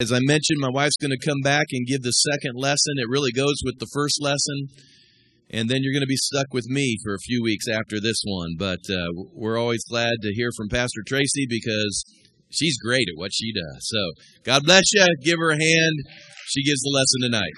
As 0.00 0.12
I 0.12 0.20
mentioned, 0.20 0.60
my 0.60 0.70
wife's 0.70 0.96
going 0.96 1.10
to 1.10 1.26
come 1.26 1.40
back 1.42 1.66
and 1.72 1.84
give 1.84 2.02
the 2.02 2.12
second 2.12 2.54
lesson. 2.54 2.94
It 2.98 3.10
really 3.10 3.32
goes 3.32 3.56
with 3.64 3.80
the 3.80 3.90
first 3.92 4.22
lesson. 4.22 4.68
And 5.50 5.68
then 5.68 5.78
you're 5.82 5.92
going 5.92 6.06
to 6.06 6.06
be 6.06 6.14
stuck 6.14 6.54
with 6.54 6.66
me 6.66 6.98
for 7.02 7.14
a 7.14 7.26
few 7.26 7.42
weeks 7.42 7.66
after 7.66 7.98
this 7.98 8.22
one. 8.24 8.54
But 8.56 8.78
uh, 8.88 9.26
we're 9.34 9.58
always 9.58 9.82
glad 9.90 10.22
to 10.22 10.32
hear 10.34 10.50
from 10.56 10.68
Pastor 10.68 11.02
Tracy 11.04 11.46
because 11.50 12.04
she's 12.48 12.78
great 12.78 13.08
at 13.08 13.18
what 13.18 13.32
she 13.34 13.52
does. 13.52 13.88
So 13.88 13.98
God 14.44 14.62
bless 14.64 14.84
you. 14.92 15.04
Give 15.24 15.38
her 15.40 15.50
a 15.50 15.58
hand. 15.58 15.96
She 16.46 16.62
gives 16.62 16.80
the 16.82 16.94
lesson 16.94 17.32
tonight. 17.32 17.56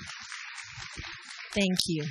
Thank 1.53 1.77
you. 1.89 2.07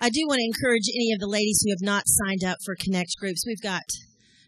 I 0.00 0.10
do 0.10 0.26
want 0.26 0.40
to 0.40 0.50
encourage 0.50 0.90
any 0.92 1.12
of 1.12 1.20
the 1.20 1.28
ladies 1.28 1.62
who 1.62 1.70
have 1.70 1.86
not 1.86 2.02
signed 2.06 2.42
up 2.42 2.58
for 2.64 2.74
Connect 2.74 3.10
groups. 3.20 3.44
We've 3.46 3.62
got 3.62 3.84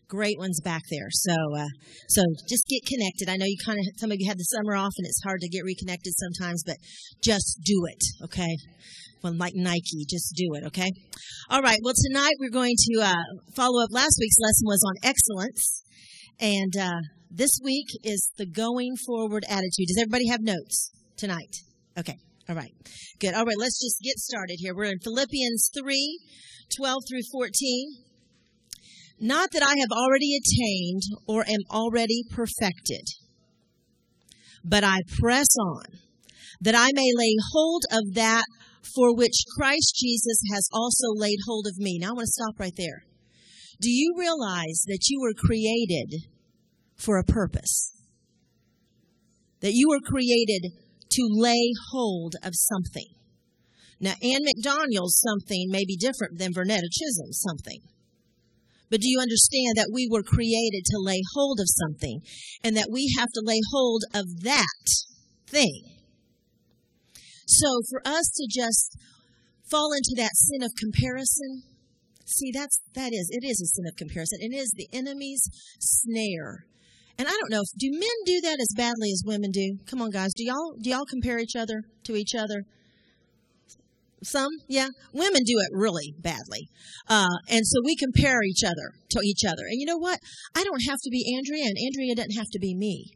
great 0.09 0.39
ones 0.39 0.61
back 0.61 0.83
there. 0.91 1.09
So, 1.11 1.33
uh, 1.33 1.69
so 2.09 2.23
just 2.49 2.67
get 2.69 2.85
connected. 2.87 3.29
I 3.29 3.37
know 3.37 3.47
you 3.47 3.57
kind 3.65 3.79
of 3.79 3.85
some 3.99 4.11
of 4.11 4.17
you 4.19 4.29
had 4.29 4.39
the 4.39 4.45
summer 4.45 4.77
off, 4.77 4.93
and 4.99 5.07
it's 5.07 5.23
hard 5.25 5.41
to 5.41 5.49
get 5.49 5.65
reconnected 5.65 6.13
sometimes, 6.17 6.63
but 6.65 6.77
just 7.23 7.61
do 7.65 7.87
it, 7.87 8.03
okay? 8.25 8.57
Well, 9.23 9.35
like 9.37 9.55
Nike, 9.55 10.05
just 10.09 10.35
do 10.37 10.55
it, 10.55 10.65
okay? 10.67 10.91
All 11.49 11.63
right. 11.63 11.79
Well, 11.83 11.95
tonight 12.09 12.35
we're 12.41 12.51
going 12.51 12.75
to 12.77 13.03
uh, 13.03 13.23
follow 13.55 13.83
up. 13.83 13.91
Last 13.93 14.17
week's 14.21 14.39
lesson 14.39 14.67
was 14.67 14.83
on 14.87 15.09
excellence, 15.09 15.85
and 16.41 16.77
uh, 16.77 17.01
this 17.31 17.59
week 17.63 17.87
is 18.03 18.33
the 18.37 18.47
going 18.47 18.97
forward 19.07 19.45
attitude. 19.49 19.87
Does 19.89 19.99
everybody 20.01 20.29
have 20.29 20.41
notes 20.43 20.91
tonight? 21.17 21.57
Okay. 21.97 22.17
All 22.49 22.57
right. 22.57 22.73
Good. 23.21 23.35
All 23.35 23.45
right. 23.45 23.59
Let's 23.59 23.81
just 23.81 24.01
get 24.03 24.19
started 24.19 24.57
here. 24.59 24.75
We're 24.75 24.91
in 24.91 24.99
Philippians 24.99 25.71
3 25.79 26.19
12 26.77 27.03
through 27.09 27.23
14. 27.31 28.12
Not 29.25 29.51
that 29.53 29.63
I 29.63 29.79
have 29.79 29.93
already 29.93 30.37
attained 30.37 31.03
or 31.29 31.45
am 31.47 31.61
already 31.71 32.25
perfected, 32.29 33.07
but 34.65 34.83
I 34.83 34.99
press 35.21 35.47
on 35.57 35.85
that 36.61 36.75
I 36.75 36.91
may 36.93 37.09
lay 37.15 37.37
hold 37.53 37.85
of 37.93 38.15
that 38.15 38.43
for 38.97 39.15
which 39.15 39.45
Christ 39.57 39.95
Jesus 39.95 40.41
has 40.53 40.69
also 40.73 41.15
laid 41.15 41.39
hold 41.47 41.69
of 41.69 41.79
me. 41.79 41.99
Now 42.01 42.09
I 42.09 42.13
want 42.15 42.27
to 42.27 42.33
stop 42.33 42.59
right 42.59 42.75
there. 42.77 43.05
Do 43.81 43.91
you 43.91 44.13
realize 44.19 44.83
that 44.89 45.07
you 45.09 45.21
were 45.21 45.35
created 45.35 46.27
for 46.97 47.17
a 47.17 47.25
purpose? 47.25 47.93
That 49.61 49.73
you 49.73 49.89
were 49.89 50.01
created 50.05 50.73
to 51.13 51.29
lay 51.31 51.71
hold 51.93 52.35
of 52.43 52.55
something. 52.55 53.07
Now, 54.01 54.15
Ann 54.21 54.41
McDaniel's 54.43 55.23
something 55.25 55.69
may 55.71 55.85
be 55.87 55.97
different 55.97 56.39
than 56.39 56.53
Vernetta 56.53 56.91
Chisholm's 56.91 57.41
something. 57.41 57.83
But 58.93 59.01
do 59.01 59.09
you 59.09 59.21
understand 59.21 59.73
that 59.77 59.89
we 59.91 60.07
were 60.07 60.23
created 60.23 60.85
to 60.85 61.01
lay 61.01 61.23
hold 61.33 61.59
of 61.61 61.67
something 61.67 62.21
and 62.63 62.77
that 62.77 62.91
we 62.93 63.11
have 63.17 63.31
to 63.33 63.43
lay 63.43 63.59
hold 63.73 64.03
of 64.13 64.43
that 64.43 64.85
thing? 65.49 65.97
So 67.47 67.81
for 67.89 68.03
us 68.05 68.31
to 68.37 68.47
just 68.53 68.99
fall 69.71 69.93
into 69.95 70.13
that 70.19 70.33
sin 70.35 70.63
of 70.63 70.73
comparison, 70.79 71.63
see 72.27 72.53
that's 72.53 72.83
that 72.95 73.15
is 73.15 73.31
it 73.33 73.43
is 73.43 73.63
a 73.63 73.67
sin 73.67 73.87
of 73.89 73.97
comparison. 73.97 74.41
It 74.43 74.55
is 74.55 74.71
the 74.77 74.89
enemy's 74.93 75.49
snare. 75.81 76.67
And 77.17 77.29
I 77.29 77.31
don't 77.31 77.51
know, 77.51 77.63
do 77.79 77.91
men 77.91 78.19
do 78.27 78.43
that 78.43 78.61
as 78.61 78.77
badly 78.77 79.11
as 79.11 79.23
women 79.25 79.53
do? 79.53 79.79
Come 79.87 80.03
on 80.03 80.11
guys, 80.11 80.35
do 80.37 80.45
y'all 80.45 80.77
do 80.79 80.91
y'all 80.91 81.07
compare 81.09 81.39
each 81.39 81.57
other 81.57 81.85
to 82.05 82.15
each 82.15 82.35
other? 82.35 82.65
Some, 84.23 84.51
yeah. 84.69 84.89
Women 85.13 85.43
do 85.45 85.59
it 85.59 85.71
really 85.73 86.15
badly. 86.19 86.69
Uh, 87.09 87.27
and 87.49 87.67
so 87.67 87.81
we 87.85 87.97
compare 87.97 88.43
each 88.43 88.63
other 88.65 88.95
to 89.11 89.21
each 89.25 89.45
other. 89.47 89.65
And 89.69 89.81
you 89.81 89.87
know 89.87 89.99
what? 89.99 90.19
I 90.55 90.65
don't 90.65 90.83
have 90.89 90.99
to 91.03 91.11
be 91.11 91.35
Andrea, 91.37 91.65
and 91.65 91.77
Andrea 91.87 92.15
doesn't 92.15 92.39
have 92.39 92.51
to 92.53 92.59
be 92.59 92.75
me. 92.75 93.11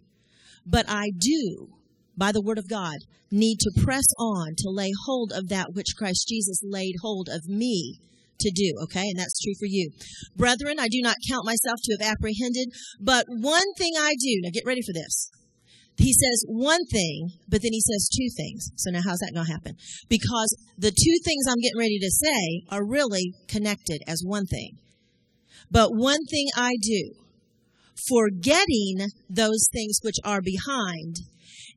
But 0.66 0.86
I 0.88 1.10
do, 1.16 1.68
by 2.16 2.32
the 2.32 2.42
word 2.42 2.58
of 2.58 2.68
God, 2.68 2.96
need 3.30 3.58
to 3.60 3.82
press 3.82 4.06
on 4.18 4.54
to 4.58 4.70
lay 4.70 4.90
hold 5.04 5.32
of 5.32 5.48
that 5.48 5.74
which 5.74 5.94
Christ 5.96 6.26
Jesus 6.28 6.60
laid 6.62 6.94
hold 7.02 7.28
of 7.28 7.46
me 7.46 8.00
to 8.40 8.50
do, 8.50 8.74
okay? 8.84 9.08
And 9.08 9.18
that's 9.18 9.40
true 9.40 9.54
for 9.58 9.66
you. 9.66 9.90
Brethren, 10.36 10.78
I 10.78 10.88
do 10.88 11.00
not 11.02 11.16
count 11.28 11.46
myself 11.46 11.78
to 11.84 11.96
have 11.98 12.12
apprehended, 12.12 12.68
but 13.00 13.24
one 13.28 13.72
thing 13.78 13.92
I 13.98 14.14
do. 14.18 14.40
Now 14.42 14.50
get 14.52 14.66
ready 14.66 14.82
for 14.82 14.92
this 14.92 15.30
he 15.98 16.12
says 16.12 16.44
one 16.46 16.84
thing, 16.86 17.30
but 17.48 17.62
then 17.62 17.72
he 17.72 17.80
says 17.80 18.08
two 18.08 18.28
things. 18.36 18.70
So 18.76 18.90
now 18.90 19.00
how's 19.04 19.18
that 19.20 19.32
going 19.34 19.46
to 19.46 19.52
happen? 19.52 19.76
Because 20.08 20.54
the 20.76 20.90
two 20.90 21.18
things 21.24 21.46
I'm 21.48 21.60
getting 21.60 21.78
ready 21.78 21.98
to 21.98 22.10
say 22.10 22.62
are 22.70 22.86
really 22.86 23.32
connected 23.48 24.02
as 24.06 24.22
one 24.24 24.46
thing. 24.46 24.76
But 25.70 25.90
one 25.90 26.24
thing 26.30 26.48
I 26.56 26.74
do, 26.80 27.12
forgetting 28.08 29.08
those 29.30 29.68
things 29.72 29.98
which 30.02 30.16
are 30.22 30.42
behind 30.42 31.16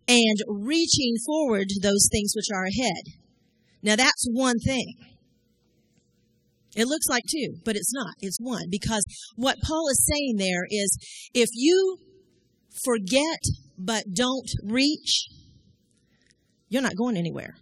and 0.08 0.38
reaching 0.48 1.16
forward 1.26 1.70
to 1.70 1.80
those 1.82 2.08
things 2.12 2.34
which 2.36 2.50
are 2.54 2.66
ahead. 2.66 3.04
Now 3.82 3.96
that's 3.96 4.28
one 4.32 4.60
thing. 4.60 4.96
It 6.76 6.88
looks 6.88 7.08
like 7.10 7.24
two, 7.30 7.56
but 7.66 7.76
it's 7.76 7.94
not. 7.94 8.14
It's 8.20 8.38
one. 8.40 8.66
Because 8.70 9.04
what 9.36 9.58
Paul 9.64 9.88
is 9.90 10.06
saying 10.06 10.36
there 10.38 10.66
is 10.70 10.98
if 11.34 11.50
you 11.54 11.98
forget 12.84 13.40
but 13.80 14.04
don't 14.14 14.50
reach, 14.64 15.30
you're 16.68 16.82
not 16.82 16.98
going 16.98 17.16
anywhere. 17.16 17.56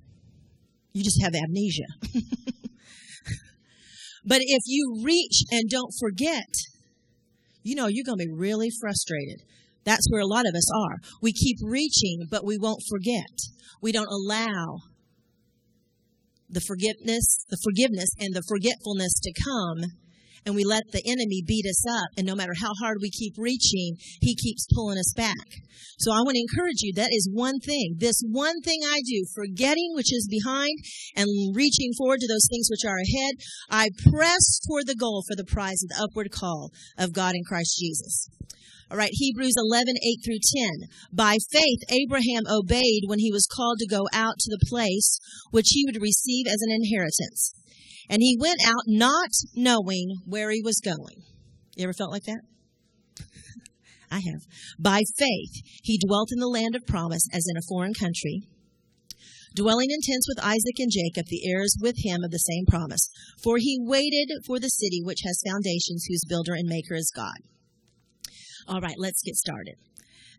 You 0.93 1.03
just 1.03 1.21
have 1.21 1.35
amnesia. 1.35 1.85
but 4.25 4.39
if 4.41 4.63
you 4.65 5.01
reach 5.03 5.43
and 5.51 5.69
don't 5.69 5.93
forget, 5.99 6.49
you 7.61 7.75
know 7.75 7.85
you're 7.87 8.03
going 8.03 8.17
to 8.17 8.25
be 8.25 8.33
really 8.33 8.69
frustrated. 8.81 9.43
That's 9.85 10.07
where 10.09 10.21
a 10.21 10.27
lot 10.27 10.45
of 10.47 10.55
us 10.55 10.69
are. 10.75 10.97
We 11.21 11.31
keep 11.31 11.57
reaching, 11.63 12.27
but 12.29 12.43
we 12.43 12.57
won't 12.57 12.81
forget. 12.89 13.31
We 13.81 13.91
don't 13.91 14.09
allow 14.09 14.79
the 16.49 16.61
forgiveness, 16.61 17.45
the 17.49 17.59
forgiveness 17.63 18.09
and 18.19 18.33
the 18.33 18.43
forgetfulness 18.47 19.13
to 19.21 19.33
come 19.43 19.91
and 20.47 20.55
we 20.55 20.63
let 20.63 20.83
the 20.93 21.03
enemy 21.05 21.43
beat 21.45 21.65
us 21.67 21.83
up. 21.85 22.07
And 22.15 22.25
no 22.25 22.33
matter 22.33 22.53
how 22.55 22.71
hard 22.79 22.99
we 23.01 23.11
keep 23.11 23.33
reaching, 23.37 23.97
he 24.21 24.33
keeps 24.33 24.65
pulling 24.73 24.97
us 24.97 25.11
back. 25.13 25.59
So 25.99 26.13
I 26.13 26.23
want 26.23 26.35
to 26.35 26.45
encourage 26.47 26.79
you. 26.79 26.93
That 26.95 27.11
is 27.11 27.29
one 27.29 27.59
thing. 27.59 27.95
This 27.97 28.21
one 28.23 28.61
thing 28.61 28.79
I 28.87 29.01
do, 29.05 29.25
forgetting 29.35 29.91
which 29.93 30.13
is 30.13 30.25
behind 30.31 30.79
and 31.17 31.27
reaching 31.53 31.91
forward 31.97 32.21
to 32.21 32.27
those 32.27 32.47
things 32.49 32.69
which 32.71 32.85
are 32.87 32.95
ahead, 32.95 33.35
I 33.69 33.89
press 34.09 34.61
toward 34.65 34.87
the 34.87 34.95
goal 34.95 35.25
for 35.27 35.35
the 35.35 35.43
prize 35.43 35.83
of 35.83 35.89
the 35.89 36.01
upward 36.01 36.31
call 36.31 36.71
of 36.97 37.11
God 37.11 37.35
in 37.35 37.43
Christ 37.43 37.77
Jesus. 37.77 38.29
All 38.89 38.97
right, 38.97 39.11
Hebrews 39.11 39.55
11, 39.57 39.95
8 40.01 40.19
through 40.23 40.39
10. 40.55 40.87
By 41.11 41.35
faith, 41.51 41.79
Abraham 41.91 42.47
obeyed 42.47 43.03
when 43.07 43.19
he 43.19 43.33
was 43.33 43.45
called 43.53 43.79
to 43.79 43.87
go 43.87 44.07
out 44.13 44.35
to 44.39 44.49
the 44.49 44.65
place 44.69 45.19
which 45.51 45.67
he 45.71 45.83
would 45.85 46.01
receive 46.01 46.45
as 46.47 46.61
an 46.61 46.71
inheritance. 46.71 47.51
And 48.09 48.21
he 48.21 48.37
went 48.39 48.59
out 48.65 48.83
not 48.87 49.29
knowing 49.53 50.17
where 50.25 50.49
he 50.51 50.61
was 50.61 50.79
going. 50.83 51.23
You 51.75 51.83
ever 51.83 51.93
felt 51.93 52.11
like 52.11 52.23
that? 52.23 52.41
I 54.11 54.15
have. 54.15 54.41
By 54.79 55.01
faith, 55.17 55.61
he 55.83 55.99
dwelt 56.05 56.29
in 56.31 56.39
the 56.39 56.47
land 56.47 56.75
of 56.75 56.87
promise 56.87 57.27
as 57.33 57.45
in 57.49 57.57
a 57.57 57.67
foreign 57.67 57.93
country, 57.93 58.43
dwelling 59.55 59.91
in 59.91 59.99
tents 60.01 60.27
with 60.27 60.43
Isaac 60.43 60.79
and 60.79 60.91
Jacob, 60.91 61.25
the 61.27 61.49
heirs 61.49 61.75
with 61.81 61.95
him 61.97 62.23
of 62.23 62.31
the 62.31 62.37
same 62.37 62.65
promise. 62.65 63.09
For 63.43 63.57
he 63.57 63.77
waited 63.79 64.31
for 64.45 64.59
the 64.59 64.69
city 64.69 65.01
which 65.03 65.21
has 65.25 65.41
foundations, 65.45 66.05
whose 66.07 66.23
builder 66.27 66.53
and 66.53 66.67
maker 66.67 66.95
is 66.95 67.11
God. 67.13 67.37
All 68.67 68.81
right, 68.81 68.97
let's 68.97 69.21
get 69.21 69.35
started. 69.35 69.75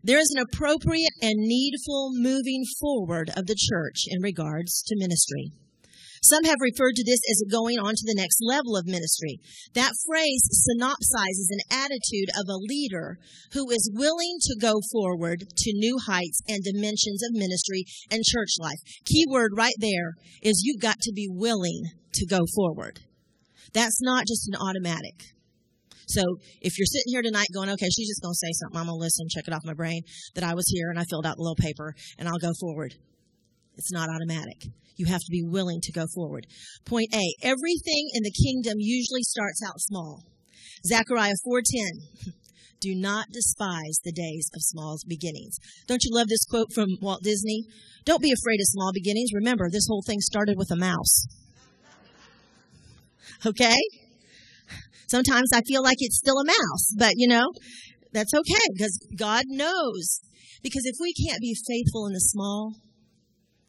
There 0.03 0.19
is 0.19 0.33
an 0.35 0.41
appropriate 0.41 1.13
and 1.21 1.35
needful 1.37 2.11
moving 2.13 2.63
forward 2.79 3.31
of 3.35 3.47
the 3.47 3.57
church 3.57 4.05
in 4.07 4.21
regards 4.21 4.81
to 4.87 4.95
ministry. 4.97 5.51
Some 6.21 6.43
have 6.45 6.59
referred 6.61 6.95
to 6.95 7.03
this 7.03 7.21
as 7.29 7.51
going 7.51 7.79
on 7.79 7.95
to 7.95 8.05
the 8.05 8.17
next 8.17 8.39
level 8.41 8.75
of 8.75 8.85
ministry. 8.85 9.39
That 9.73 9.93
phrase 10.05 10.41
synopsizes 10.67 11.49
an 11.49 11.63
attitude 11.71 12.29
of 12.35 12.47
a 12.49 12.59
leader 12.59 13.17
who 13.53 13.69
is 13.69 13.91
willing 13.93 14.37
to 14.41 14.57
go 14.59 14.81
forward 14.91 15.43
to 15.55 15.73
new 15.73 15.97
heights 16.05 16.41
and 16.47 16.63
dimensions 16.63 17.21
of 17.23 17.39
ministry 17.39 17.85
and 18.11 18.23
church 18.23 18.55
life. 18.59 18.79
Key 19.05 19.25
word 19.29 19.51
right 19.55 19.77
there 19.79 20.13
is 20.41 20.63
you've 20.63 20.81
got 20.81 20.99
to 21.01 21.13
be 21.13 21.27
willing 21.29 21.83
to 22.13 22.25
go 22.25 22.39
forward. 22.55 22.99
That's 23.73 24.01
not 24.01 24.25
just 24.27 24.47
an 24.47 24.55
automatic. 24.59 25.15
So 26.07 26.23
if 26.61 26.77
you're 26.77 26.87
sitting 26.87 27.13
here 27.13 27.21
tonight 27.21 27.47
going, 27.53 27.69
okay, 27.69 27.89
she's 27.89 28.09
just 28.09 28.21
going 28.21 28.33
to 28.33 28.37
say 28.37 28.51
something, 28.53 28.79
I'm 28.79 28.87
going 28.87 28.97
to 28.97 29.03
listen, 29.03 29.27
check 29.29 29.47
it 29.47 29.53
off 29.53 29.61
my 29.63 29.75
brain 29.75 30.01
that 30.33 30.43
I 30.43 30.55
was 30.55 30.65
here 30.67 30.89
and 30.89 30.97
I 30.97 31.03
filled 31.07 31.25
out 31.25 31.35
the 31.37 31.43
little 31.43 31.55
paper 31.55 31.93
and 32.17 32.27
I'll 32.27 32.39
go 32.41 32.51
forward. 32.59 32.95
It's 33.79 33.93
not 33.93 34.09
automatic. 34.09 34.67
You 34.97 35.05
have 35.05 35.21
to 35.21 35.31
be 35.31 35.41
willing 35.41 35.79
to 35.83 35.93
go 35.93 36.05
forward. 36.13 36.45
Point 36.85 37.15
A, 37.15 37.23
everything 37.41 38.09
in 38.13 38.23
the 38.23 38.35
kingdom 38.43 38.75
usually 38.77 39.23
starts 39.23 39.61
out 39.65 39.79
small. 39.79 40.23
Zechariah 40.85 41.39
4:10. 41.47 42.33
Do 42.81 42.93
not 42.93 43.27
despise 43.31 43.99
the 44.03 44.11
days 44.11 44.49
of 44.53 44.61
small 44.61 44.97
beginnings. 45.07 45.57
Don't 45.87 46.03
you 46.03 46.11
love 46.13 46.27
this 46.27 46.45
quote 46.45 46.73
from 46.73 46.97
Walt 47.01 47.23
Disney? 47.23 47.63
Don't 48.03 48.21
be 48.21 48.33
afraid 48.33 48.59
of 48.59 48.67
small 48.67 48.91
beginnings. 48.93 49.31
Remember, 49.33 49.69
this 49.69 49.87
whole 49.89 50.03
thing 50.05 50.19
started 50.19 50.57
with 50.57 50.71
a 50.71 50.77
mouse. 50.77 51.25
Okay? 53.45 53.77
Sometimes 55.07 55.51
I 55.53 55.61
feel 55.61 55.83
like 55.83 55.97
it's 55.99 56.19
still 56.19 56.37
a 56.39 56.45
mouse, 56.45 56.93
but 56.97 57.13
you 57.15 57.27
know, 57.27 57.51
that's 58.11 58.33
okay 58.33 58.65
because 58.73 58.97
God 59.15 59.43
knows 59.47 60.21
Because 60.61 60.85
if 60.85 60.95
we 60.99 61.13
can't 61.13 61.39
be 61.39 61.55
faithful 61.67 62.07
in 62.07 62.13
the 62.13 62.19
small, 62.19 62.73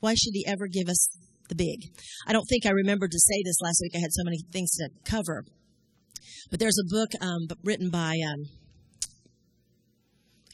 why 0.01 0.15
should 0.15 0.33
He 0.35 0.45
ever 0.47 0.67
give 0.67 0.89
us 0.89 1.09
the 1.49 1.55
big? 1.55 1.91
I 2.27 2.33
don't 2.33 2.47
think 2.47 2.67
I 2.67 2.71
remembered 2.71 3.11
to 3.11 3.19
say 3.19 3.43
this 3.45 3.61
last 3.63 3.81
week. 3.83 3.93
I 3.95 4.01
had 4.01 4.13
so 4.13 4.25
many 4.25 4.39
things 4.53 4.71
to 4.77 4.89
cover. 5.05 5.45
But 6.51 6.59
there's 6.59 6.79
a 6.79 6.95
book 6.95 7.11
um, 7.21 7.47
written 7.63 7.91
by, 7.91 8.17
um, 8.27 8.45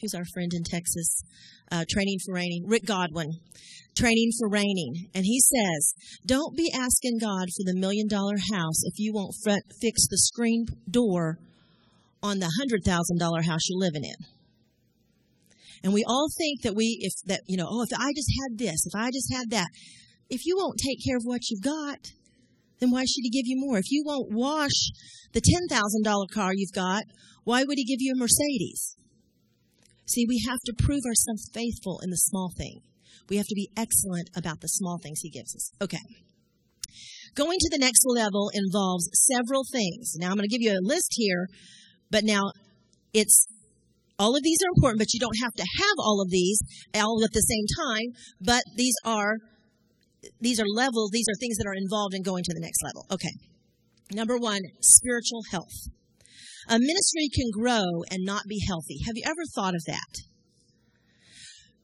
who's 0.01 0.15
our 0.15 0.25
friend 0.35 0.53
in 0.53 0.63
Texas? 0.65 1.23
Uh, 1.71 1.85
Training 1.89 2.19
for 2.25 2.35
Reigning, 2.35 2.65
Rick 2.67 2.85
Godwin. 2.87 3.31
Training 3.97 4.31
for 4.39 4.49
Reigning. 4.49 5.09
And 5.15 5.25
he 5.25 5.41
says, 5.41 5.95
don't 6.25 6.57
be 6.57 6.71
asking 6.73 7.19
God 7.21 7.49
for 7.57 7.65
the 7.65 7.75
million 7.75 8.07
dollar 8.07 8.37
house 8.53 8.85
if 8.85 8.99
you 8.99 9.13
won't 9.13 9.35
front, 9.43 9.65
fix 9.81 10.07
the 10.09 10.19
screen 10.19 10.67
door 10.89 11.39
on 12.23 12.39
the 12.39 12.53
hundred 12.59 12.83
thousand 12.85 13.19
dollar 13.19 13.43
house 13.43 13.63
you're 13.69 13.81
living 13.81 14.05
in. 14.05 14.36
And 15.83 15.93
we 15.93 16.05
all 16.07 16.29
think 16.37 16.63
that 16.63 16.75
we, 16.75 16.99
if 17.01 17.13
that, 17.27 17.43
you 17.47 17.57
know, 17.57 17.67
oh, 17.69 17.83
if 17.83 17.91
I 17.99 18.13
just 18.15 18.31
had 18.43 18.59
this, 18.59 18.87
if 18.87 18.95
I 18.95 19.11
just 19.11 19.33
had 19.33 19.51
that, 19.51 19.69
if 20.29 20.45
you 20.45 20.57
won't 20.57 20.81
take 20.85 21.05
care 21.05 21.17
of 21.17 21.23
what 21.25 21.49
you've 21.49 21.63
got, 21.63 21.99
then 22.81 22.91
why 22.91 23.03
should 23.03 23.23
he 23.23 23.31
give 23.31 23.47
you 23.47 23.57
more? 23.59 23.79
If 23.79 23.91
you 23.91 24.03
won't 24.05 24.33
wash 24.33 24.91
the 25.33 25.41
$10,000 25.41 26.31
car 26.33 26.53
you've 26.55 26.73
got, 26.73 27.05
why 27.45 27.63
would 27.63 27.79
he 27.79 27.85
give 27.85 28.01
you 28.01 28.15
a 28.15 28.19
Mercedes? 28.19 28.97
See, 30.07 30.27
we 30.29 30.43
have 30.49 30.59
to 30.67 30.73
prove 30.73 31.03
ourselves 31.07 31.51
faithful 31.53 32.01
in 32.03 32.11
the 32.11 32.17
small 32.17 32.53
thing. 32.57 32.81
We 33.29 33.37
have 33.37 33.47
to 33.47 33.55
be 33.55 33.71
excellent 33.77 34.31
about 34.37 34.61
the 34.61 34.69
small 34.69 34.99
things 35.03 35.21
he 35.21 35.31
gives 35.31 35.55
us. 35.55 35.73
Okay. 35.81 36.03
Going 37.35 37.59
to 37.61 37.71
the 37.71 37.79
next 37.79 38.03
level 38.07 38.51
involves 38.55 39.11
several 39.13 39.63
things. 39.71 40.15
Now 40.17 40.29
I'm 40.29 40.37
going 40.37 40.49
to 40.49 40.57
give 40.57 40.63
you 40.63 40.73
a 40.73 40.81
list 40.81 41.09
here, 41.11 41.49
but 42.11 42.25
now 42.25 42.53
it's 43.13 43.47
all 44.19 44.35
of 44.37 44.43
these 44.43 44.59
are 44.65 44.73
important, 44.77 44.99
but 44.99 45.13
you 45.13 45.21
don't 45.21 45.39
have 45.43 45.53
to 45.55 45.63
have 45.63 45.97
all 45.99 46.23
of 46.23 46.31
these 46.31 46.59
all 46.95 47.23
at 47.25 47.33
the 47.33 47.41
same 47.41 47.67
time, 47.85 48.07
but 48.41 48.63
these 48.77 48.95
are 49.05 49.37
these 50.41 50.61
are 50.61 50.67
levels, 50.67 51.11
these 51.13 51.27
are 51.29 51.39
things 51.39 51.57
that 51.59 51.67
are 51.67 51.77
involved 51.77 52.15
in 52.15 52.23
going 52.23 52.43
to 52.45 52.55
the 52.55 52.61
next 52.61 52.83
level. 52.83 53.07
Okay. 53.13 53.33
Number 54.13 54.39
1, 54.39 54.61
spiritual 54.81 55.43
health. 55.51 55.91
A 56.69 56.79
ministry 56.79 57.29
can 57.33 57.51
grow 57.53 57.85
and 58.11 58.25
not 58.25 58.43
be 58.49 58.61
healthy. 58.67 58.99
Have 59.07 59.15
you 59.17 59.23
ever 59.25 59.43
thought 59.55 59.75
of 59.75 59.85
that? 59.87 60.27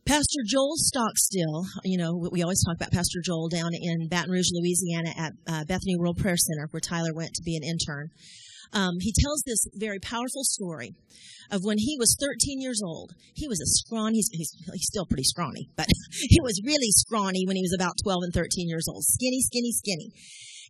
Pastor 0.04 0.42
Joel 0.44 0.74
Stockstill, 0.76 1.66
you 1.84 1.96
know, 1.96 2.28
we 2.32 2.42
always 2.42 2.62
talk 2.64 2.74
about 2.74 2.90
Pastor 2.90 3.20
Joel 3.24 3.48
down 3.48 3.70
in 3.72 4.08
Baton 4.08 4.32
Rouge, 4.32 4.50
Louisiana 4.52 5.10
at 5.16 5.32
uh, 5.46 5.64
Bethany 5.64 5.96
World 5.96 6.18
Prayer 6.18 6.36
Center, 6.36 6.66
where 6.72 6.80
Tyler 6.80 7.14
went 7.14 7.32
to 7.34 7.42
be 7.44 7.56
an 7.56 7.62
intern. 7.62 8.10
Um, 8.72 8.96
he 9.00 9.12
tells 9.20 9.42
this 9.44 9.66
very 9.74 9.98
powerful 9.98 10.44
story 10.44 10.94
of 11.50 11.60
when 11.62 11.76
he 11.78 11.96
was 11.98 12.16
13 12.18 12.60
years 12.60 12.80
old. 12.82 13.12
He 13.34 13.46
was 13.46 13.60
a 13.60 13.66
scrawny, 13.66 14.16
he's, 14.16 14.30
he's, 14.32 14.52
he's 14.72 14.88
still 14.88 15.04
pretty 15.04 15.24
scrawny, 15.24 15.68
but 15.76 15.86
he 16.12 16.40
was 16.40 16.62
really 16.64 16.90
scrawny 16.90 17.44
when 17.46 17.56
he 17.56 17.62
was 17.62 17.74
about 17.76 18.00
12 18.02 18.22
and 18.24 18.32
13 18.32 18.68
years 18.68 18.86
old. 18.88 19.04
Skinny, 19.04 19.40
skinny, 19.40 19.72
skinny. 19.72 20.10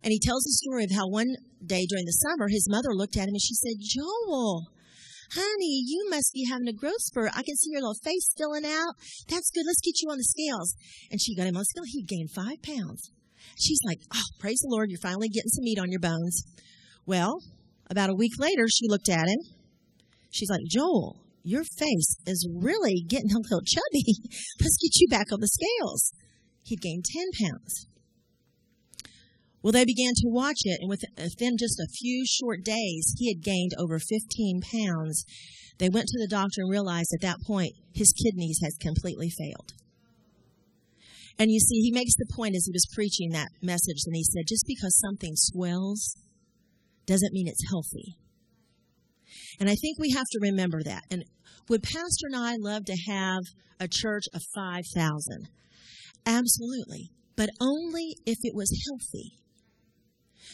And 0.03 0.11
he 0.11 0.19
tells 0.19 0.43
the 0.43 0.59
story 0.59 0.83
of 0.83 0.91
how 0.91 1.07
one 1.07 1.31
day 1.65 1.85
during 1.87 2.05
the 2.05 2.19
summer, 2.19 2.49
his 2.49 2.67
mother 2.69 2.93
looked 2.93 3.15
at 3.15 3.23
him 3.23 3.35
and 3.35 3.41
she 3.41 3.55
said, 3.55 3.79
Joel, 3.79 4.67
honey, 5.31 5.83
you 5.87 6.09
must 6.09 6.33
be 6.33 6.45
having 6.49 6.67
a 6.67 6.73
growth 6.73 6.99
spurt. 6.99 7.31
I 7.33 7.43
can 7.43 7.55
see 7.55 7.71
your 7.71 7.81
little 7.81 8.03
face 8.03 8.29
filling 8.37 8.65
out. 8.65 8.95
That's 9.29 9.49
good. 9.49 9.63
Let's 9.65 9.79
get 9.79 10.01
you 10.01 10.11
on 10.11 10.17
the 10.17 10.27
scales. 10.27 10.75
And 11.09 11.21
she 11.21 11.35
got 11.35 11.47
him 11.47 11.55
on 11.55 11.61
the 11.61 11.71
scale. 11.71 11.87
He 11.87 12.03
gained 12.03 12.31
five 12.31 12.61
pounds. 12.61 13.11
She's 13.57 13.79
like, 13.85 13.99
oh, 14.13 14.27
praise 14.39 14.59
the 14.59 14.69
Lord. 14.69 14.89
You're 14.89 14.99
finally 14.99 15.29
getting 15.29 15.49
some 15.49 15.63
meat 15.63 15.79
on 15.79 15.89
your 15.89 15.99
bones. 15.99 16.43
Well, 17.05 17.39
about 17.89 18.09
a 18.09 18.15
week 18.15 18.33
later, 18.39 18.65
she 18.67 18.87
looked 18.87 19.09
at 19.09 19.27
him. 19.27 19.39
She's 20.31 20.49
like, 20.49 20.63
Joel, 20.69 21.17
your 21.43 21.63
face 21.63 22.15
is 22.25 22.47
really 22.53 23.03
getting 23.07 23.31
a 23.31 23.39
little 23.39 23.61
chubby. 23.61 24.05
Let's 24.61 24.77
get 24.81 24.99
you 24.99 25.07
back 25.09 25.31
on 25.31 25.41
the 25.41 25.47
scales. 25.47 26.13
He'd 26.63 26.81
gained 26.81 27.05
10 27.05 27.47
pounds. 27.47 27.87
Well, 29.61 29.71
they 29.71 29.85
began 29.85 30.13
to 30.15 30.27
watch 30.27 30.59
it, 30.63 30.79
and 30.81 30.89
within 30.89 31.57
just 31.57 31.79
a 31.79 31.87
few 31.87 32.25
short 32.25 32.63
days, 32.65 33.15
he 33.17 33.33
had 33.33 33.43
gained 33.43 33.71
over 33.77 33.97
15 33.97 34.61
pounds. 34.61 35.25
They 35.77 35.89
went 35.89 36.07
to 36.07 36.19
the 36.19 36.27
doctor 36.27 36.61
and 36.61 36.69
realized 36.69 37.11
at 37.13 37.21
that 37.21 37.41
point 37.47 37.73
his 37.93 38.13
kidneys 38.13 38.59
had 38.61 38.79
completely 38.81 39.29
failed. 39.29 39.73
And 41.39 41.49
you 41.49 41.59
see, 41.59 41.79
he 41.79 41.91
makes 41.91 42.13
the 42.17 42.31
point 42.35 42.55
as 42.55 42.65
he 42.65 42.73
was 42.73 42.87
preaching 42.93 43.31
that 43.31 43.49
message, 43.61 44.03
and 44.05 44.15
he 44.15 44.23
said, 44.23 44.43
just 44.47 44.65
because 44.67 44.99
something 44.99 45.33
swells 45.35 46.15
doesn't 47.05 47.33
mean 47.33 47.47
it's 47.47 47.69
healthy. 47.69 48.17
And 49.59 49.69
I 49.69 49.75
think 49.75 49.99
we 49.99 50.11
have 50.11 50.27
to 50.31 50.39
remember 50.41 50.83
that. 50.83 51.03
And 51.11 51.25
would 51.69 51.83
Pastor 51.83 52.27
and 52.27 52.35
I 52.35 52.55
love 52.57 52.85
to 52.85 52.97
have 53.07 53.43
a 53.79 53.87
church 53.87 54.25
of 54.33 54.41
5,000? 54.53 55.47
Absolutely. 56.25 57.11
But 57.35 57.49
only 57.59 58.15
if 58.25 58.37
it 58.43 58.55
was 58.55 58.85
healthy. 58.87 59.39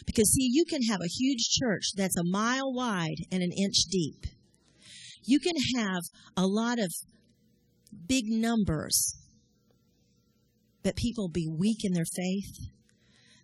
Because, 0.05 0.31
see, 0.31 0.49
you 0.51 0.65
can 0.65 0.83
have 0.83 1.01
a 1.01 1.07
huge 1.07 1.49
church 1.49 1.91
that's 1.95 2.17
a 2.17 2.23
mile 2.23 2.73
wide 2.73 3.25
and 3.31 3.43
an 3.43 3.51
inch 3.51 3.85
deep. 3.91 4.25
You 5.23 5.39
can 5.39 5.55
have 5.75 6.03
a 6.37 6.45
lot 6.45 6.79
of 6.79 6.93
big 8.07 8.25
numbers, 8.27 9.17
but 10.83 10.95
people 10.95 11.27
be 11.27 11.47
weak 11.47 11.83
in 11.83 11.93
their 11.93 12.05
faith. 12.05 12.69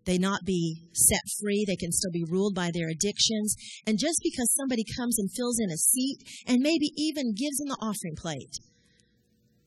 They 0.06 0.18
not 0.18 0.46
be 0.46 0.84
set 0.94 1.22
free. 1.42 1.66
They 1.66 1.76
can 1.76 1.92
still 1.92 2.12
be 2.12 2.26
ruled 2.30 2.54
by 2.56 2.70
their 2.74 2.90
addictions. 2.90 3.56
And 3.88 3.98
just 4.00 4.20
because 4.24 4.54
somebody 4.54 4.84
comes 4.98 5.18
and 5.18 5.30
fills 5.36 5.60
in 5.60 5.72
a 5.72 5.78
seat 5.78 6.20
and 6.48 6.62
maybe 6.62 6.92
even 6.96 7.34
gives 7.34 7.58
them 7.58 7.70
the 7.70 7.82
offering 7.82 8.16
plate, 8.16 8.60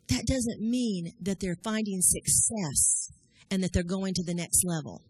that 0.08 0.26
doesn't 0.26 0.60
mean 0.60 1.12
that 1.20 1.40
they're 1.40 1.58
finding 1.62 2.00
success 2.00 3.10
and 3.50 3.62
that 3.62 3.72
they're 3.72 3.82
going 3.82 4.14
to 4.14 4.24
the 4.24 4.34
next 4.34 4.62
level. 4.64 5.02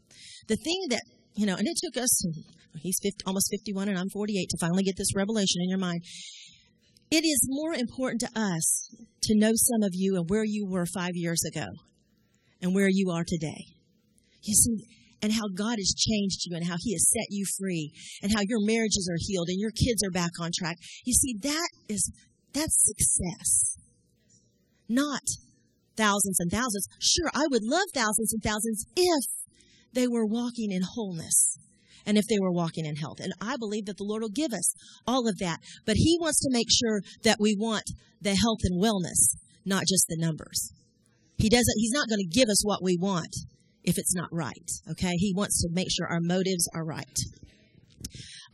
The 0.48 0.56
thing 0.56 0.86
that 0.90 1.02
you 1.38 1.46
know, 1.46 1.54
and 1.54 1.68
it 1.68 1.76
took 1.76 2.02
us, 2.02 2.26
he's 2.82 2.98
50, 3.00 3.24
almost 3.26 3.48
51 3.50 3.88
and 3.88 3.98
I'm 3.98 4.10
48 4.10 4.48
to 4.48 4.58
finally 4.60 4.82
get 4.82 4.96
this 4.96 5.14
revelation 5.14 5.62
in 5.62 5.68
your 5.68 5.78
mind. 5.78 6.02
It 7.10 7.24
is 7.24 7.46
more 7.48 7.72
important 7.72 8.20
to 8.22 8.30
us 8.38 8.90
to 9.22 9.38
know 9.38 9.52
some 9.54 9.82
of 9.82 9.90
you 9.92 10.16
and 10.16 10.28
where 10.28 10.44
you 10.44 10.66
were 10.66 10.84
five 10.84 11.12
years 11.14 11.42
ago 11.44 11.66
and 12.60 12.74
where 12.74 12.88
you 12.90 13.10
are 13.10 13.24
today. 13.26 13.64
You 14.42 14.54
see, 14.54 14.84
and 15.22 15.32
how 15.32 15.48
God 15.54 15.76
has 15.78 15.94
changed 15.96 16.46
you 16.46 16.56
and 16.56 16.66
how 16.66 16.76
He 16.78 16.92
has 16.92 17.10
set 17.10 17.26
you 17.30 17.44
free 17.58 17.92
and 18.22 18.32
how 18.32 18.42
your 18.46 18.64
marriages 18.64 19.08
are 19.10 19.18
healed 19.18 19.48
and 19.48 19.60
your 19.60 19.72
kids 19.72 20.02
are 20.04 20.10
back 20.10 20.32
on 20.40 20.50
track. 20.56 20.76
You 21.04 21.12
see, 21.12 21.34
that 21.42 21.68
is, 21.88 22.10
that's 22.52 22.84
success. 22.84 23.76
Not 24.88 25.22
thousands 25.96 26.38
and 26.40 26.50
thousands. 26.50 26.86
Sure, 27.00 27.30
I 27.34 27.46
would 27.50 27.64
love 27.64 27.88
thousands 27.92 28.32
and 28.32 28.42
thousands 28.42 28.86
if 28.96 29.24
they 29.92 30.06
were 30.06 30.26
walking 30.26 30.70
in 30.70 30.82
wholeness 30.82 31.58
and 32.06 32.16
if 32.16 32.26
they 32.28 32.38
were 32.40 32.52
walking 32.52 32.86
in 32.86 32.96
health. 32.96 33.18
And 33.20 33.32
I 33.40 33.56
believe 33.58 33.86
that 33.86 33.98
the 33.98 34.04
Lord 34.04 34.22
will 34.22 34.30
give 34.30 34.52
us 34.52 34.72
all 35.06 35.28
of 35.28 35.38
that. 35.38 35.58
But 35.84 35.96
He 35.96 36.16
wants 36.20 36.40
to 36.40 36.52
make 36.52 36.68
sure 36.70 37.02
that 37.24 37.38
we 37.40 37.54
want 37.58 37.84
the 38.20 38.34
health 38.34 38.60
and 38.62 38.80
wellness, 38.80 39.36
not 39.64 39.84
just 39.86 40.06
the 40.08 40.16
numbers. 40.18 40.72
He 41.36 41.48
doesn't, 41.48 41.74
He's 41.76 41.92
not 41.92 42.08
going 42.08 42.20
to 42.20 42.38
give 42.38 42.48
us 42.48 42.64
what 42.64 42.82
we 42.82 42.96
want 42.96 43.34
if 43.88 43.98
it's 43.98 44.14
not 44.14 44.28
right. 44.30 44.70
Okay? 44.90 45.14
He 45.16 45.32
wants 45.34 45.62
to 45.62 45.68
make 45.72 45.88
sure 45.90 46.06
our 46.06 46.20
motives 46.20 46.68
are 46.74 46.84
right. 46.84 47.18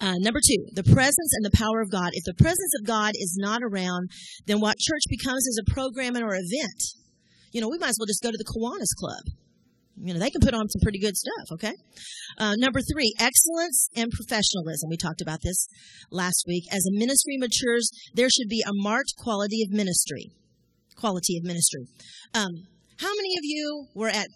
Uh, 0.00 0.14
number 0.18 0.40
two, 0.40 0.66
the 0.72 0.82
presence 0.82 1.32
and 1.36 1.44
the 1.44 1.56
power 1.56 1.80
of 1.80 1.90
God. 1.90 2.10
If 2.12 2.24
the 2.24 2.34
presence 2.34 2.72
of 2.80 2.86
God 2.86 3.12
is 3.14 3.36
not 3.38 3.62
around, 3.62 4.10
then 4.46 4.60
what 4.60 4.78
church 4.78 5.02
becomes 5.08 5.46
is 5.46 5.60
a 5.60 5.70
program 5.72 6.16
or 6.16 6.34
event. 6.34 6.82
You 7.52 7.60
know, 7.60 7.68
we 7.68 7.78
might 7.78 7.90
as 7.90 7.96
well 7.98 8.06
just 8.06 8.22
go 8.22 8.30
to 8.30 8.38
the 8.38 8.44
Kiwanis 8.44 8.94
Club 8.98 9.22
you 9.96 10.12
know, 10.12 10.20
they 10.20 10.30
can 10.30 10.40
put 10.40 10.54
on 10.54 10.68
some 10.68 10.80
pretty 10.82 10.98
good 10.98 11.16
stuff, 11.16 11.52
okay? 11.52 11.74
Uh, 12.38 12.54
number 12.58 12.80
three, 12.80 13.14
excellence 13.18 13.88
and 13.96 14.10
professionalism. 14.10 14.90
We 14.90 14.96
talked 14.96 15.20
about 15.20 15.40
this 15.42 15.68
last 16.10 16.44
week. 16.46 16.64
As 16.72 16.86
a 16.86 16.98
ministry 16.98 17.36
matures, 17.38 17.90
there 18.14 18.28
should 18.28 18.48
be 18.48 18.62
a 18.66 18.72
marked 18.72 19.14
quality 19.16 19.62
of 19.62 19.70
ministry. 19.70 20.30
Quality 20.96 21.38
of 21.38 21.44
ministry. 21.44 21.86
Um, 22.34 22.50
how 22.98 23.14
many 23.14 23.36
of 23.36 23.44
you 23.44 23.86
were 23.94 24.08
at 24.08 24.28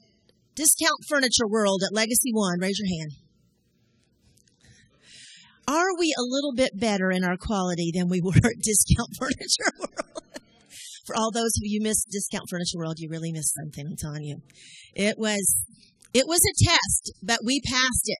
Discount 0.58 1.06
Furniture 1.08 1.46
World 1.46 1.84
at 1.86 1.94
Legacy 1.94 2.32
One? 2.32 2.58
Raise 2.58 2.80
your 2.80 2.88
hand. 2.98 3.12
Are 5.68 5.96
we 5.96 6.12
a 6.18 6.26
little 6.26 6.52
bit 6.52 6.72
better 6.74 7.12
in 7.12 7.22
our 7.22 7.36
quality 7.36 7.92
than 7.94 8.08
we 8.08 8.20
were 8.20 8.34
at 8.34 8.58
Discount 8.60 9.10
Furniture 9.20 9.70
World? 9.78 10.40
For 11.06 11.14
all 11.14 11.30
those 11.30 11.54
of 11.56 11.62
you 11.62 11.80
missed 11.80 12.08
Discount 12.10 12.50
Furniture 12.50 12.76
World, 12.76 12.96
you 12.98 13.08
really 13.08 13.30
missed 13.30 13.54
something, 13.54 13.86
I'm 13.86 13.96
telling 13.96 14.24
you. 14.24 14.42
It 14.94 15.14
was, 15.16 15.62
it 16.12 16.26
was 16.26 16.40
a 16.40 16.64
test, 16.64 17.12
but 17.22 17.38
we 17.44 17.60
passed 17.60 18.06
it. 18.06 18.18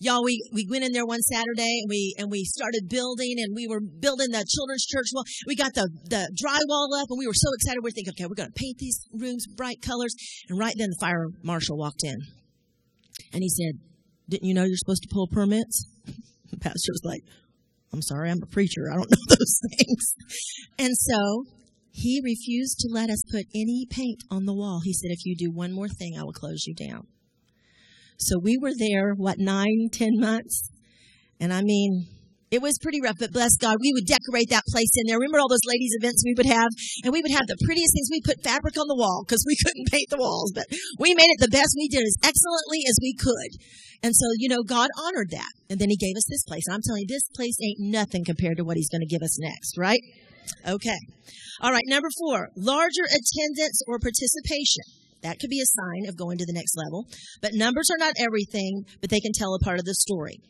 Y'all, 0.00 0.22
we, 0.22 0.40
we 0.52 0.66
went 0.70 0.84
in 0.84 0.92
there 0.92 1.04
one 1.04 1.20
Saturday 1.20 1.80
and 1.82 1.88
we, 1.88 2.14
and 2.18 2.30
we 2.30 2.44
started 2.44 2.88
building 2.88 3.34
and 3.38 3.54
we 3.54 3.66
were 3.66 3.80
building 3.80 4.30
the 4.30 4.46
children's 4.46 4.86
church 4.86 5.06
wall. 5.12 5.24
We 5.46 5.56
got 5.56 5.74
the, 5.74 5.88
the 6.04 6.30
drywall 6.38 7.02
up 7.02 7.08
and 7.10 7.18
we 7.18 7.26
were 7.26 7.34
so 7.34 7.50
excited. 7.54 7.80
We're 7.82 7.90
thinking, 7.90 8.14
okay, 8.14 8.26
we're 8.26 8.38
going 8.38 8.52
to 8.52 8.54
paint 8.54 8.78
these 8.78 9.00
rooms 9.12 9.46
bright 9.48 9.82
colors. 9.82 10.14
And 10.48 10.58
right 10.58 10.74
then 10.78 10.90
the 10.90 10.98
fire 11.00 11.26
marshal 11.42 11.76
walked 11.76 12.04
in 12.04 12.16
and 13.32 13.42
he 13.42 13.48
said, 13.48 13.80
didn't 14.28 14.46
you 14.46 14.54
know 14.54 14.64
you're 14.64 14.76
supposed 14.76 15.02
to 15.02 15.12
pull 15.12 15.26
permits? 15.26 15.86
The 16.50 16.56
pastor 16.56 16.92
was 16.92 17.02
like, 17.04 17.20
I'm 17.92 18.00
sorry, 18.00 18.30
I'm 18.30 18.42
a 18.42 18.46
preacher. 18.46 18.88
I 18.90 18.96
don't 18.96 19.10
know 19.10 19.24
those 19.28 19.60
things. 19.76 20.14
And 20.78 20.96
so 20.96 21.44
He 21.90 22.22
refused 22.24 22.78
to 22.78 22.88
let 22.90 23.10
us 23.10 23.22
put 23.30 23.44
any 23.54 23.86
paint 23.90 24.22
on 24.30 24.46
the 24.46 24.54
wall. 24.54 24.80
He 24.82 24.94
said, 24.94 25.10
if 25.10 25.26
you 25.26 25.36
do 25.36 25.50
one 25.50 25.72
more 25.72 25.88
thing, 25.88 26.16
I 26.18 26.22
will 26.22 26.32
close 26.32 26.64
you 26.66 26.74
down. 26.74 27.06
So 28.18 28.38
we 28.38 28.58
were 28.58 28.72
there, 28.76 29.14
what, 29.14 29.38
nine, 29.38 29.88
ten 29.92 30.18
months? 30.18 30.70
And 31.40 31.52
I 31.52 31.62
mean, 31.62 32.06
it 32.50 32.62
was 32.62 32.78
pretty 32.80 33.00
rough, 33.00 33.20
but 33.20 33.32
bless 33.32 33.56
God, 33.56 33.76
we 33.80 33.92
would 33.92 34.06
decorate 34.08 34.48
that 34.50 34.64
place 34.66 34.90
in 34.96 35.04
there. 35.06 35.18
Remember 35.18 35.38
all 35.38 35.48
those 35.48 35.68
ladies' 35.68 35.94
events 36.00 36.24
we 36.24 36.34
would 36.34 36.46
have? 36.46 36.70
And 37.04 37.12
we 37.12 37.20
would 37.20 37.30
have 37.30 37.46
the 37.46 37.60
prettiest 37.64 37.92
things. 37.92 38.08
We 38.10 38.24
put 38.24 38.42
fabric 38.42 38.74
on 38.80 38.88
the 38.88 38.96
wall 38.96 39.22
because 39.26 39.44
we 39.46 39.56
couldn't 39.64 39.92
paint 39.92 40.08
the 40.10 40.18
walls, 40.18 40.52
but 40.54 40.66
we 40.98 41.14
made 41.14 41.28
it 41.28 41.40
the 41.40 41.52
best. 41.52 41.76
We 41.76 41.88
did 41.88 42.02
as 42.02 42.16
excellently 42.24 42.82
as 42.88 42.98
we 43.00 43.14
could. 43.14 43.60
And 44.02 44.14
so, 44.14 44.26
you 44.38 44.48
know, 44.48 44.62
God 44.62 44.88
honored 44.96 45.30
that. 45.30 45.52
And 45.68 45.78
then 45.78 45.90
he 45.90 45.96
gave 45.96 46.16
us 46.16 46.26
this 46.28 46.44
place. 46.46 46.64
I'm 46.70 46.80
telling 46.82 47.02
you, 47.02 47.10
this 47.10 47.28
place 47.34 47.58
ain't 47.62 47.92
nothing 47.92 48.24
compared 48.24 48.56
to 48.56 48.64
what 48.64 48.76
he's 48.76 48.88
going 48.88 49.02
to 49.02 49.10
give 49.10 49.22
us 49.22 49.38
next, 49.38 49.76
right? 49.76 50.00
Okay. 50.66 50.98
All 51.60 51.72
right. 51.72 51.84
Number 51.86 52.08
four, 52.16 52.48
larger 52.56 53.04
attendance 53.04 53.82
or 53.86 53.98
participation. 53.98 54.97
That 55.22 55.38
could 55.40 55.50
be 55.50 55.60
a 55.60 55.66
sign 55.66 56.08
of 56.08 56.16
going 56.16 56.38
to 56.38 56.46
the 56.46 56.52
next 56.52 56.76
level. 56.76 57.06
But 57.42 57.54
numbers 57.54 57.90
are 57.90 57.98
not 57.98 58.14
everything, 58.18 58.84
but 59.00 59.10
they 59.10 59.20
can 59.20 59.32
tell 59.32 59.54
a 59.54 59.64
part 59.64 59.78
of 59.78 59.84
the 59.84 59.94
story. 59.94 60.40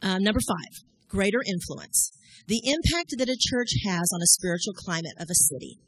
Um, 0.00 0.22
number 0.22 0.40
five, 0.40 0.84
greater 1.08 1.40
influence. 1.46 2.12
The 2.46 2.62
impact 2.64 3.14
that 3.18 3.28
a 3.28 3.38
church 3.38 3.70
has 3.84 4.10
on 4.14 4.22
a 4.22 4.34
spiritual 4.38 4.74
climate 4.74 5.14
of 5.18 5.28
a 5.30 5.34
city. 5.34 5.78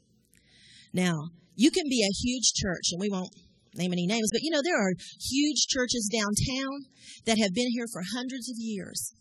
Now, 0.93 1.29
you 1.55 1.71
can 1.71 1.85
be 1.89 2.03
a 2.03 2.15
huge 2.23 2.53
church, 2.53 2.91
and 2.91 2.99
we 2.99 3.09
won't 3.09 3.35
name 3.75 3.91
any 3.91 4.07
names, 4.07 4.29
but 4.31 4.41
you 4.41 4.51
know, 4.51 4.61
there 4.63 4.79
are 4.79 4.93
huge 5.19 5.67
churches 5.67 6.09
downtown 6.11 6.85
that 7.25 7.37
have 7.37 7.53
been 7.53 7.71
here 7.71 7.87
for 7.91 8.01
hundreds 8.15 8.49
of 8.49 8.55
years. 8.57 9.13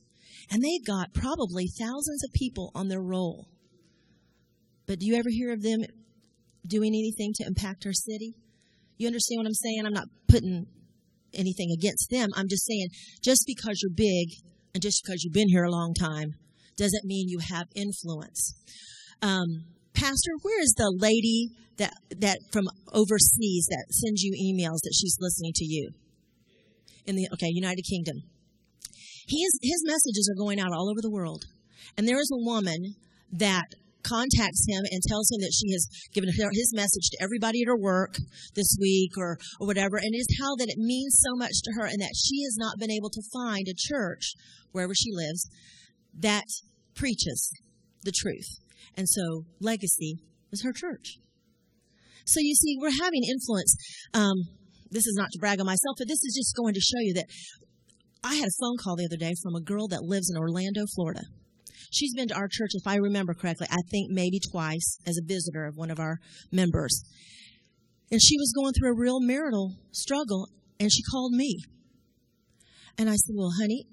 And 0.51 0.63
they've 0.63 0.85
got 0.87 1.15
probably 1.15 1.67
thousands 1.67 2.23
of 2.25 2.33
people 2.33 2.71
on 2.75 2.89
their 2.89 3.03
roll. 3.03 3.49
But 4.87 5.01
do 5.01 5.07
you 5.07 5.15
ever 5.17 5.31
hear 5.31 5.53
of 5.53 5.63
them 5.63 5.85
doing 6.67 6.95
anything 6.95 7.33
to 7.37 7.47
impact 7.47 7.87
our 7.87 7.93
city? 7.93 8.35
You 8.97 9.07
understand 9.07 9.39
what 9.39 9.47
I'm 9.47 9.55
saying? 9.55 9.83
I'm 9.87 9.93
not 9.93 10.09
putting 10.29 10.67
anything 11.35 11.71
against 11.77 12.11
them. 12.11 12.31
I'm 12.37 12.49
just 12.49 12.67
saying, 12.67 12.89
just 13.23 13.45
because 13.47 13.81
you're 13.83 13.95
big 13.95 14.29
and 14.73 14.83
just 14.83 15.03
because 15.05 15.23
you've 15.23 15.35
been 15.35 15.49
here 15.49 15.65
a 15.65 15.71
long 15.71 15.95
time 15.95 16.35
doesn't 16.77 17.05
mean 17.05 17.29
you 17.29 17.39
have 17.39 17.67
influence. 17.75 18.55
Um, 19.23 19.65
Pastor, 19.95 20.33
where 20.43 20.61
is 20.61 20.75
the 20.77 20.93
lady 20.99 21.51
that 21.77 21.95
that 22.19 22.39
from 22.53 22.65
overseas 22.93 23.67
that 23.71 23.87
sends 23.91 24.23
you 24.23 24.33
emails 24.35 24.83
that 24.83 24.95
she's 24.95 25.17
listening 25.21 25.53
to 25.55 25.65
you? 25.65 25.91
In 27.07 27.17
the 27.17 27.29
okay, 27.33 27.49
United 27.49 27.83
Kingdom. 27.89 28.17
His 29.29 29.59
his 29.63 29.83
messages 29.85 30.31
are 30.31 30.43
going 30.43 30.59
out 30.59 30.73
all 30.73 30.91
over 30.91 31.01
the 31.01 31.11
world. 31.11 31.45
And 31.97 32.09
there 32.09 32.19
is 32.19 32.31
a 32.33 32.45
woman 32.45 32.95
that 33.33 33.67
contacts 34.05 34.65
him 34.69 34.85
and 34.91 35.03
tells 35.03 35.31
him 35.31 35.41
that 35.41 35.57
she 35.57 35.73
has 35.73 35.89
given 36.13 36.31
his 36.31 36.73
message 36.75 37.11
to 37.11 37.23
everybody 37.23 37.63
at 37.63 37.69
her 37.69 37.77
work 37.77 38.17
this 38.55 38.77
week 38.81 39.13
or, 39.17 39.39
or 39.59 39.67
whatever, 39.67 39.97
and 39.97 40.15
is 40.15 40.39
how 40.41 40.55
that 40.57 40.69
it 40.69 40.79
means 40.79 41.17
so 41.19 41.35
much 41.37 41.63
to 41.65 41.73
her 41.73 41.87
and 41.87 42.01
that 42.01 42.15
she 42.15 42.45
has 42.45 42.57
not 42.59 42.79
been 42.79 42.91
able 42.91 43.11
to 43.11 43.23
find 43.33 43.67
a 43.69 43.75
church 43.77 44.35
wherever 44.73 44.95
she 44.95 45.11
lives 45.13 45.49
that 46.19 46.45
preaches 46.95 47.51
the 48.03 48.13
truth. 48.13 48.61
And 48.97 49.09
so 49.09 49.45
Legacy 49.61 50.19
is 50.53 50.63
her 50.63 50.73
church. 50.73 51.19
So 52.27 52.41
you 52.41 52.55
see, 52.55 52.77
we're 52.81 53.03
having 53.03 53.23
influence. 53.25 53.77
Um, 54.15 54.37
this 54.91 55.07
is 55.07 55.17
not 55.17 55.31
to 55.33 55.39
brag 55.39 55.61
on 55.61 55.67
myself, 55.67 55.97
but 55.99 56.09
this 56.09 56.23
is 56.23 56.35
just 56.35 56.57
going 56.57 56.75
to 56.75 56.81
show 56.81 57.01
you 57.01 57.15
that 57.15 57.27
I 58.23 58.37
had 58.37 58.49
a 58.49 58.59
phone 58.61 58.77
call 58.83 58.97
the 58.97 59.05
other 59.05 59.19
day 59.19 59.35
from 59.43 59.55
a 59.55 59.61
girl 59.61 59.89
that 59.89 60.03
lives 60.03 60.31
in 60.31 60.39
Orlando, 60.39 60.85
Florida. 60.95 61.23
She's 61.95 62.15
been 62.15 62.29
to 62.29 62.35
our 62.35 62.49
church, 62.51 62.71
if 62.75 62.87
I 62.87 62.97
remember 62.97 63.35
correctly, 63.35 63.67
I 63.71 63.79
think 63.91 64.11
maybe 64.11 64.41
twice 64.51 64.99
as 65.07 65.17
a 65.17 65.25
visitor 65.25 65.65
of 65.65 65.77
one 65.77 65.91
of 65.91 66.01
our 66.01 66.19
members. 66.51 67.05
And 68.11 68.21
she 68.21 68.37
was 68.37 68.53
going 68.55 68.73
through 68.73 68.93
a 68.93 69.01
real 69.01 69.21
marital 69.21 69.75
struggle, 69.93 70.49
and 70.81 70.91
she 70.93 71.03
called 71.11 71.33
me. 71.33 71.59
And 72.99 73.09
I 73.09 73.15
said, 73.15 73.35
Well, 73.37 73.53
honey, 73.61 73.87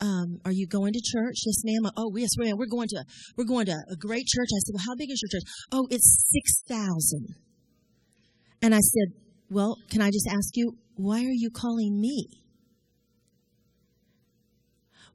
um, 0.00 0.40
are 0.44 0.52
you 0.52 0.66
going 0.66 0.92
to 0.92 1.00
church? 1.00 1.36
Yes, 1.46 1.62
ma'am. 1.64 1.92
Oh, 1.96 2.10
yes, 2.16 2.30
ma'am. 2.36 2.56
We're 2.56 2.66
going 2.66 2.88
to 2.88 3.04
we're 3.36 3.44
going 3.44 3.66
to 3.66 3.76
a 3.90 3.96
great 3.96 4.26
church. 4.26 4.48
I 4.52 4.58
said, 4.58 4.74
Well, 4.74 4.84
how 4.86 4.96
big 4.96 5.10
is 5.10 5.22
your 5.22 5.40
church? 5.40 5.48
Oh, 5.70 5.86
it's 5.90 6.32
six 6.32 6.62
thousand. 6.66 7.34
And 8.60 8.74
I 8.74 8.80
said, 8.80 9.14
Well, 9.50 9.76
can 9.90 10.00
I 10.00 10.10
just 10.10 10.28
ask 10.28 10.50
you, 10.54 10.76
why 10.96 11.20
are 11.20 11.34
you 11.34 11.50
calling 11.50 12.00
me? 12.00 12.28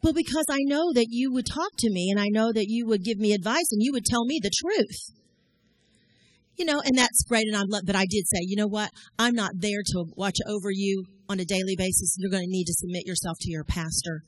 Well, 0.03 0.13
because 0.13 0.45
I 0.49 0.59
know 0.61 0.93
that 0.93 1.07
you 1.09 1.31
would 1.33 1.45
talk 1.45 1.71
to 1.79 1.89
me 1.89 2.09
and 2.11 2.19
I 2.19 2.27
know 2.29 2.51
that 2.53 2.67
you 2.67 2.85
would 2.85 3.03
give 3.03 3.17
me 3.17 3.33
advice 3.33 3.71
and 3.71 3.81
you 3.81 3.91
would 3.93 4.05
tell 4.05 4.25
me 4.25 4.39
the 4.41 4.51
truth. 4.51 5.11
You 6.55 6.65
know, 6.65 6.81
and 6.83 6.97
that's 6.97 7.23
great. 7.27 7.45
And 7.47 7.55
I'm, 7.55 7.67
but 7.69 7.95
I 7.95 8.05
did 8.09 8.27
say, 8.27 8.39
you 8.41 8.55
know 8.55 8.67
what? 8.67 8.91
I'm 9.19 9.35
not 9.35 9.51
there 9.55 9.83
to 9.85 10.05
watch 10.15 10.37
over 10.47 10.71
you 10.71 11.05
on 11.29 11.39
a 11.39 11.45
daily 11.45 11.75
basis. 11.77 12.15
You're 12.17 12.31
going 12.31 12.45
to 12.45 12.49
need 12.49 12.65
to 12.65 12.73
submit 12.73 13.05
yourself 13.05 13.37
to 13.41 13.51
your 13.51 13.63
pastor 13.63 14.23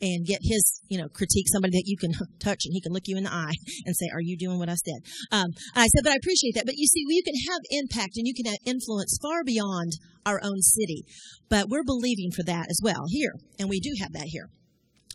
and 0.00 0.26
get 0.26 0.40
his, 0.42 0.80
you 0.88 0.98
know, 0.98 1.08
critique, 1.08 1.46
somebody 1.48 1.72
that 1.72 1.86
you 1.86 1.96
can 1.96 2.12
touch 2.38 2.64
and 2.64 2.72
he 2.72 2.80
can 2.80 2.92
look 2.92 3.04
you 3.06 3.16
in 3.16 3.24
the 3.24 3.32
eye 3.32 3.54
and 3.86 3.94
say, 3.96 4.06
are 4.12 4.20
you 4.20 4.36
doing 4.36 4.58
what 4.58 4.68
I 4.68 4.74
said? 4.74 5.00
Um, 5.30 5.46
I 5.74 5.86
said, 5.86 6.02
but 6.04 6.12
I 6.12 6.16
appreciate 6.16 6.54
that. 6.54 6.66
But 6.66 6.76
you 6.76 6.86
see, 6.86 7.04
you 7.06 7.22
can 7.22 7.34
have 7.52 7.60
impact 7.70 8.16
and 8.16 8.26
you 8.26 8.34
can 8.34 8.46
have 8.46 8.60
influence 8.64 9.18
far 9.22 9.44
beyond 9.44 9.92
our 10.26 10.40
own 10.42 10.60
city. 10.60 11.04
But 11.48 11.68
we're 11.68 11.84
believing 11.84 12.30
for 12.34 12.42
that 12.44 12.66
as 12.70 12.78
well 12.82 13.04
here. 13.08 13.34
And 13.58 13.68
we 13.68 13.80
do 13.80 13.90
have 14.00 14.12
that 14.12 14.26
here. 14.26 14.48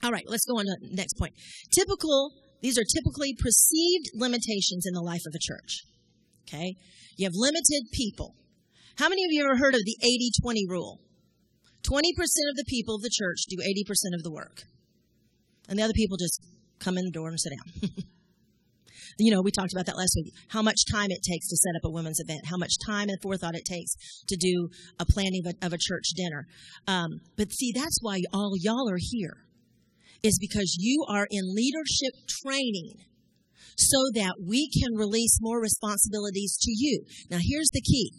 All 0.03 0.11
right, 0.11 0.23
let's 0.27 0.45
go 0.45 0.59
on 0.59 0.65
to 0.65 0.77
the 0.81 0.95
next 0.95 1.13
point. 1.13 1.33
Typical, 1.71 2.31
these 2.61 2.77
are 2.77 2.83
typically 2.83 3.35
perceived 3.37 4.11
limitations 4.13 4.85
in 4.85 4.93
the 4.93 5.01
life 5.01 5.23
of 5.27 5.33
a 5.35 5.39
church. 5.41 5.83
Okay? 6.47 6.75
You 7.17 7.25
have 7.25 7.33
limited 7.35 7.91
people. 7.91 8.35
How 8.97 9.09
many 9.09 9.23
of 9.23 9.31
you 9.31 9.43
ever 9.43 9.57
heard 9.57 9.75
of 9.75 9.81
the 9.85 9.97
80 10.01 10.31
20 10.41 10.67
rule? 10.69 10.99
20% 11.83 11.99
of 12.49 12.55
the 12.55 12.65
people 12.67 12.95
of 12.95 13.01
the 13.01 13.11
church 13.11 13.45
do 13.49 13.57
80% 13.57 14.15
of 14.15 14.23
the 14.23 14.31
work. 14.31 14.63
And 15.69 15.79
the 15.79 15.83
other 15.83 15.93
people 15.95 16.17
just 16.17 16.41
come 16.79 16.97
in 16.97 17.05
the 17.05 17.11
door 17.11 17.29
and 17.29 17.39
sit 17.39 17.51
down. 17.51 17.91
you 19.17 19.31
know, 19.31 19.41
we 19.41 19.51
talked 19.51 19.73
about 19.73 19.85
that 19.85 19.97
last 19.97 20.13
week. 20.15 20.33
How 20.49 20.61
much 20.61 20.77
time 20.91 21.07
it 21.09 21.21
takes 21.23 21.47
to 21.49 21.57
set 21.57 21.75
up 21.77 21.85
a 21.85 21.91
women's 21.91 22.19
event, 22.19 22.41
how 22.45 22.57
much 22.57 22.73
time 22.85 23.09
and 23.09 23.21
forethought 23.21 23.55
it 23.55 23.65
takes 23.65 23.95
to 24.27 24.35
do 24.35 24.69
a 24.99 25.05
planning 25.05 25.41
of 25.45 25.53
a, 25.53 25.65
of 25.65 25.73
a 25.73 25.77
church 25.79 26.09
dinner. 26.15 26.47
Um, 26.87 27.21
but 27.37 27.51
see, 27.51 27.71
that's 27.73 27.99
why 28.01 28.21
all 28.33 28.53
y'all 28.59 28.89
are 28.89 28.99
here, 28.99 29.37
is 30.23 30.37
because 30.39 30.77
you 30.79 31.05
are 31.09 31.27
in 31.29 31.53
leadership 31.53 32.13
training 32.43 32.93
so 33.77 33.97
that 34.13 34.35
we 34.45 34.69
can 34.69 34.97
release 34.97 35.37
more 35.39 35.61
responsibilities 35.61 36.57
to 36.61 36.71
you. 36.75 37.05
Now, 37.29 37.37
here's 37.41 37.69
the 37.71 37.81
key. 37.81 38.11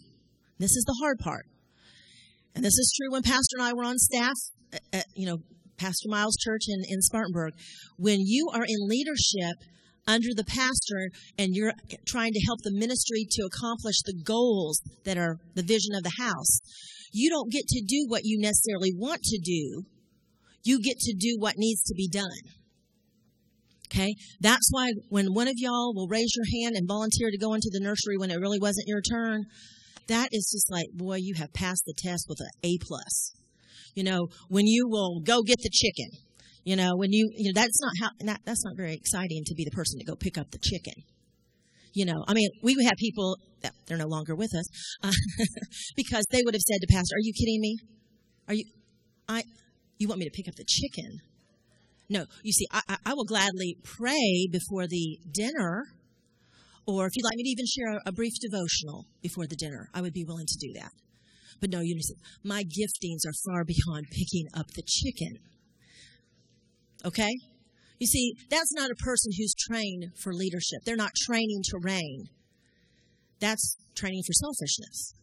This 0.57 0.75
is 0.75 0.83
the 0.85 0.97
hard 1.01 1.19
part. 1.19 1.45
And 2.55 2.65
this 2.65 2.77
is 2.77 2.93
true 2.97 3.11
when 3.11 3.21
Pastor 3.21 3.57
and 3.57 3.63
I 3.63 3.73
were 3.73 3.83
on 3.83 3.97
staff 3.97 4.35
at, 4.91 5.05
you 5.15 5.27
know, 5.27 5.37
Pastor 5.77 6.09
Miles 6.09 6.37
Church 6.37 6.63
in, 6.67 6.81
in 6.87 7.01
Spartanburg. 7.01 7.53
When 7.97 8.19
you 8.21 8.49
are 8.53 8.65
in 8.67 8.87
leadership 8.87 9.57
under 10.07 10.29
the 10.35 10.43
pastor 10.43 11.09
and 11.37 11.49
you're 11.53 11.73
trying 12.07 12.33
to 12.33 12.45
help 12.45 12.59
the 12.63 12.73
ministry 12.73 13.25
to 13.31 13.43
accomplish 13.43 14.01
the 14.05 14.19
goals 14.23 14.81
that 15.05 15.17
are 15.17 15.37
the 15.55 15.63
vision 15.63 15.95
of 15.95 16.03
the 16.03 16.13
house, 16.19 16.59
you 17.11 17.29
don't 17.29 17.51
get 17.51 17.67
to 17.67 17.83
do 17.85 18.05
what 18.07 18.21
you 18.23 18.39
necessarily 18.39 18.91
want 18.95 19.21
to 19.23 19.39
do. 19.39 19.83
You 20.63 20.79
get 20.81 20.97
to 20.99 21.15
do 21.17 21.37
what 21.39 21.55
needs 21.57 21.83
to 21.83 21.93
be 21.95 22.07
done. 22.07 22.41
Okay? 23.91 24.15
That's 24.39 24.67
why 24.71 24.93
when 25.09 25.33
one 25.33 25.47
of 25.47 25.55
y'all 25.57 25.93
will 25.93 26.07
raise 26.07 26.31
your 26.35 26.63
hand 26.63 26.75
and 26.75 26.87
volunteer 26.87 27.29
to 27.29 27.37
go 27.37 27.53
into 27.53 27.69
the 27.71 27.81
nursery 27.81 28.17
when 28.17 28.31
it 28.31 28.39
really 28.39 28.59
wasn't 28.59 28.87
your 28.87 29.01
turn, 29.01 29.45
that 30.07 30.29
is 30.31 30.49
just 30.51 30.71
like, 30.71 30.87
boy, 30.93 31.17
you 31.19 31.35
have 31.37 31.53
passed 31.53 31.83
the 31.85 31.93
test 31.97 32.25
with 32.29 32.39
an 32.39 32.49
A 32.63 32.77
plus. 32.81 33.33
You 33.95 34.03
know, 34.03 34.27
when 34.47 34.65
you 34.65 34.87
will 34.87 35.19
go 35.19 35.41
get 35.41 35.57
the 35.61 35.69
chicken, 35.69 36.09
you 36.63 36.75
know, 36.75 36.95
when 36.95 37.11
you, 37.11 37.29
you 37.35 37.51
know, 37.51 37.59
that's 37.59 37.79
not 37.81 37.91
how, 37.99 38.09
not, 38.21 38.39
that's 38.45 38.63
not 38.63 38.77
very 38.77 38.93
exciting 38.93 39.43
to 39.45 39.55
be 39.55 39.65
the 39.65 39.71
person 39.71 39.99
to 39.99 40.05
go 40.05 40.15
pick 40.15 40.37
up 40.37 40.51
the 40.51 40.59
chicken. 40.59 40.93
You 41.93 42.05
know, 42.05 42.23
I 42.27 42.33
mean, 42.33 42.49
we 42.63 42.75
have 42.85 42.93
people 42.97 43.37
that 43.63 43.73
they're 43.85 43.97
no 43.97 44.07
longer 44.07 44.35
with 44.35 44.55
us 44.55 44.65
uh, 45.03 45.11
because 45.97 46.23
they 46.31 46.41
would 46.45 46.53
have 46.53 46.61
said 46.61 46.79
to 46.79 46.87
Pastor, 46.89 47.15
"Are 47.15 47.21
you 47.21 47.33
kidding 47.33 47.59
me? 47.59 47.77
Are 48.47 48.53
you, 48.53 48.63
I, 49.27 49.43
you 50.01 50.07
want 50.07 50.19
me 50.19 50.25
to 50.25 50.35
pick 50.35 50.47
up 50.47 50.55
the 50.55 50.65
chicken?" 50.67 51.19
No, 52.09 52.25
you 52.43 52.51
see, 52.51 52.65
I, 52.71 52.97
I 53.05 53.13
will 53.13 53.23
gladly 53.23 53.77
pray 53.83 54.49
before 54.51 54.85
the 54.85 55.19
dinner 55.31 55.85
or 56.85 57.05
if 57.05 57.15
you'd 57.15 57.23
like 57.23 57.35
me 57.35 57.43
to 57.43 57.49
even 57.49 57.65
share 57.65 58.01
a 58.05 58.11
brief 58.11 58.33
devotional 58.41 59.05
before 59.21 59.47
the 59.47 59.55
dinner, 59.55 59.89
I 59.93 60.01
would 60.01 60.13
be 60.13 60.25
willing 60.25 60.47
to 60.47 60.57
do 60.59 60.73
that. 60.79 60.91
But 61.59 61.69
no, 61.69 61.79
you 61.79 61.93
understand, 61.93 62.19
my 62.43 62.63
giftings 62.63 63.25
are 63.27 63.33
far 63.45 63.63
beyond 63.63 64.07
picking 64.09 64.47
up 64.53 64.67
the 64.71 64.83
chicken. 64.85 65.37
Okay? 67.05 67.31
You 67.99 68.07
see, 68.07 68.33
that's 68.49 68.73
not 68.73 68.89
a 68.89 68.95
person 68.95 69.31
who's 69.37 69.53
trained 69.53 70.11
for 70.21 70.33
leadership. 70.33 70.79
They're 70.85 70.95
not 70.95 71.13
training 71.15 71.61
to 71.65 71.79
reign. 71.81 72.29
That's 73.39 73.77
training 73.95 74.23
for 74.25 74.33
selfishness. 74.33 75.13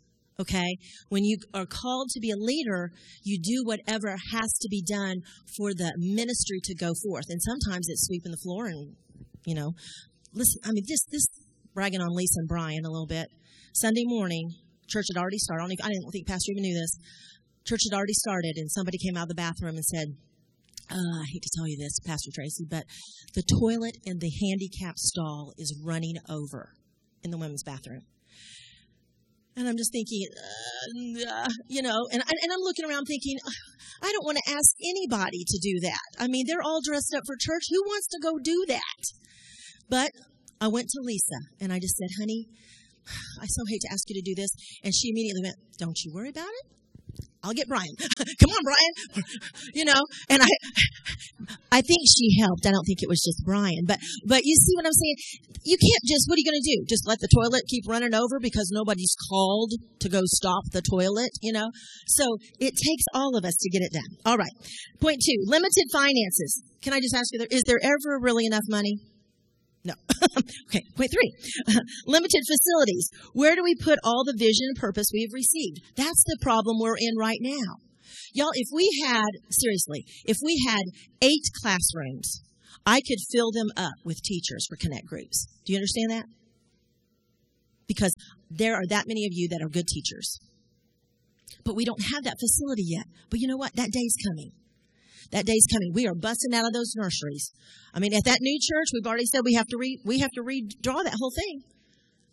Okay? 0.40 0.76
When 1.08 1.24
you 1.24 1.38
are 1.52 1.66
called 1.66 2.10
to 2.10 2.20
be 2.20 2.30
a 2.30 2.36
leader, 2.36 2.92
you 3.24 3.38
do 3.42 3.64
whatever 3.64 4.16
has 4.32 4.52
to 4.60 4.68
be 4.70 4.82
done 4.82 5.16
for 5.56 5.74
the 5.74 5.92
ministry 5.96 6.60
to 6.64 6.74
go 6.74 6.92
forth. 7.04 7.24
And 7.28 7.42
sometimes 7.42 7.88
it's 7.88 8.06
sweeping 8.06 8.30
the 8.30 8.38
floor 8.38 8.66
and, 8.66 8.94
you 9.44 9.54
know, 9.54 9.72
listen, 10.32 10.60
I 10.64 10.72
mean, 10.72 10.84
this, 10.86 11.04
this 11.10 11.26
bragging 11.74 12.00
on 12.00 12.14
Lisa 12.14 12.40
and 12.40 12.48
Brian 12.48 12.84
a 12.84 12.90
little 12.90 13.06
bit. 13.06 13.28
Sunday 13.72 14.04
morning, 14.04 14.50
church 14.88 15.06
had 15.12 15.20
already 15.20 15.38
started. 15.38 15.64
I, 15.64 15.86
I 15.86 15.88
didn't 15.90 16.10
think 16.12 16.26
Pastor 16.26 16.52
even 16.52 16.62
knew 16.62 16.74
this. 16.74 16.98
Church 17.66 17.82
had 17.90 17.96
already 17.96 18.14
started, 18.14 18.54
and 18.56 18.70
somebody 18.70 18.98
came 18.98 19.16
out 19.16 19.24
of 19.24 19.28
the 19.28 19.34
bathroom 19.34 19.76
and 19.76 19.84
said, 19.84 20.08
uh, 20.90 20.94
I 20.94 21.24
hate 21.30 21.42
to 21.42 21.50
tell 21.54 21.68
you 21.68 21.76
this, 21.76 22.00
Pastor 22.06 22.30
Tracy, 22.34 22.64
but 22.68 22.84
the 23.34 23.42
toilet 23.60 23.98
in 24.04 24.18
the 24.18 24.32
handicap 24.40 24.96
stall 24.96 25.52
is 25.58 25.78
running 25.84 26.16
over 26.30 26.72
in 27.22 27.30
the 27.30 27.36
women's 27.36 27.62
bathroom. 27.62 28.02
And 29.58 29.68
I'm 29.68 29.76
just 29.76 29.90
thinking, 29.90 30.24
uh, 31.26 31.48
you 31.66 31.82
know, 31.82 32.06
and, 32.12 32.22
and 32.22 32.52
I'm 32.52 32.60
looking 32.60 32.84
around 32.88 33.06
thinking, 33.06 33.38
I 34.00 34.12
don't 34.12 34.24
want 34.24 34.38
to 34.38 34.52
ask 34.52 34.70
anybody 34.78 35.42
to 35.44 35.58
do 35.60 35.80
that. 35.82 36.22
I 36.22 36.28
mean, 36.28 36.44
they're 36.46 36.62
all 36.62 36.80
dressed 36.80 37.12
up 37.16 37.24
for 37.26 37.34
church. 37.34 37.64
Who 37.68 37.82
wants 37.82 38.06
to 38.08 38.20
go 38.22 38.38
do 38.38 38.64
that? 38.68 39.02
But 39.90 40.12
I 40.60 40.68
went 40.68 40.88
to 40.90 41.00
Lisa 41.02 41.40
and 41.60 41.72
I 41.72 41.80
just 41.80 41.96
said, 41.96 42.08
honey, 42.20 42.46
I 43.42 43.46
so 43.46 43.64
hate 43.68 43.80
to 43.80 43.88
ask 43.90 44.08
you 44.08 44.22
to 44.22 44.30
do 44.30 44.40
this. 44.40 44.50
And 44.84 44.94
she 44.94 45.10
immediately 45.10 45.42
went, 45.42 45.56
don't 45.76 45.98
you 46.04 46.12
worry 46.14 46.30
about 46.30 46.50
it. 46.50 46.77
I'll 47.42 47.52
get 47.52 47.68
Brian. 47.68 47.94
Come 48.40 48.50
on, 48.50 48.62
Brian. 48.64 49.24
you 49.74 49.84
know, 49.84 50.02
and 50.28 50.42
I, 50.42 50.48
I 51.78 51.80
think 51.80 52.02
she 52.06 52.40
helped. 52.40 52.66
I 52.66 52.72
don't 52.72 52.84
think 52.84 53.02
it 53.02 53.08
was 53.08 53.22
just 53.22 53.44
Brian, 53.44 53.84
but, 53.86 53.98
but 54.26 54.42
you 54.44 54.54
see 54.56 54.74
what 54.74 54.86
I'm 54.86 54.92
saying? 54.92 55.16
You 55.64 55.76
can't 55.78 56.04
just, 56.06 56.26
what 56.28 56.34
are 56.36 56.42
you 56.42 56.50
going 56.50 56.60
to 56.62 56.70
do? 56.76 56.84
Just 56.88 57.06
let 57.06 57.20
the 57.20 57.28
toilet 57.28 57.62
keep 57.68 57.84
running 57.86 58.14
over 58.14 58.40
because 58.40 58.70
nobody's 58.72 59.14
called 59.30 59.72
to 60.00 60.08
go 60.08 60.22
stop 60.24 60.64
the 60.72 60.82
toilet, 60.82 61.30
you 61.40 61.52
know? 61.52 61.70
So 62.06 62.38
it 62.58 62.74
takes 62.74 63.04
all 63.14 63.36
of 63.36 63.44
us 63.44 63.56
to 63.60 63.70
get 63.70 63.82
it 63.82 63.92
done. 63.92 64.18
All 64.24 64.36
right. 64.36 64.52
Point 65.00 65.22
two, 65.24 65.44
limited 65.46 65.86
finances. 65.92 66.62
Can 66.82 66.92
I 66.92 67.00
just 67.00 67.14
ask 67.14 67.28
you, 67.32 67.46
is 67.50 67.64
there 67.66 67.80
ever 67.82 68.18
really 68.20 68.46
enough 68.46 68.64
money? 68.68 68.98
No. 69.84 69.94
okay, 70.66 70.82
point 70.96 71.10
three. 71.10 71.32
Limited 72.06 72.42
facilities. 72.46 73.10
Where 73.32 73.54
do 73.54 73.62
we 73.62 73.74
put 73.74 73.98
all 74.04 74.24
the 74.24 74.36
vision 74.36 74.66
and 74.68 74.76
purpose 74.76 75.06
we 75.12 75.22
have 75.22 75.32
received? 75.32 75.80
That's 75.96 76.24
the 76.26 76.38
problem 76.40 76.78
we're 76.80 76.96
in 76.98 77.16
right 77.18 77.38
now. 77.40 77.78
Y'all, 78.34 78.50
if 78.54 78.68
we 78.72 78.90
had, 79.06 79.28
seriously, 79.50 80.04
if 80.24 80.36
we 80.44 80.62
had 80.68 80.82
eight 81.22 81.44
classrooms, 81.62 82.42
I 82.84 83.00
could 83.00 83.18
fill 83.32 83.52
them 83.52 83.68
up 83.76 83.94
with 84.04 84.22
teachers 84.22 84.66
for 84.68 84.76
Connect 84.76 85.06
groups. 85.06 85.46
Do 85.64 85.72
you 85.72 85.78
understand 85.78 86.10
that? 86.10 86.24
Because 87.86 88.14
there 88.50 88.74
are 88.74 88.86
that 88.88 89.06
many 89.06 89.24
of 89.24 89.32
you 89.32 89.48
that 89.48 89.62
are 89.62 89.68
good 89.68 89.86
teachers. 89.86 90.38
But 91.64 91.74
we 91.74 91.84
don't 91.84 92.02
have 92.14 92.24
that 92.24 92.38
facility 92.40 92.84
yet. 92.86 93.06
But 93.30 93.40
you 93.40 93.48
know 93.48 93.56
what? 93.56 93.74
That 93.76 93.90
day's 93.90 94.14
coming. 94.26 94.52
That 95.30 95.44
day's 95.44 95.66
coming. 95.70 95.92
We 95.92 96.06
are 96.06 96.14
busting 96.14 96.54
out 96.54 96.66
of 96.66 96.72
those 96.72 96.94
nurseries. 96.96 97.52
I 97.92 98.00
mean, 98.00 98.14
at 98.14 98.24
that 98.24 98.38
new 98.40 98.58
church, 98.60 98.88
we've 98.92 99.06
already 99.06 99.26
said 99.26 99.42
we 99.44 99.54
have 99.54 99.66
to 99.68 99.76
re, 99.78 100.00
we 100.04 100.20
have 100.20 100.30
to 100.32 100.42
redraw 100.42 101.04
that 101.04 101.16
whole 101.18 101.32
thing. 101.34 101.62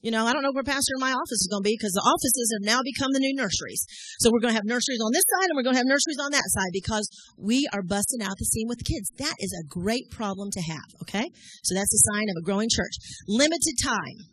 You 0.05 0.11
know, 0.11 0.27
I 0.27 0.33
don't 0.33 0.43
know 0.43 0.53
where 0.53 0.63
pastor 0.63 0.93
in 0.95 1.01
my 1.01 1.11
office 1.17 1.41
is 1.41 1.49
going 1.49 1.65
to 1.65 1.67
be 1.67 1.73
because 1.73 1.97
the 1.97 2.05
offices 2.05 2.53
have 2.53 2.77
now 2.77 2.79
become 2.85 3.09
the 3.09 3.19
new 3.19 3.33
nurseries. 3.33 3.81
So 4.21 4.29
we're 4.29 4.39
going 4.39 4.53
to 4.53 4.59
have 4.61 4.69
nurseries 4.69 5.01
on 5.01 5.09
this 5.09 5.25
side 5.25 5.49
and 5.49 5.57
we're 5.57 5.65
going 5.65 5.73
to 5.73 5.81
have 5.81 5.89
nurseries 5.89 6.21
on 6.21 6.29
that 6.29 6.45
side 6.45 6.69
because 6.71 7.09
we 7.41 7.65
are 7.73 7.81
busting 7.81 8.21
out 8.21 8.37
the 8.37 8.45
seam 8.45 8.69
with 8.69 8.77
the 8.77 8.85
kids. 8.85 9.09
That 9.17 9.33
is 9.41 9.49
a 9.49 9.65
great 9.65 10.13
problem 10.13 10.53
to 10.53 10.61
have. 10.61 10.85
Okay. 11.01 11.25
So 11.65 11.73
that's 11.73 11.89
a 11.89 12.01
sign 12.13 12.29
of 12.29 12.37
a 12.37 12.45
growing 12.45 12.69
church. 12.69 13.01
Limited 13.25 13.81
time 13.81 14.29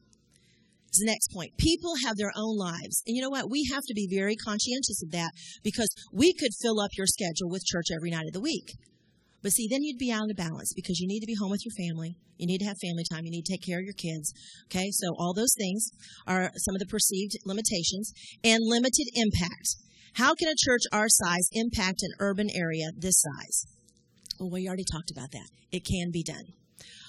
the 0.99 1.07
next 1.07 1.33
point. 1.33 1.57
People 1.59 1.95
have 2.05 2.17
their 2.17 2.33
own 2.37 2.57
lives. 2.57 3.03
And 3.07 3.17
you 3.17 3.23
know 3.23 3.31
what? 3.31 3.51
We 3.51 3.69
have 3.73 3.83
to 3.87 3.95
be 3.95 4.09
very 4.11 4.37
conscientious 4.37 5.03
of 5.03 5.11
that 5.13 5.33
because 5.63 5.89
we 6.13 6.33
could 6.35 6.53
fill 6.61 6.81
up 6.81 6.91
your 6.97 7.07
schedule 7.07 7.49
with 7.49 7.65
church 7.65 7.87
every 7.95 8.11
night 8.11 8.27
of 8.27 8.33
the 8.33 8.41
week. 8.41 8.77
But 9.43 9.53
see, 9.53 9.67
then 9.69 9.83
you'd 9.83 9.99
be 9.99 10.13
out 10.13 10.31
of 10.31 10.37
balance 10.37 10.73
because 10.75 11.01
you 11.01 11.09
need 11.09 11.21
to 11.21 11.27
be 11.27 11.35
home 11.35 11.51
with 11.51 11.65
your 11.65 11.75
family. 11.75 12.17
You 12.39 12.47
need 12.47 12.59
to 12.59 12.67
have 12.67 12.77
family 12.79 13.05
time. 13.11 13.25
You 13.25 13.31
need 13.31 13.45
to 13.45 13.53
take 13.53 13.67
care 13.67 13.79
of 13.79 13.85
your 13.85 13.95
kids. 13.95 14.33
Okay, 14.67 14.91
so 14.91 15.15
all 15.19 15.35
those 15.35 15.55
things 15.59 15.91
are 16.27 16.51
some 16.57 16.75
of 16.75 16.81
the 16.81 16.87
perceived 16.87 17.39
limitations 17.45 18.13
and 18.45 18.61
limited 18.63 19.07
impact. 19.15 19.77
How 20.15 20.35
can 20.35 20.49
a 20.49 20.55
church 20.59 20.83
our 20.93 21.09
size 21.09 21.49
impact 21.53 22.03
an 22.03 22.13
urban 22.21 22.49
area 22.55 22.91
this 22.97 23.23
size? 23.23 23.67
Well, 24.39 24.51
we 24.51 24.67
already 24.67 24.85
talked 24.91 25.11
about 25.11 25.31
that. 25.33 25.49
It 25.71 25.85
can 25.85 26.11
be 26.13 26.23
done. 26.23 26.45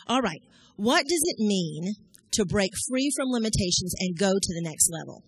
All 0.08 0.22
right. 0.22 0.42
What 0.76 1.04
does 1.04 1.22
it 1.24 1.40
mean 1.40 1.94
to 2.34 2.46
break 2.46 2.72
free 2.90 3.12
from 3.16 3.30
limitations 3.30 3.94
and 4.00 4.18
go 4.18 4.32
to 4.34 4.54
the 4.54 4.64
next 4.64 4.90
level? 4.92 5.24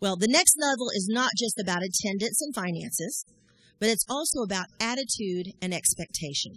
Well, 0.00 0.16
the 0.16 0.28
next 0.28 0.56
level 0.60 0.90
is 0.94 1.08
not 1.10 1.30
just 1.38 1.58
about 1.58 1.82
attendance 1.82 2.40
and 2.40 2.54
finances 2.54 3.24
but 3.78 3.88
it's 3.88 4.04
also 4.08 4.40
about 4.42 4.66
attitude 4.80 5.52
and 5.60 5.74
expectation. 5.74 6.52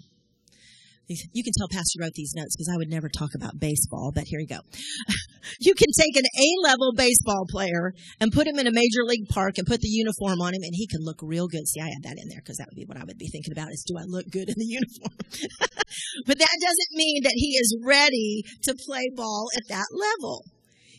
You 1.10 1.44
can 1.44 1.54
tell 1.58 1.68
Pastor 1.72 1.98
wrote 2.02 2.14
these 2.14 2.34
notes 2.36 2.56
because 2.56 2.70
I 2.72 2.78
would 2.78 2.90
never 2.90 3.10
talk 3.10 3.34
about 3.34 3.60
baseball, 3.60 4.12
but 4.14 4.26
here 4.28 4.40
you 4.40 4.48
go. 4.48 4.62
you 5.60 5.74
can 5.74 5.90
take 5.98 6.16
an 6.16 6.30
A 6.30 6.48
level 6.62 6.94
baseball 6.96 7.46
player 7.50 7.94
and 8.22 8.32
put 8.32 8.46
him 8.46 8.60
in 8.60 8.68
a 8.68 8.72
major 8.72 9.02
league 9.06 9.28
park 9.30 9.58
and 9.58 9.66
put 9.66 9.82
the 9.82 9.90
uniform 9.90 10.40
on 10.40 10.54
him, 10.54 10.62
and 10.62 10.74
he 10.74 10.86
can 10.86 11.02
look 11.02 11.18
real 11.24 11.48
good. 11.48 11.68
See, 11.68 11.82
I 11.82 11.90
had 11.90 12.04
that 12.04 12.22
in 12.22 12.30
there 12.30 12.42
because 12.46 12.58
that 12.58 12.68
would 12.70 12.78
be 12.78 12.86
what 12.86 13.02
I 13.02 13.06
would 13.06 13.18
be 13.18 13.28
thinking 13.28 13.54
about 13.54 13.74
is 13.74 13.84
do 13.88 13.98
I 13.98 14.06
look 14.06 14.30
good 14.30 14.50
in 14.50 14.56
the 14.58 14.70
uniform? 14.78 15.18
but 16.30 16.38
that 16.38 16.58
doesn't 16.62 16.94
mean 16.94 17.24
that 17.24 17.34
he 17.34 17.58
is 17.58 17.78
ready 17.84 18.44
to 18.70 18.78
play 18.86 19.10
ball 19.16 19.50
at 19.58 19.68
that 19.70 19.90
level. 19.90 20.46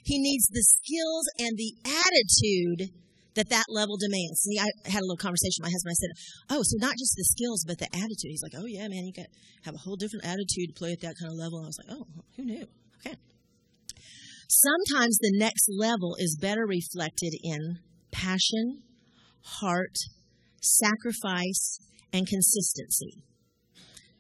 He 0.03 0.19
needs 0.19 0.49
the 0.49 0.67
skills 0.67 1.31
and 1.39 1.57
the 1.57 1.75
attitude 1.87 3.00
that 3.35 3.49
that 3.51 3.67
level 3.69 3.97
demands. 3.97 4.41
See, 4.41 4.59
I 4.59 4.67
had 4.91 5.03
a 5.03 5.07
little 5.07 5.17
conversation 5.17 5.63
with 5.63 5.71
my 5.71 5.75
husband. 5.75 5.93
I 5.93 6.01
said, 6.01 6.13
"Oh, 6.51 6.63
so 6.63 6.77
not 6.79 6.99
just 6.99 7.15
the 7.17 7.25
skills, 7.25 7.65
but 7.67 7.79
the 7.79 7.89
attitude." 7.95 8.31
He's 8.31 8.43
like, 8.43 8.57
"Oh 8.57 8.67
yeah, 8.67 8.89
man, 8.89 9.07
you 9.07 9.13
got 9.13 9.27
have 9.65 9.75
a 9.75 9.79
whole 9.79 9.97
different 9.97 10.25
attitude 10.25 10.69
to 10.69 10.79
play 10.79 10.93
at 10.93 11.01
that 11.01 11.15
kind 11.19 11.31
of 11.31 11.39
level." 11.39 11.59
And 11.59 11.67
I 11.67 11.71
was 11.71 11.79
like, 11.79 11.97
"Oh, 11.97 12.07
who 12.37 12.45
knew?" 12.45 12.67
Okay. 13.01 13.17
Sometimes 14.49 15.19
the 15.19 15.39
next 15.39 15.69
level 15.71 16.17
is 16.19 16.37
better 16.41 16.67
reflected 16.67 17.35
in 17.43 17.79
passion, 18.11 18.83
heart, 19.43 19.97
sacrifice, 20.61 21.79
and 22.13 22.27
consistency. 22.27 23.23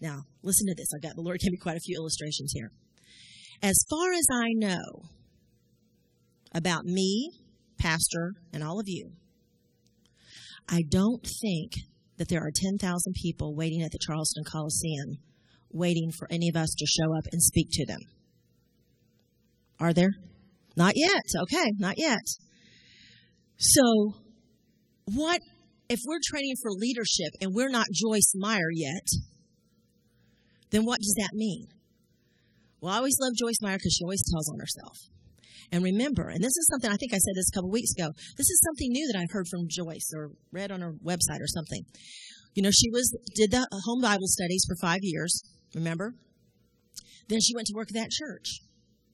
Now, 0.00 0.22
listen 0.42 0.66
to 0.68 0.74
this. 0.74 0.88
I've 0.94 1.02
got 1.02 1.16
the 1.16 1.22
Lord 1.22 1.40
gave 1.40 1.50
me 1.50 1.58
quite 1.58 1.76
a 1.76 1.80
few 1.80 1.96
illustrations 1.96 2.52
here. 2.52 2.70
As 3.62 3.76
far 3.90 4.12
as 4.12 4.26
I 4.32 4.52
know 4.54 5.10
about 6.54 6.84
me 6.84 7.39
pastor, 7.80 8.34
and 8.52 8.62
all 8.62 8.78
of 8.78 8.86
you, 8.86 9.10
I 10.68 10.82
don't 10.88 11.26
think 11.42 11.72
that 12.18 12.28
there 12.28 12.40
are 12.40 12.52
10,000 12.54 12.78
people 13.14 13.56
waiting 13.56 13.82
at 13.82 13.90
the 13.90 13.98
Charleston 13.98 14.44
Coliseum 14.44 15.18
waiting 15.72 16.10
for 16.16 16.28
any 16.30 16.48
of 16.48 16.56
us 16.56 16.74
to 16.76 16.86
show 16.86 17.16
up 17.16 17.24
and 17.32 17.42
speak 17.42 17.68
to 17.72 17.86
them. 17.86 18.00
Are 19.78 19.92
there? 19.92 20.10
Not 20.76 20.92
yet. 20.96 21.22
Okay, 21.42 21.72
not 21.78 21.94
yet. 21.96 22.20
So, 23.56 24.14
what 25.06 25.40
if 25.88 26.00
we're 26.06 26.20
training 26.24 26.54
for 26.62 26.70
leadership 26.70 27.32
and 27.40 27.52
we're 27.54 27.70
not 27.70 27.86
Joyce 27.92 28.32
Meyer 28.34 28.70
yet? 28.72 29.06
Then 30.70 30.84
what 30.84 30.98
does 30.98 31.14
that 31.18 31.30
mean? 31.34 31.66
Well, 32.80 32.92
I 32.92 32.98
always 32.98 33.16
love 33.20 33.32
Joyce 33.38 33.60
Meyer 33.60 33.76
because 33.76 33.96
she 33.98 34.04
always 34.04 34.22
tells 34.30 34.48
on 34.50 34.58
herself. 34.58 34.96
And 35.72 35.84
remember, 35.84 36.28
and 36.28 36.42
this 36.42 36.56
is 36.56 36.68
something 36.70 36.90
I 36.90 36.96
think 36.96 37.14
I 37.14 37.18
said 37.18 37.34
this 37.36 37.48
a 37.52 37.54
couple 37.54 37.70
weeks 37.70 37.92
ago. 37.96 38.10
This 38.36 38.50
is 38.50 38.60
something 38.64 38.90
new 38.90 39.06
that 39.12 39.18
I've 39.18 39.30
heard 39.30 39.46
from 39.48 39.68
Joyce 39.68 40.10
or 40.14 40.32
read 40.52 40.72
on 40.72 40.80
her 40.80 40.94
website 41.04 41.40
or 41.40 41.46
something. 41.46 41.84
You 42.54 42.62
know, 42.62 42.70
she 42.70 42.90
was 42.90 43.16
did 43.36 43.52
the 43.52 43.66
home 43.84 44.00
Bible 44.00 44.26
studies 44.26 44.64
for 44.66 44.74
five 44.80 45.00
years. 45.02 45.42
Remember? 45.74 46.14
Then 47.28 47.40
she 47.40 47.54
went 47.54 47.68
to 47.68 47.74
work 47.76 47.88
at 47.90 47.94
that 47.94 48.10
church 48.10 48.60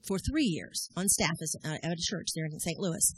for 0.07 0.19
three 0.19 0.45
years 0.45 0.89
on 0.97 1.09
staff 1.09 1.37
uh, 1.65 1.77
at 1.83 1.93
a 1.93 1.97
church 1.99 2.29
there 2.35 2.47
in 2.47 2.59
St. 2.59 2.79
Louis. 2.79 3.13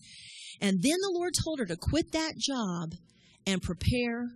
And 0.61 0.83
then 0.83 0.97
the 1.01 1.13
Lord 1.15 1.35
told 1.45 1.61
her 1.61 1.67
to 1.67 1.77
quit 1.77 2.11
that 2.13 2.37
job 2.37 2.95
and 3.47 3.63
prepare 3.63 4.31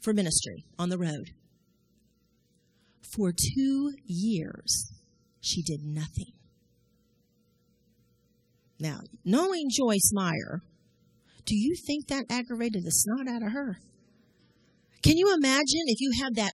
for 0.00 0.14
ministry 0.14 0.64
on 0.78 0.88
the 0.88 0.98
road. 0.98 1.32
For 3.14 3.32
two 3.32 3.92
years, 4.06 4.92
she 5.40 5.62
did 5.62 5.80
nothing. 5.82 6.37
Now, 8.80 9.00
knowing 9.24 9.68
Joyce 9.70 10.10
Meyer, 10.12 10.62
do 11.44 11.56
you 11.56 11.74
think 11.74 12.08
that 12.08 12.26
aggravated 12.30 12.84
the 12.84 12.90
snot 12.90 13.28
out 13.28 13.42
of 13.42 13.52
her? 13.52 13.78
Can 15.02 15.16
you 15.16 15.34
imagine 15.34 15.82
if 15.86 16.00
you 16.00 16.12
have 16.22 16.34
that 16.34 16.52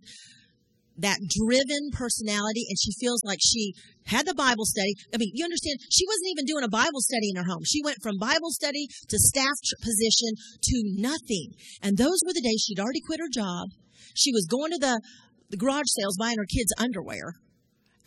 that 0.97 1.19
driven 1.27 1.91
personality 1.93 2.67
and 2.69 2.79
she 2.79 2.93
feels 3.01 3.23
like 3.25 3.41
she 3.43 3.75
had 4.07 4.27
the 4.27 4.35
Bible 4.35 4.65
study. 4.65 4.95
I 5.13 5.17
mean, 5.17 5.33
you 5.35 5.45
understand, 5.45 5.81
she 5.91 6.07
wasn't 6.07 6.31
even 6.31 6.45
doing 6.45 6.65
a 6.65 6.69
Bible 6.69 7.01
study 7.01 7.31
in 7.31 7.37
her 7.37 7.51
home. 7.51 7.63
She 7.67 7.83
went 7.83 7.99
from 8.03 8.19
Bible 8.19 8.51
study 8.51 8.87
to 9.09 9.19
staff 9.19 9.59
position 9.83 10.39
to 10.63 10.83
nothing. 10.95 11.51
And 11.83 11.97
those 11.97 12.21
were 12.25 12.33
the 12.33 12.43
days 12.43 12.63
she'd 12.63 12.79
already 12.79 13.01
quit 13.01 13.21
her 13.21 13.33
job. 13.33 13.71
She 14.15 14.33
was 14.33 14.47
going 14.47 14.71
to 14.71 14.79
the, 14.79 15.01
the 15.51 15.57
garage 15.57 15.89
sales 15.89 16.17
buying 16.17 16.39
her 16.39 16.47
kids 16.47 16.73
underwear 16.79 17.35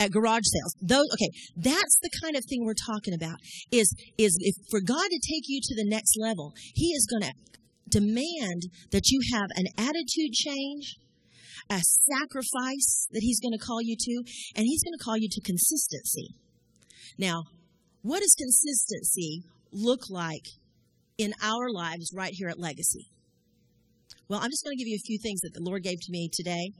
at 0.00 0.12
garage 0.12 0.46
sales. 0.46 0.74
Those 0.80 1.06
okay, 1.14 1.30
that's 1.56 1.98
the 2.02 2.10
kind 2.22 2.36
of 2.36 2.44
thing 2.44 2.64
we're 2.64 2.74
talking 2.86 3.14
about. 3.14 3.38
Is 3.70 3.94
is 4.16 4.36
if 4.40 4.54
for 4.70 4.80
God 4.80 5.08
to 5.10 5.20
take 5.20 5.44
you 5.46 5.60
to 5.62 5.74
the 5.74 5.88
next 5.88 6.16
level, 6.18 6.52
He 6.74 6.88
is 6.92 7.06
going 7.06 7.22
to 7.30 7.34
demand 7.88 8.62
that 8.92 9.08
you 9.08 9.20
have 9.32 9.48
an 9.56 9.66
attitude 9.76 10.32
change, 10.32 10.96
a 11.70 11.80
sacrifice 11.80 13.08
that 13.10 13.22
He's 13.22 13.40
going 13.40 13.52
to 13.52 13.64
call 13.64 13.80
you 13.82 13.96
to, 13.98 14.22
and 14.56 14.64
He's 14.66 14.82
going 14.82 14.96
to 14.96 15.04
call 15.04 15.16
you 15.16 15.28
to 15.30 15.40
consistency. 15.40 16.34
Now, 17.18 17.44
What 18.02 18.20
does 18.20 18.34
consistency 18.38 19.42
look 19.72 20.08
like 20.08 20.46
in 21.18 21.32
our 21.42 21.70
lives 21.70 22.12
right 22.14 22.32
here 22.32 22.48
at 22.48 22.58
Legacy? 22.58 23.10
Well, 24.28 24.40
I'm 24.40 24.50
just 24.50 24.64
going 24.64 24.76
to 24.76 24.82
give 24.82 24.88
you 24.88 24.96
a 24.96 25.06
few 25.06 25.18
things 25.18 25.40
that 25.40 25.52
the 25.54 25.62
Lord 25.62 25.82
gave 25.82 25.98
to 26.00 26.10
me 26.12 26.30
today. 26.32 26.72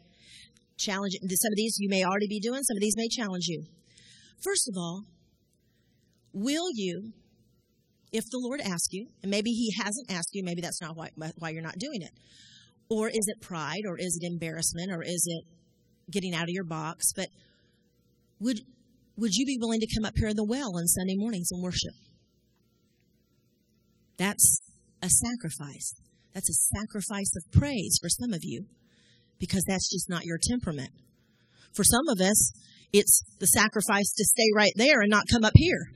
Challenge 0.79 1.13
some 1.21 1.53
of 1.53 1.57
these 1.57 1.77
you 1.81 1.89
may 1.89 2.05
already 2.05 2.29
be 2.29 2.41
doing, 2.41 2.63
some 2.63 2.77
of 2.77 2.81
these 2.81 2.95
may 2.97 3.09
challenge 3.09 3.47
you. 3.47 3.65
First 4.43 4.69
of 4.69 4.77
all, 4.79 5.03
will 6.33 6.69
you, 6.73 7.13
if 8.13 8.25
the 8.31 8.39
Lord 8.39 8.61
asks 8.61 8.93
you, 8.93 9.09
and 9.23 9.31
maybe 9.31 9.51
He 9.51 9.75
hasn't 9.83 10.11
asked 10.11 10.31
you, 10.33 10.45
maybe 10.45 10.61
that's 10.61 10.81
not 10.81 10.97
why, 10.97 11.11
why 11.39 11.51
you're 11.51 11.63
not 11.63 11.79
doing 11.79 12.03
it, 12.03 12.13
or 12.89 13.09
is 13.09 13.27
it 13.27 13.41
pride, 13.41 13.83
or 13.87 13.99
is 13.99 14.19
it 14.23 14.27
embarrassment, 14.27 14.93
or 14.93 15.03
is 15.03 15.25
it 15.27 15.45
getting 16.11 16.35
out 16.35 16.45
of 16.45 16.51
your 16.51 16.65
box? 16.65 17.13
But 17.15 17.29
would 18.41 18.61
would 19.17 19.35
you 19.35 19.45
be 19.45 19.59
willing 19.61 19.81
to 19.81 19.95
come 19.97 20.05
up 20.05 20.15
here 20.17 20.29
in 20.29 20.37
the 20.37 20.45
well 20.45 20.77
on 20.77 20.87
Sunday 20.87 21.17
mornings 21.17 21.49
and 21.51 21.61
worship? 21.61 21.95
That's 24.17 24.61
a 25.03 25.09
sacrifice. 25.09 25.95
That's 26.35 26.49
a 26.49 26.79
sacrifice 26.79 27.33
of 27.37 27.61
praise 27.61 27.99
for 28.01 28.09
some 28.09 28.33
of 28.33 28.41
you 28.43 28.67
because 29.39 29.65
that's 29.67 29.91
just 29.91 30.09
not 30.09 30.25
your 30.25 30.39
temperament. 30.41 30.91
For 31.75 31.85
some 31.85 32.09
of 32.09 32.21
us, 32.21 32.53
it's 32.93 33.23
the 33.39 33.47
sacrifice 33.47 34.13
to 34.17 34.25
stay 34.25 34.49
right 34.55 34.73
there 34.77 35.01
and 35.01 35.11
not 35.11 35.31
come 35.31 35.45
up 35.45 35.53
here. 35.55 35.93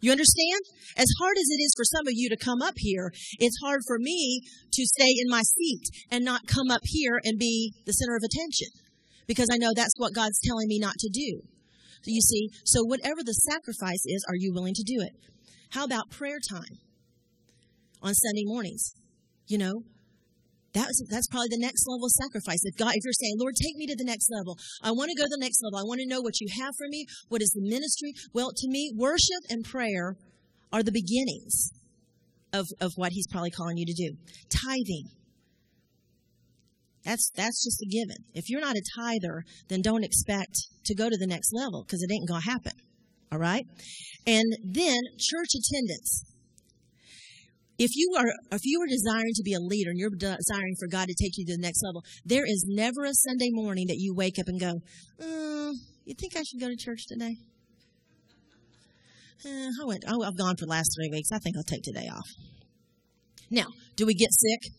You 0.00 0.12
understand? 0.12 0.60
As 0.96 1.08
hard 1.18 1.36
as 1.38 1.48
it 1.50 1.62
is 1.62 1.74
for 1.76 1.84
some 1.84 2.06
of 2.06 2.14
you 2.14 2.28
to 2.28 2.36
come 2.36 2.62
up 2.62 2.74
here, 2.76 3.12
it's 3.38 3.58
hard 3.62 3.80
for 3.86 3.98
me 3.98 4.42
to 4.72 4.86
stay 4.86 5.10
in 5.10 5.28
my 5.28 5.42
seat 5.42 5.82
and 6.10 6.24
not 6.24 6.46
come 6.46 6.70
up 6.70 6.82
here 6.84 7.20
and 7.24 7.38
be 7.38 7.72
the 7.84 7.92
center 7.92 8.16
of 8.16 8.22
attention 8.22 8.68
because 9.26 9.48
I 9.52 9.58
know 9.58 9.72
that's 9.74 9.98
what 9.98 10.14
God's 10.14 10.40
telling 10.42 10.68
me 10.68 10.78
not 10.78 10.94
to 10.98 11.10
do. 11.12 11.42
You 12.04 12.20
see, 12.20 12.48
so 12.64 12.84
whatever 12.84 13.22
the 13.24 13.32
sacrifice 13.32 14.02
is, 14.06 14.24
are 14.28 14.36
you 14.36 14.52
willing 14.52 14.74
to 14.74 14.84
do 14.84 15.02
it? 15.02 15.12
How 15.70 15.84
about 15.84 16.10
prayer 16.10 16.38
time 16.38 16.78
on 18.02 18.14
Sunday 18.14 18.44
mornings? 18.44 18.94
You 19.46 19.58
know, 19.58 19.82
that's 21.10 21.28
probably 21.28 21.48
the 21.50 21.58
next 21.58 21.86
level 21.86 22.08
sacrifice. 22.08 22.60
If 22.64 22.76
God, 22.76 22.92
if 22.94 23.04
you're 23.04 23.12
saying, 23.12 23.36
Lord, 23.38 23.54
take 23.56 23.76
me 23.76 23.86
to 23.86 23.96
the 23.96 24.04
next 24.04 24.30
level, 24.30 24.58
I 24.82 24.92
want 24.92 25.10
to 25.10 25.16
go 25.16 25.24
to 25.24 25.30
the 25.30 25.40
next 25.40 25.62
level. 25.62 25.78
I 25.78 25.82
want 25.82 26.00
to 26.00 26.06
know 26.06 26.20
what 26.20 26.40
you 26.40 26.48
have 26.60 26.74
for 26.76 26.88
me. 26.88 27.06
What 27.28 27.42
is 27.42 27.50
the 27.50 27.62
ministry? 27.62 28.12
Well, 28.32 28.52
to 28.54 28.68
me, 28.68 28.92
worship 28.96 29.42
and 29.50 29.64
prayer 29.64 30.16
are 30.72 30.82
the 30.82 30.92
beginnings 30.92 31.72
of 32.52 32.66
of 32.80 32.92
what 32.96 33.12
He's 33.12 33.26
probably 33.26 33.50
calling 33.50 33.76
you 33.76 33.86
to 33.86 33.94
do. 33.94 34.16
Tithing. 34.48 35.08
That's 37.04 37.30
that's 37.34 37.64
just 37.64 37.80
a 37.82 37.88
given. 37.88 38.24
If 38.34 38.50
you're 38.50 38.60
not 38.60 38.76
a 38.76 38.82
tither, 38.96 39.44
then 39.68 39.82
don't 39.82 40.04
expect 40.04 40.56
to 40.84 40.94
go 40.94 41.08
to 41.08 41.16
the 41.16 41.26
next 41.26 41.52
level 41.52 41.84
because 41.86 42.02
it 42.02 42.12
ain't 42.12 42.28
gonna 42.28 42.42
happen. 42.42 42.72
All 43.32 43.38
right? 43.38 43.64
And 44.26 44.56
then 44.64 44.98
church 45.18 45.50
attendance. 45.54 46.24
If 47.78 47.92
you 47.94 48.14
are 48.18 48.26
if 48.50 48.62
you 48.64 48.80
are 48.82 48.86
desiring 48.88 49.34
to 49.34 49.42
be 49.44 49.54
a 49.54 49.60
leader 49.60 49.90
and 49.90 49.98
you're 49.98 50.10
desiring 50.10 50.74
for 50.78 50.88
God 50.88 51.06
to 51.06 51.14
take 51.14 51.38
you 51.38 51.46
to 51.46 51.56
the 51.56 51.62
next 51.62 51.82
level, 51.84 52.02
there 52.24 52.44
is 52.44 52.64
never 52.66 53.04
a 53.04 53.14
Sunday 53.14 53.50
morning 53.50 53.86
that 53.86 53.98
you 53.98 54.14
wake 54.14 54.38
up 54.38 54.48
and 54.48 54.58
go, 54.58 54.80
uh, 55.20 55.72
"You 56.04 56.14
think 56.18 56.36
I 56.36 56.42
should 56.42 56.60
go 56.60 56.68
to 56.68 56.76
church 56.76 57.06
today?" 57.06 57.36
Uh, 59.44 59.70
I 59.80 59.84
went. 59.84 60.04
Oh, 60.08 60.24
I've 60.24 60.36
gone 60.36 60.56
for 60.56 60.66
the 60.66 60.70
last 60.70 60.90
three 60.96 61.08
weeks. 61.10 61.30
I 61.32 61.38
think 61.38 61.56
I'll 61.56 61.62
take 61.62 61.84
today 61.84 62.08
off. 62.08 62.28
Now, 63.50 63.66
do 63.94 64.06
we 64.06 64.14
get 64.14 64.30
sick? 64.32 64.72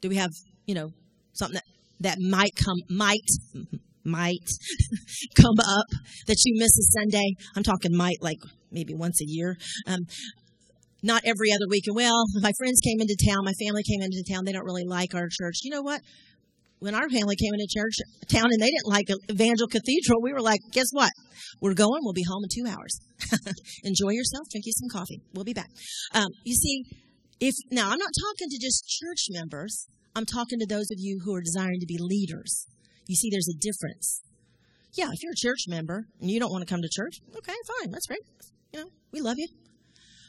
Do 0.00 0.08
we 0.08 0.16
have 0.16 0.30
you 0.66 0.74
know 0.76 0.90
something 1.32 1.54
that, 1.54 1.64
that 2.00 2.18
might 2.20 2.52
come, 2.56 2.78
might, 2.88 3.26
might 4.04 4.48
come 5.34 5.58
up 5.58 5.86
that 6.28 6.36
you 6.44 6.54
miss 6.58 6.78
a 6.78 7.00
Sunday. 7.00 7.34
I'm 7.56 7.64
talking 7.64 7.96
might 7.96 8.18
like 8.20 8.38
maybe 8.70 8.94
once 8.94 9.20
a 9.20 9.26
year. 9.26 9.56
Um, 9.86 10.06
not 11.02 11.22
every 11.24 11.52
other 11.52 11.66
week. 11.68 11.84
And 11.86 11.96
well, 11.96 12.24
my 12.40 12.52
friends 12.58 12.80
came 12.80 13.00
into 13.00 13.16
town, 13.28 13.44
my 13.44 13.52
family 13.60 13.82
came 13.82 14.02
into 14.02 14.24
town. 14.28 14.44
They 14.44 14.52
don't 14.52 14.64
really 14.64 14.86
like 14.86 15.14
our 15.14 15.28
church. 15.30 15.60
You 15.62 15.70
know 15.70 15.82
what? 15.82 16.00
When 16.78 16.94
our 16.94 17.08
family 17.08 17.36
came 17.36 17.54
into 17.54 17.66
church 17.72 17.96
town 18.28 18.48
and 18.50 18.60
they 18.60 18.70
didn't 18.70 18.86
like 18.86 19.06
Evangel 19.30 19.66
Cathedral, 19.66 20.20
we 20.20 20.32
were 20.32 20.42
like, 20.42 20.60
guess 20.72 20.88
what? 20.92 21.10
We're 21.60 21.74
going. 21.74 22.00
We'll 22.02 22.12
be 22.12 22.26
home 22.28 22.44
in 22.44 22.50
two 22.52 22.70
hours. 22.70 23.00
Enjoy 23.84 24.10
yourself. 24.10 24.46
Drink 24.50 24.66
you 24.66 24.72
some 24.72 24.90
coffee. 24.92 25.20
We'll 25.32 25.44
be 25.44 25.54
back. 25.54 25.70
Um, 26.12 26.28
you 26.44 26.54
see, 26.54 26.84
if 27.40 27.54
now 27.70 27.90
I'm 27.90 27.98
not 27.98 28.12
talking 28.28 28.48
to 28.50 28.58
just 28.60 28.86
church 28.88 29.26
members. 29.30 29.88
I'm 30.14 30.26
talking 30.26 30.58
to 30.60 30.66
those 30.66 30.90
of 30.90 30.98
you 30.98 31.20
who 31.24 31.34
are 31.34 31.42
desiring 31.42 31.80
to 31.80 31.86
be 31.86 31.98
leaders. 31.98 32.66
You 33.06 33.16
see, 33.16 33.28
there's 33.30 33.48
a 33.48 33.58
difference. 33.60 34.22
Yeah, 34.94 35.08
if 35.12 35.22
you're 35.22 35.32
a 35.32 35.36
church 35.36 35.64
member 35.68 36.04
and 36.20 36.30
you 36.30 36.40
don't 36.40 36.50
want 36.50 36.66
to 36.66 36.72
come 36.72 36.80
to 36.80 36.88
church, 36.90 37.20
okay, 37.36 37.52
fine, 37.80 37.90
that's 37.90 38.06
great. 38.06 38.24
You 38.72 38.80
know, 38.80 38.90
we 39.12 39.20
love 39.20 39.36
you. 39.36 39.48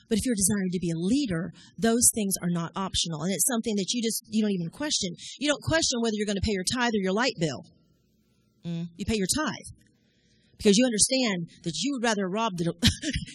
But 0.10 0.18
if 0.18 0.26
you're 0.26 0.36
desiring 0.36 0.72
to 0.72 0.80
be 0.80 0.92
a 0.92 0.98
leader, 0.98 1.52
those 1.78 2.10
things 2.16 2.36
are 2.42 2.50
not 2.50 2.72
optional. 2.76 3.24
And 3.24 3.34
it's 3.34 3.46
something 3.46 3.76
that 3.76 3.92
you 3.92 4.02
just, 4.02 4.24
you 4.30 4.42
don't 4.42 4.52
even 4.52 4.70
question. 4.70 5.16
You 5.40 5.50
don't 5.50 5.62
question 5.62 6.00
whether 6.02 6.16
you're 6.16 6.26
going 6.26 6.40
to 6.40 6.46
pay 6.46 6.54
your 6.54 6.64
tithe 6.64 6.94
or 6.94 7.04
your 7.04 7.14
light 7.14 7.36
bill. 7.40 7.66
Mm. 8.66 8.88
You 8.96 9.06
pay 9.06 9.16
your 9.16 9.28
tithe. 9.36 9.68
Because 10.58 10.78
you 10.78 10.86
understand 10.86 11.50
that 11.64 11.76
you 11.82 11.94
would 11.94 12.04
rather 12.04 12.28
rob 12.28 12.58
the, 12.58 12.74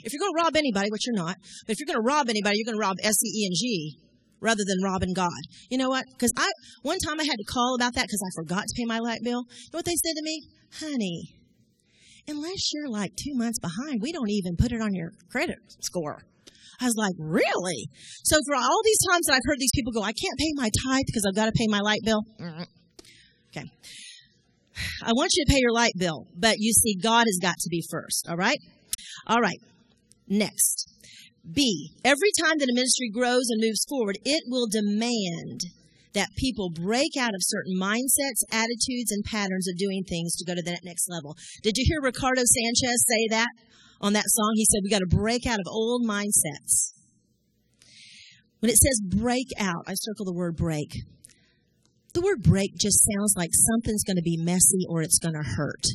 if 0.04 0.12
you're 0.12 0.20
going 0.20 0.32
to 0.34 0.42
rob 0.42 0.56
anybody, 0.56 0.90
which 0.90 1.06
you're 1.06 1.16
not, 1.16 1.36
but 1.66 1.72
if 1.72 1.78
you're 1.78 1.86
going 1.86 2.02
to 2.02 2.06
rob 2.06 2.28
anybody, 2.28 2.56
you're 2.58 2.66
going 2.66 2.80
to 2.80 2.80
rob 2.80 2.96
SCE&G 2.98 3.98
rather 4.40 4.64
than 4.66 4.82
robbing 4.82 5.14
God. 5.14 5.40
You 5.70 5.78
know 5.78 5.88
what? 5.88 6.04
Because 6.10 6.32
I 6.36 6.50
one 6.82 6.98
time 6.98 7.20
I 7.20 7.24
had 7.24 7.38
to 7.38 7.44
call 7.44 7.76
about 7.76 7.94
that 7.94 8.02
because 8.02 8.22
I 8.26 8.30
forgot 8.34 8.64
to 8.66 8.74
pay 8.76 8.84
my 8.84 8.98
light 8.98 9.20
bill. 9.22 9.44
You 9.48 9.70
know 9.72 9.78
what 9.78 9.84
they 9.84 9.94
said 9.94 10.14
to 10.16 10.22
me? 10.22 10.42
Honey, 10.80 11.34
unless 12.26 12.72
you're 12.72 12.88
like 12.88 13.12
two 13.14 13.34
months 13.34 13.60
behind, 13.60 14.02
we 14.02 14.10
don't 14.10 14.30
even 14.30 14.56
put 14.56 14.72
it 14.72 14.80
on 14.82 14.94
your 14.94 15.12
credit 15.30 15.58
score. 15.80 16.24
I 16.82 16.86
was 16.86 16.96
like, 16.96 17.14
really? 17.18 17.88
So 18.24 18.36
for 18.46 18.56
all 18.56 18.80
these 18.84 18.98
times 19.08 19.26
that 19.26 19.34
I've 19.34 19.46
heard 19.46 19.58
these 19.58 19.70
people 19.74 19.92
go, 19.92 20.02
I 20.02 20.12
can't 20.12 20.38
pay 20.38 20.52
my 20.54 20.70
tithe 20.84 21.06
because 21.06 21.24
I've 21.26 21.36
got 21.36 21.46
to 21.46 21.52
pay 21.52 21.68
my 21.68 21.78
light 21.78 22.00
bill. 22.04 22.22
Okay. 23.50 23.66
I 25.06 25.12
want 25.12 25.30
you 25.34 25.44
to 25.44 25.52
pay 25.52 25.60
your 25.60 25.72
light 25.72 25.92
bill, 25.96 26.26
but 26.36 26.56
you 26.58 26.72
see, 26.72 26.96
God 27.00 27.24
has 27.26 27.38
got 27.40 27.54
to 27.60 27.68
be 27.70 27.84
first. 27.88 28.26
All 28.28 28.36
right? 28.36 28.58
All 29.28 29.40
right. 29.40 29.60
Next. 30.26 30.88
B, 31.50 31.90
every 32.04 32.30
time 32.40 32.58
that 32.58 32.70
a 32.70 32.74
ministry 32.74 33.10
grows 33.10 33.46
and 33.50 33.60
moves 33.60 33.84
forward, 33.88 34.18
it 34.24 34.42
will 34.46 34.66
demand 34.66 35.62
that 36.14 36.28
people 36.36 36.70
break 36.70 37.16
out 37.18 37.34
of 37.34 37.40
certain 37.40 37.74
mindsets, 37.78 38.42
attitudes, 38.50 39.10
and 39.10 39.24
patterns 39.24 39.66
of 39.68 39.78
doing 39.78 40.04
things 40.04 40.36
to 40.36 40.44
go 40.44 40.54
to 40.54 40.62
that 40.62 40.84
next 40.84 41.08
level. 41.08 41.34
Did 41.62 41.76
you 41.76 41.84
hear 41.88 42.00
Ricardo 42.02 42.42
Sanchez 42.44 43.04
say 43.08 43.28
that 43.30 43.48
on 44.02 44.12
that 44.14 44.28
song? 44.28 44.52
He 44.56 44.66
said, 44.66 44.80
We 44.82 44.90
got 44.90 44.98
to 44.98 45.16
break 45.16 45.46
out 45.46 45.60
of 45.60 45.66
old 45.68 46.04
mindsets. 46.06 46.92
When 48.60 48.70
it 48.70 48.76
says 48.76 49.00
break 49.04 49.48
out, 49.58 49.84
I 49.88 49.94
circle 49.94 50.24
the 50.24 50.34
word 50.34 50.56
break. 50.56 50.94
The 52.14 52.20
word 52.20 52.42
break 52.42 52.76
just 52.76 53.04
sounds 53.12 53.34
like 53.36 53.50
something's 53.52 54.04
going 54.04 54.16
to 54.16 54.22
be 54.22 54.36
messy 54.36 54.86
or 54.88 55.02
it's 55.02 55.18
going 55.18 55.34
to 55.34 55.48
hurt. 55.56 55.86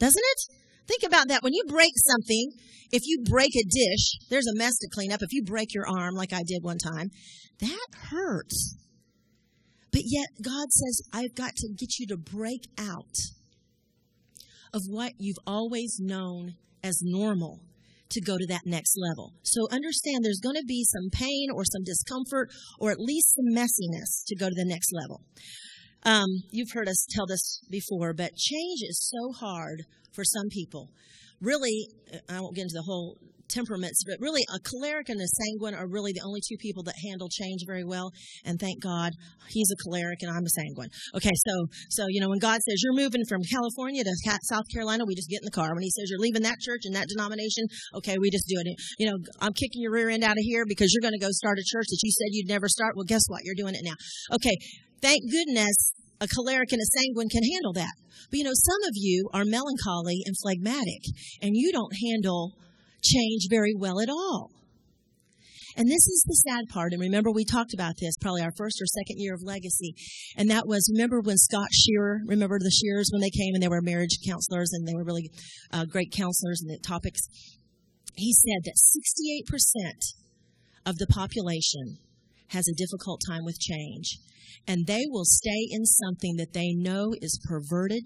Doesn't 0.00 0.22
it? 0.24 0.54
Think 0.88 1.02
about 1.06 1.28
that. 1.28 1.42
When 1.42 1.52
you 1.52 1.64
break 1.68 1.92
something, 2.08 2.52
if 2.90 3.02
you 3.04 3.22
break 3.28 3.54
a 3.54 3.62
dish, 3.62 4.28
there's 4.30 4.46
a 4.46 4.58
mess 4.58 4.76
to 4.78 4.88
clean 4.92 5.12
up. 5.12 5.20
If 5.22 5.32
you 5.32 5.44
break 5.44 5.74
your 5.74 5.86
arm, 5.86 6.14
like 6.14 6.32
I 6.32 6.42
did 6.46 6.62
one 6.62 6.78
time, 6.78 7.10
that 7.60 7.86
hurts. 8.10 8.76
But 9.92 10.02
yet, 10.04 10.28
God 10.42 10.70
says, 10.70 11.02
I've 11.12 11.34
got 11.34 11.54
to 11.56 11.68
get 11.76 11.98
you 11.98 12.06
to 12.08 12.16
break 12.16 12.62
out 12.78 13.16
of 14.72 14.82
what 14.88 15.12
you've 15.18 15.38
always 15.46 15.98
known 16.00 16.54
as 16.82 17.00
normal 17.02 17.60
to 18.10 18.20
go 18.20 18.38
to 18.38 18.46
that 18.46 18.62
next 18.64 18.96
level. 18.96 19.34
So 19.42 19.68
understand 19.70 20.24
there's 20.24 20.40
going 20.40 20.56
to 20.56 20.64
be 20.66 20.84
some 20.84 21.10
pain 21.12 21.48
or 21.52 21.64
some 21.64 21.84
discomfort 21.84 22.50
or 22.78 22.90
at 22.90 22.98
least 22.98 23.34
some 23.34 23.54
messiness 23.54 24.24
to 24.26 24.36
go 24.36 24.48
to 24.48 24.54
the 24.54 24.64
next 24.64 24.90
level. 24.92 25.22
Um, 26.04 26.28
you've 26.50 26.72
heard 26.72 26.88
us 26.88 27.06
tell 27.10 27.26
this 27.26 27.60
before, 27.70 28.14
but 28.14 28.36
change 28.36 28.80
is 28.82 29.10
so 29.12 29.32
hard 29.32 29.84
for 30.12 30.24
some 30.24 30.48
people. 30.50 30.90
Really, 31.40 31.88
I 32.28 32.40
won't 32.40 32.54
get 32.54 32.62
into 32.62 32.74
the 32.74 32.86
whole 32.86 33.18
temperaments, 33.48 34.04
but 34.06 34.16
really 34.20 34.42
a 34.54 34.58
choleric 34.60 35.08
and 35.08 35.20
a 35.20 35.26
sanguine 35.26 35.74
are 35.74 35.88
really 35.88 36.12
the 36.12 36.24
only 36.24 36.40
two 36.46 36.56
people 36.58 36.82
that 36.84 36.94
handle 37.04 37.28
change 37.28 37.62
very 37.66 37.84
well. 37.84 38.12
And 38.44 38.58
thank 38.58 38.82
God 38.82 39.12
he's 39.48 39.70
a 39.70 39.78
choleric 39.82 40.22
and 40.22 40.30
I'm 40.30 40.44
a 40.44 40.50
sanguine. 40.50 40.90
Okay, 41.14 41.32
so 41.34 41.66
so 41.90 42.06
you 42.08 42.20
know 42.20 42.28
when 42.28 42.38
God 42.38 42.60
says 42.62 42.82
you're 42.82 42.94
moving 42.94 43.24
from 43.28 43.42
California 43.42 44.04
to 44.04 44.14
South 44.44 44.64
Carolina, 44.72 45.04
we 45.06 45.14
just 45.14 45.28
get 45.28 45.40
in 45.42 45.46
the 45.46 45.54
car. 45.54 45.74
When 45.74 45.82
He 45.82 45.90
says 45.90 46.10
you're 46.10 46.20
leaving 46.20 46.42
that 46.42 46.60
church 46.60 46.82
and 46.84 46.94
that 46.94 47.08
denomination, 47.08 47.64
okay, 47.94 48.16
we 48.18 48.30
just 48.30 48.46
do 48.48 48.56
it. 48.60 48.68
You 48.98 49.10
know, 49.10 49.16
I'm 49.40 49.52
kicking 49.52 49.82
your 49.82 49.92
rear 49.92 50.10
end 50.10 50.24
out 50.24 50.38
of 50.38 50.44
here 50.44 50.64
because 50.66 50.92
you're 50.92 51.08
going 51.08 51.18
to 51.18 51.24
go 51.24 51.30
start 51.30 51.58
a 51.58 51.64
church 51.64 51.86
that 51.88 52.00
you 52.02 52.12
said 52.12 52.28
you'd 52.30 52.48
never 52.48 52.68
start. 52.68 52.96
Well, 52.96 53.08
guess 53.08 53.22
what? 53.28 53.42
You're 53.44 53.56
doing 53.56 53.74
it 53.74 53.82
now. 53.84 53.96
Okay, 54.34 54.56
thank 55.00 55.22
goodness 55.30 55.92
a 56.20 56.26
choleric 56.26 56.72
and 56.72 56.80
a 56.80 56.98
sanguine 56.98 57.28
can 57.28 57.42
handle 57.42 57.72
that. 57.74 57.94
But 58.30 58.38
you 58.38 58.44
know, 58.44 58.54
some 58.54 58.82
of 58.88 58.94
you 58.94 59.28
are 59.32 59.44
melancholy 59.44 60.22
and 60.26 60.34
phlegmatic, 60.42 61.02
and 61.40 61.52
you 61.54 61.72
don't 61.72 61.92
handle 62.10 62.52
change 63.02 63.46
very 63.50 63.74
well 63.74 64.00
at 64.00 64.08
all. 64.08 64.50
And 65.76 65.86
this 65.86 66.08
is 66.08 66.24
the 66.26 66.50
sad 66.50 66.64
part. 66.70 66.92
And 66.92 67.00
remember, 67.00 67.30
we 67.30 67.44
talked 67.44 67.72
about 67.72 67.94
this 68.00 68.16
probably 68.20 68.42
our 68.42 68.52
first 68.56 68.82
or 68.82 68.86
second 68.86 69.20
year 69.20 69.32
of 69.32 69.42
legacy. 69.44 69.94
And 70.36 70.50
that 70.50 70.66
was, 70.66 70.90
remember 70.92 71.20
when 71.20 71.36
Scott 71.36 71.68
Shearer, 71.72 72.18
remember 72.26 72.58
the 72.58 72.70
Shearers 72.70 73.10
when 73.12 73.20
they 73.20 73.30
came 73.30 73.54
and 73.54 73.62
they 73.62 73.68
were 73.68 73.80
marriage 73.80 74.18
counselors 74.26 74.72
and 74.72 74.88
they 74.88 74.94
were 74.94 75.04
really 75.04 75.30
uh, 75.72 75.84
great 75.84 76.10
counselors 76.10 76.60
and 76.60 76.68
the 76.68 76.78
topics. 76.82 77.20
he 78.16 78.32
said 78.32 78.64
that 78.64 78.74
68% 79.46 80.18
of 80.84 80.96
the 80.96 81.06
population 81.06 81.98
has 82.48 82.66
a 82.66 82.74
difficult 82.74 83.20
time 83.28 83.44
with 83.44 83.60
change, 83.60 84.18
and 84.66 84.86
they 84.86 85.04
will 85.06 85.24
stay 85.24 85.68
in 85.70 85.84
something 85.84 86.36
that 86.36 86.54
they 86.54 86.72
know 86.72 87.14
is 87.20 87.38
perverted 87.46 88.02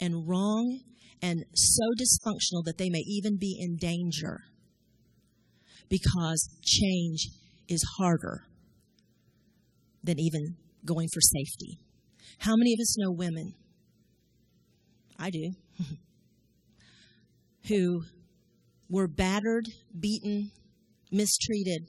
and 0.00 0.26
wrong 0.26 0.80
and 1.22 1.44
so 1.54 1.84
dysfunctional 1.98 2.64
that 2.64 2.78
they 2.78 2.88
may 2.90 3.04
even 3.06 3.36
be 3.36 3.56
in 3.60 3.76
danger 3.76 4.40
because 5.88 6.48
change 6.62 7.28
is 7.68 7.84
harder 7.98 8.44
than 10.02 10.18
even 10.18 10.56
going 10.84 11.08
for 11.12 11.20
safety. 11.20 11.78
How 12.38 12.56
many 12.56 12.72
of 12.72 12.80
us 12.80 12.96
know 12.98 13.10
women? 13.10 13.54
I 15.18 15.30
do. 15.30 15.52
who 17.68 18.02
were 18.88 19.06
battered, 19.06 19.66
beaten, 19.98 20.50
mistreated, 21.12 21.88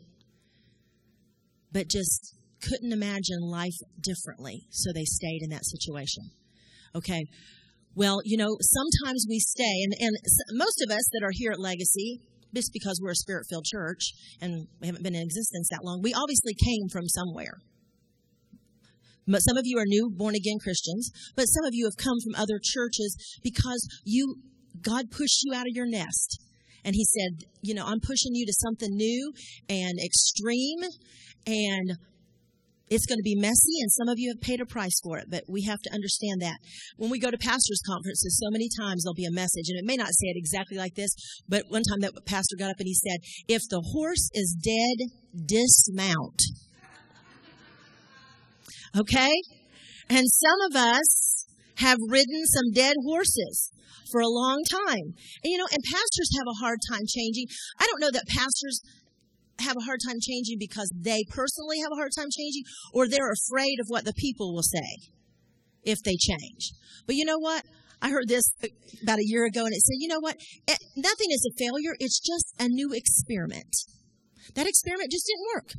but 1.72 1.88
just 1.88 2.36
couldn't 2.62 2.92
imagine 2.92 3.40
life 3.42 3.78
differently, 4.00 4.68
so 4.70 4.92
they 4.94 5.06
stayed 5.06 5.42
in 5.42 5.50
that 5.50 5.66
situation. 5.66 6.30
Okay. 6.96 7.26
Well, 7.96 8.22
you 8.24 8.38
know, 8.38 8.58
sometimes 8.62 9.26
we 9.28 9.40
stay, 9.40 9.84
and, 9.84 9.94
and 10.00 10.16
most 10.52 10.82
of 10.82 10.92
us 10.92 11.10
that 11.12 11.24
are 11.24 11.34
here 11.34 11.52
at 11.52 11.60
Legacy, 11.60 12.22
just 12.54 12.72
because 12.74 13.00
we're 13.02 13.12
a 13.12 13.16
spirit 13.16 13.46
filled 13.50 13.66
church 13.66 14.14
and 14.42 14.68
we 14.80 14.88
haven't 14.88 15.04
been 15.04 15.16
in 15.16 15.22
existence 15.22 15.68
that 15.72 15.84
long, 15.84 16.02
we 16.02 16.14
obviously 16.14 16.54
came 16.54 16.88
from 16.90 17.08
somewhere. 17.08 17.60
But 19.28 19.40
some 19.40 19.58
of 19.58 19.64
you 19.66 19.78
are 19.78 19.86
new 19.86 20.10
born 20.10 20.36
again 20.36 20.58
Christians, 20.62 21.12
but 21.36 21.46
some 21.46 21.66
of 21.66 21.74
you 21.74 21.86
have 21.86 21.96
come 21.98 22.18
from 22.24 22.36
other 22.36 22.60
churches 22.62 23.40
because 23.44 23.88
you 24.04 24.36
God 24.82 25.12
pushed 25.12 25.44
you 25.44 25.54
out 25.54 25.68
of 25.68 25.76
your 25.76 25.86
nest. 25.86 26.40
And 26.84 26.96
he 26.96 27.06
said, 27.06 27.48
you 27.62 27.74
know, 27.74 27.86
I'm 27.86 28.00
pushing 28.00 28.34
you 28.34 28.46
to 28.46 28.54
something 28.54 28.90
new 28.92 29.34
and 29.70 30.00
extreme 30.04 30.80
and 31.46 31.98
it's 32.92 33.06
going 33.06 33.18
to 33.18 33.24
be 33.24 33.40
messy, 33.40 33.80
and 33.80 33.90
some 33.90 34.10
of 34.10 34.20
you 34.20 34.30
have 34.36 34.42
paid 34.42 34.60
a 34.60 34.66
price 34.66 35.00
for 35.02 35.18
it, 35.18 35.28
but 35.32 35.46
we 35.48 35.64
have 35.64 35.80
to 35.80 35.94
understand 35.94 36.42
that. 36.42 36.58
When 36.98 37.10
we 37.10 37.20
go 37.20 37.32
to 37.32 37.38
pastors' 37.38 37.82
conferences, 37.88 38.38
so 38.38 38.52
many 38.52 38.68
times 38.68 39.04
there'll 39.04 39.16
be 39.16 39.26
a 39.26 39.32
message, 39.32 39.72
and 39.72 39.80
it 39.80 39.88
may 39.88 39.96
not 39.96 40.12
say 40.12 40.28
it 40.28 40.36
exactly 40.36 40.78
like 40.78 40.96
this, 40.96 41.16
but 41.48 41.64
one 41.70 41.84
time 41.84 42.02
that 42.02 42.12
pastor 42.26 42.58
got 42.60 42.70
up 42.70 42.80
and 42.80 42.88
he 42.88 42.94
said, 42.94 43.24
If 43.48 43.62
the 43.70 43.82
horse 43.96 44.30
is 44.34 44.52
dead, 44.60 45.08
dismount. 45.48 46.44
Okay? 49.00 49.32
And 50.10 50.28
some 50.28 50.60
of 50.70 50.76
us 50.76 51.48
have 51.78 51.98
ridden 52.10 52.44
some 52.46 52.74
dead 52.74 52.96
horses 53.06 53.72
for 54.12 54.20
a 54.20 54.28
long 54.28 54.62
time. 54.70 55.16
And 55.44 55.50
you 55.50 55.58
know, 55.58 55.68
and 55.72 55.82
pastors 55.82 56.30
have 56.38 56.48
a 56.48 56.60
hard 56.60 56.80
time 56.92 57.08
changing. 57.08 57.48
I 57.80 57.88
don't 57.88 58.02
know 58.02 58.12
that 58.12 58.28
pastors 58.28 58.82
have 59.62 59.78
a 59.78 59.86
hard 59.86 60.00
time 60.06 60.20
changing 60.22 60.58
because 60.60 60.92
they 60.96 61.24
personally 61.30 61.80
have 61.80 61.92
a 61.92 62.00
hard 62.00 62.12
time 62.18 62.30
changing 62.32 62.64
or 62.94 63.08
they're 63.08 63.32
afraid 63.32 63.80
of 63.80 63.88
what 63.88 64.06
the 64.06 64.14
people 64.14 64.54
will 64.54 64.64
say 64.64 65.10
if 65.84 66.00
they 66.04 66.16
change. 66.16 66.72
But 67.06 67.16
you 67.16 67.26
know 67.26 67.40
what? 67.40 67.64
I 68.02 68.10
heard 68.10 68.28
this 68.28 68.46
about 69.04 69.20
a 69.20 69.28
year 69.28 69.46
ago 69.46 69.66
and 69.66 69.74
it 69.74 69.82
said, 69.82 69.98
you 70.00 70.08
know 70.08 70.20
what? 70.20 70.36
Eh, 70.68 70.76
nothing 70.96 71.30
is 71.30 71.46
a 71.46 71.58
failure. 71.58 71.96
It's 72.00 72.20
just 72.20 72.54
a 72.60 72.68
new 72.68 72.92
experiment. 72.94 73.76
That 74.56 74.68
experiment 74.68 75.12
just 75.12 75.28
didn't 75.28 75.48
work. 75.54 75.70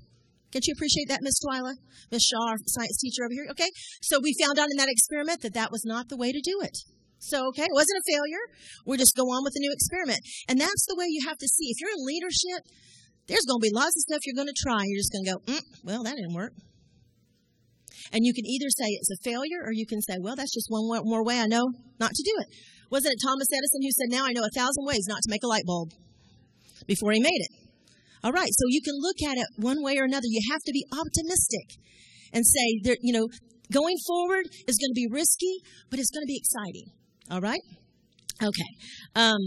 Can't 0.53 0.67
you 0.67 0.75
appreciate 0.77 1.09
that, 1.09 1.23
Miss 1.23 1.41
Twyla? 1.43 1.75
Miss 2.13 2.23
Shaw, 2.23 2.55
science 2.67 2.99
teacher 3.01 3.25
over 3.25 3.33
here? 3.33 3.47
Okay. 3.51 3.71
So 4.03 4.21
we 4.23 4.37
found 4.41 4.59
out 4.59 4.69
in 4.71 4.77
that 4.77 4.93
experiment 4.93 5.41
that 5.43 5.55
that 5.55 5.73
was 5.73 5.85
not 5.85 6.09
the 6.09 6.17
way 6.17 6.31
to 6.31 6.41
do 6.41 6.61
it. 6.61 6.77
So, 7.19 7.49
okay, 7.49 7.63
it 7.63 7.73
wasn't 7.73 8.03
a 8.03 8.11
failure. 8.11 8.45
We'll 8.85 8.99
just 8.99 9.17
go 9.17 9.23
on 9.31 9.45
with 9.45 9.55
the 9.55 9.63
new 9.63 9.73
experiment. 9.73 10.21
And 10.49 10.61
that's 10.61 10.85
the 10.87 10.97
way 10.99 11.07
you 11.09 11.27
have 11.27 11.39
to 11.39 11.49
see. 11.49 11.71
If 11.71 11.81
you're 11.81 11.95
in 11.95 12.05
leadership, 12.05 12.67
there's 13.29 13.47
going 13.47 13.61
to 13.61 13.67
be 13.69 13.75
lots 13.75 13.95
of 13.97 14.03
stuff 14.03 14.21
you're 14.25 14.37
going 14.37 14.53
to 14.53 14.63
try. 14.63 14.83
You're 14.85 15.01
just 15.01 15.13
going 15.13 15.25
to 15.25 15.31
go, 15.33 15.39
mm, 15.53 15.65
well, 15.85 16.03
that 16.05 16.17
didn't 16.17 16.35
work. 16.35 16.53
And 18.13 18.27
you 18.27 18.35
can 18.35 18.45
either 18.45 18.69
say 18.69 18.89
it's 18.89 19.11
a 19.11 19.23
failure 19.23 19.63
or 19.65 19.73
you 19.73 19.87
can 19.87 20.03
say, 20.03 20.17
well, 20.21 20.37
that's 20.37 20.53
just 20.53 20.67
one 20.69 20.85
more 21.05 21.25
way 21.25 21.41
I 21.41 21.47
know 21.47 21.71
not 22.01 22.11
to 22.11 22.23
do 22.23 22.35
it. 22.41 22.49
Wasn't 22.91 23.13
it 23.13 23.21
Thomas 23.25 23.49
Edison 23.51 23.81
who 23.83 23.91
said, 23.91 24.11
now 24.11 24.27
I 24.27 24.33
know 24.33 24.45
a 24.45 24.53
thousand 24.55 24.85
ways 24.85 25.07
not 25.09 25.23
to 25.23 25.31
make 25.31 25.43
a 25.43 25.47
light 25.47 25.65
bulb 25.65 25.93
before 26.87 27.13
he 27.13 27.21
made 27.21 27.31
it? 27.31 27.53
All 28.25 28.33
right, 28.33 28.51
so 28.53 28.65
you 28.69 28.83
can 28.83 28.95
look 28.99 29.17
at 29.27 29.39
it 29.39 29.47
one 29.57 29.83
way 29.83 29.99
or 29.99 30.05
another. 30.05 30.27
You 30.27 30.43
have 30.53 30.63
to 30.67 30.73
be 30.73 30.85
optimistic 30.93 31.81
and 32.33 32.45
say, 32.45 32.81
there, 32.83 32.97
you 33.01 33.13
know, 33.13 33.29
going 33.73 33.97
forward 34.07 34.47
is 34.69 34.79
going 34.79 34.91
to 34.91 34.95
be 34.95 35.09
risky, 35.11 35.59
but 35.91 35.99
it's 35.99 36.11
going 36.11 36.23
to 36.23 36.31
be 36.31 36.37
exciting. 36.39 36.87
All 37.31 37.41
right? 37.41 37.61
Okay. 38.43 38.71
Um, 39.17 39.41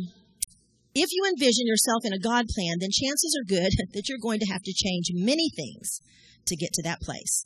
if 0.95 1.09
you 1.11 1.23
envision 1.27 1.67
yourself 1.67 2.05
in 2.05 2.13
a 2.13 2.19
God 2.19 2.47
plan, 2.47 2.79
then 2.79 2.89
chances 2.89 3.37
are 3.37 3.51
good 3.51 3.71
that 3.93 4.07
you're 4.07 4.17
going 4.17 4.39
to 4.39 4.51
have 4.51 4.63
to 4.63 4.73
change 4.73 5.11
many 5.13 5.51
things 5.55 5.99
to 6.47 6.55
get 6.55 6.71
to 6.73 6.83
that 6.83 7.01
place. 7.01 7.45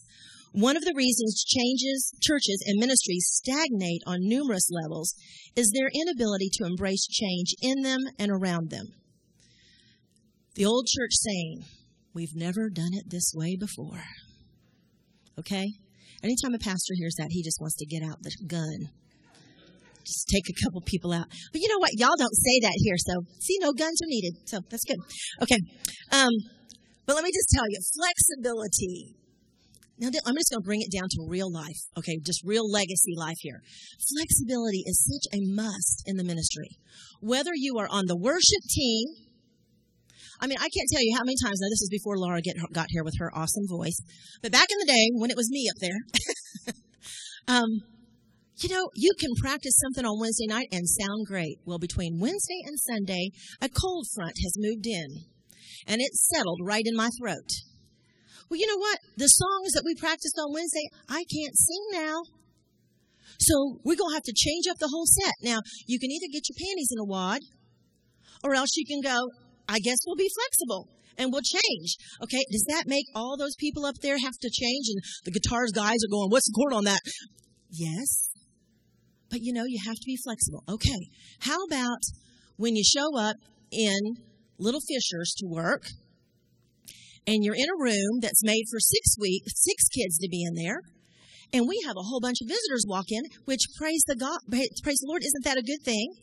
One 0.51 0.77
of 0.77 0.83
the 0.83 0.93
reasons 0.95 1.43
changes, 1.43 2.13
churches 2.21 2.63
and 2.65 2.79
ministries 2.79 3.29
stagnate 3.29 4.01
on 4.05 4.17
numerous 4.21 4.69
levels 4.71 5.13
is 5.55 5.71
their 5.71 5.89
inability 5.93 6.49
to 6.53 6.65
embrace 6.65 7.05
change 7.05 7.53
in 7.61 7.81
them 7.81 7.99
and 8.17 8.31
around 8.31 8.69
them. 8.69 8.87
The 10.55 10.65
old 10.65 10.87
church 10.87 11.11
saying, 11.13 11.65
We've 12.13 12.35
never 12.35 12.69
done 12.69 12.93
it 12.93 13.05
this 13.09 13.31
way 13.35 13.55
before. 13.55 14.03
Okay? 15.37 15.67
Anytime 16.23 16.55
a 16.55 16.59
pastor 16.59 16.93
hears 16.95 17.15
that, 17.19 17.29
he 17.29 17.43
just 17.43 17.61
wants 17.61 17.77
to 17.77 17.85
get 17.85 18.03
out 18.03 18.23
the 18.23 18.35
gun 18.47 18.89
just 20.09 20.27
take 20.27 20.49
a 20.49 20.57
couple 20.65 20.81
people 20.81 21.13
out. 21.13 21.29
But 21.53 21.61
you 21.61 21.69
know 21.69 21.77
what? 21.77 21.93
Y'all 21.93 22.17
don't 22.17 22.35
say 22.35 22.57
that 22.65 22.73
here. 22.81 22.97
So, 22.97 23.13
see, 23.39 23.57
no 23.61 23.71
guns 23.73 24.01
are 24.01 24.09
needed. 24.09 24.33
So 24.49 24.59
that's 24.69 24.83
good. 24.83 24.97
Okay. 25.41 25.61
Um, 26.11 26.33
but 27.05 27.15
let 27.15 27.23
me 27.23 27.31
just 27.31 27.49
tell 27.53 27.65
you 27.69 27.79
flexibility. 27.93 29.15
Now, 29.99 30.07
I'm 30.07 30.35
just 30.35 30.49
going 30.49 30.63
to 30.63 30.65
bring 30.65 30.81
it 30.81 30.91
down 30.91 31.09
to 31.11 31.27
real 31.27 31.51
life. 31.51 31.79
Okay. 31.97 32.17
Just 32.25 32.41
real 32.43 32.69
legacy 32.69 33.13
life 33.15 33.37
here. 33.39 33.61
Flexibility 34.01 34.83
is 34.85 34.97
such 35.05 35.29
a 35.37 35.39
must 35.53 36.03
in 36.05 36.17
the 36.17 36.23
ministry. 36.23 36.77
Whether 37.21 37.51
you 37.53 37.77
are 37.77 37.87
on 37.89 38.05
the 38.07 38.17
worship 38.17 38.63
team, 38.69 39.29
I 40.41 40.47
mean, 40.47 40.57
I 40.57 40.69
can't 40.69 40.89
tell 40.91 41.03
you 41.03 41.15
how 41.17 41.23
many 41.25 41.35
times, 41.43 41.59
now 41.59 41.67
this 41.67 41.81
is 41.81 41.89
before 41.91 42.17
Laura 42.17 42.41
get, 42.41 42.55
got 42.71 42.87
here 42.89 43.03
with 43.03 43.15
her 43.19 43.29
awesome 43.35 43.67
voice, 43.67 43.99
but 44.41 44.53
back 44.53 44.67
in 44.71 44.77
the 44.79 44.85
day 44.85 45.09
when 45.15 45.31
it 45.31 45.35
was 45.35 45.49
me 45.51 45.67
up 45.69 45.75
there, 45.81 46.73
um, 47.49 47.67
you 48.63 48.69
know, 48.69 48.89
you 48.95 49.11
can 49.19 49.31
practice 49.41 49.77
something 49.77 50.05
on 50.05 50.19
Wednesday 50.19 50.47
night 50.47 50.67
and 50.71 50.87
sound 50.87 51.27
great. 51.27 51.59
Well, 51.65 51.79
between 51.79 52.19
Wednesday 52.19 52.61
and 52.65 52.79
Sunday, 52.79 53.29
a 53.61 53.69
cold 53.69 54.07
front 54.15 54.35
has 54.43 54.53
moved 54.57 54.85
in 54.85 55.25
and 55.87 56.01
it's 56.01 56.27
settled 56.27 56.59
right 56.63 56.83
in 56.85 56.95
my 56.95 57.09
throat. 57.19 57.49
Well, 58.49 58.59
you 58.59 58.67
know 58.67 58.77
what? 58.77 58.99
The 59.17 59.27
songs 59.27 59.73
that 59.73 59.83
we 59.85 59.93
practiced 59.95 60.37
on 60.39 60.53
Wednesday, 60.53 60.89
I 61.07 61.23
can't 61.29 61.55
sing 61.55 61.85
now. 61.93 62.23
So 63.39 63.79
we're 63.85 63.95
going 63.95 64.11
to 64.11 64.15
have 64.15 64.23
to 64.23 64.33
change 64.35 64.65
up 64.69 64.77
the 64.79 64.89
whole 64.91 65.05
set. 65.05 65.35
Now, 65.41 65.59
you 65.87 65.99
can 65.99 66.11
either 66.11 66.27
get 66.31 66.49
your 66.49 66.57
panties 66.57 66.89
in 66.91 66.99
a 66.99 67.05
wad 67.05 67.41
or 68.43 68.55
else 68.55 68.75
you 68.75 68.85
can 68.85 69.01
go, 69.01 69.29
I 69.67 69.79
guess 69.79 69.97
we'll 70.05 70.15
be 70.15 70.29
flexible 70.33 70.89
and 71.17 71.31
we'll 71.31 71.45
change. 71.45 71.95
Okay, 72.23 72.43
does 72.51 72.65
that 72.69 72.87
make 72.87 73.05
all 73.13 73.37
those 73.37 73.55
people 73.59 73.85
up 73.85 73.95
there 74.01 74.17
have 74.17 74.37
to 74.41 74.49
change? 74.49 74.87
And 74.89 75.01
the 75.25 75.31
guitars 75.31 75.71
guys 75.71 75.99
are 76.03 76.11
going, 76.11 76.29
what's 76.29 76.47
the 76.47 76.57
chord 76.57 76.73
on 76.73 76.85
that? 76.85 77.01
Yes, 77.69 78.28
but 79.29 79.41
you 79.41 79.53
know, 79.53 79.65
you 79.65 79.79
have 79.85 79.95
to 79.95 80.05
be 80.05 80.17
flexible. 80.17 80.63
Okay. 80.69 81.09
How 81.41 81.57
about 81.65 82.01
when 82.57 82.75
you 82.75 82.83
show 82.83 83.17
up 83.17 83.37
in 83.71 84.17
Little 84.57 84.81
Fishers 84.81 85.33
to 85.37 85.47
work 85.47 85.85
and 87.25 87.43
you're 87.43 87.55
in 87.55 87.69
a 87.69 87.81
room 87.81 88.19
that's 88.21 88.43
made 88.43 88.65
for 88.71 88.79
six 88.79 89.15
weeks, 89.19 89.53
six 89.55 89.87
kids 89.87 90.17
to 90.19 90.29
be 90.29 90.43
in 90.43 90.55
there, 90.55 90.81
and 91.53 91.67
we 91.67 91.81
have 91.85 91.95
a 91.97 92.03
whole 92.03 92.19
bunch 92.19 92.41
of 92.41 92.47
visitors 92.47 92.85
walk 92.87 93.05
in, 93.09 93.23
which 93.45 93.65
praise 93.77 94.03
the 94.07 94.15
God, 94.15 94.39
praise 94.49 94.99
the 94.99 95.07
Lord, 95.07 95.23
isn't 95.23 95.45
that 95.45 95.57
a 95.57 95.63
good 95.63 95.83
thing? 95.83 96.13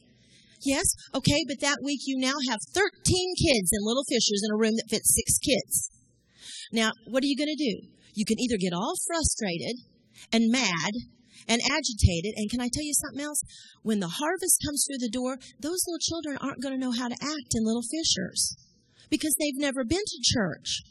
Yes, 0.62 0.86
okay, 1.14 1.44
but 1.46 1.60
that 1.60 1.78
week 1.82 2.00
you 2.06 2.18
now 2.18 2.34
have 2.48 2.58
13 2.72 2.90
kids 3.04 3.70
in 3.72 3.86
Little 3.86 4.04
Fishers 4.08 4.42
in 4.44 4.54
a 4.54 4.58
room 4.58 4.74
that 4.76 4.88
fits 4.88 5.14
six 5.14 5.38
kids. 5.38 5.90
Now, 6.72 6.92
what 7.06 7.22
are 7.22 7.26
you 7.26 7.36
going 7.36 7.54
to 7.54 7.64
do? 7.64 7.88
You 8.14 8.24
can 8.24 8.40
either 8.40 8.56
get 8.58 8.72
all 8.72 8.94
frustrated 9.06 9.76
and 10.32 10.50
mad 10.50 10.92
and 11.49 11.61
agitated. 11.70 12.35
And 12.37 12.51
can 12.51 12.61
I 12.61 12.68
tell 12.72 12.85
you 12.85 12.94
something 12.94 13.25
else? 13.25 13.42
When 13.83 14.01
the 14.01 14.20
harvest 14.20 14.62
comes 14.64 14.87
through 14.87 14.99
the 14.99 15.11
door, 15.11 15.38
those 15.61 15.83
little 15.87 16.01
children 16.01 16.38
aren't 16.38 16.62
going 16.62 16.75
to 16.75 16.81
know 16.81 16.92
how 16.92 17.09
to 17.09 17.16
act 17.20 17.55
in 17.55 17.64
little 17.64 17.83
fishers 17.83 18.57
because 19.11 19.35
they've 19.38 19.59
never 19.59 19.85
been 19.85 20.05
to 20.05 20.18
church. 20.22 20.83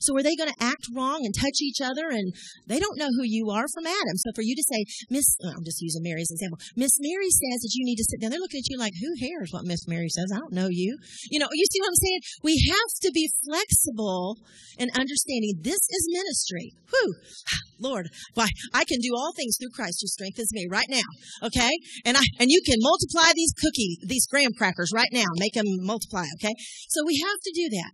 So 0.00 0.16
are 0.16 0.22
they 0.22 0.36
going 0.36 0.50
to 0.50 0.62
act 0.62 0.86
wrong 0.94 1.24
and 1.24 1.34
touch 1.34 1.60
each 1.60 1.80
other? 1.80 2.10
And 2.10 2.32
they 2.66 2.78
don't 2.78 2.98
know 2.98 3.10
who 3.14 3.24
you 3.24 3.50
are 3.50 3.66
from 3.72 3.86
Adam. 3.86 4.16
So 4.16 4.30
for 4.34 4.42
you 4.42 4.54
to 4.54 4.66
say, 4.66 4.84
Miss, 5.10 5.26
I'm 5.44 5.64
just 5.64 5.80
using 5.80 6.02
Mary 6.02 6.22
as 6.22 6.30
an 6.30 6.36
example. 6.36 6.58
Miss 6.76 6.96
Mary 7.00 7.30
says 7.30 7.60
that 7.62 7.74
you 7.74 7.84
need 7.84 7.96
to 7.96 8.06
sit 8.08 8.20
down. 8.20 8.30
They're 8.30 8.40
looking 8.40 8.60
at 8.60 8.70
you 8.70 8.78
like, 8.78 8.94
who 9.00 9.14
cares 9.16 9.50
what 9.52 9.64
Miss 9.64 9.86
Mary 9.88 10.08
says? 10.08 10.32
I 10.34 10.38
don't 10.38 10.52
know 10.52 10.68
you. 10.70 10.96
You 11.30 11.38
know, 11.38 11.48
you 11.52 11.66
see 11.70 11.80
what 11.80 11.92
I'm 11.92 12.02
saying? 12.02 12.20
We 12.42 12.54
have 12.68 12.90
to 13.02 13.10
be 13.12 13.30
flexible 13.44 14.38
and 14.78 14.90
understanding 14.92 15.60
this 15.60 15.80
is 15.80 16.08
ministry. 16.12 16.72
Whew. 16.90 17.14
Lord, 17.78 18.08
why 18.34 18.48
I 18.72 18.84
can 18.84 19.00
do 19.00 19.12
all 19.14 19.32
things 19.36 19.56
through 19.60 19.74
Christ 19.74 19.98
who 20.00 20.08
strengthens 20.08 20.52
me 20.52 20.66
right 20.70 20.88
now. 20.88 21.08
Okay? 21.42 21.70
And 22.04 22.16
I 22.16 22.24
and 22.40 22.50
you 22.50 22.62
can 22.64 22.78
multiply 22.80 23.32
these 23.34 23.52
cookie, 23.52 23.98
these 24.06 24.26
graham 24.26 24.52
crackers 24.56 24.92
right 24.94 25.10
now. 25.12 25.26
Make 25.36 25.54
them 25.54 25.66
multiply, 25.80 26.24
okay? 26.36 26.54
So 26.88 27.02
we 27.06 27.22
have 27.22 27.40
to 27.44 27.52
do 27.54 27.68
that. 27.76 27.92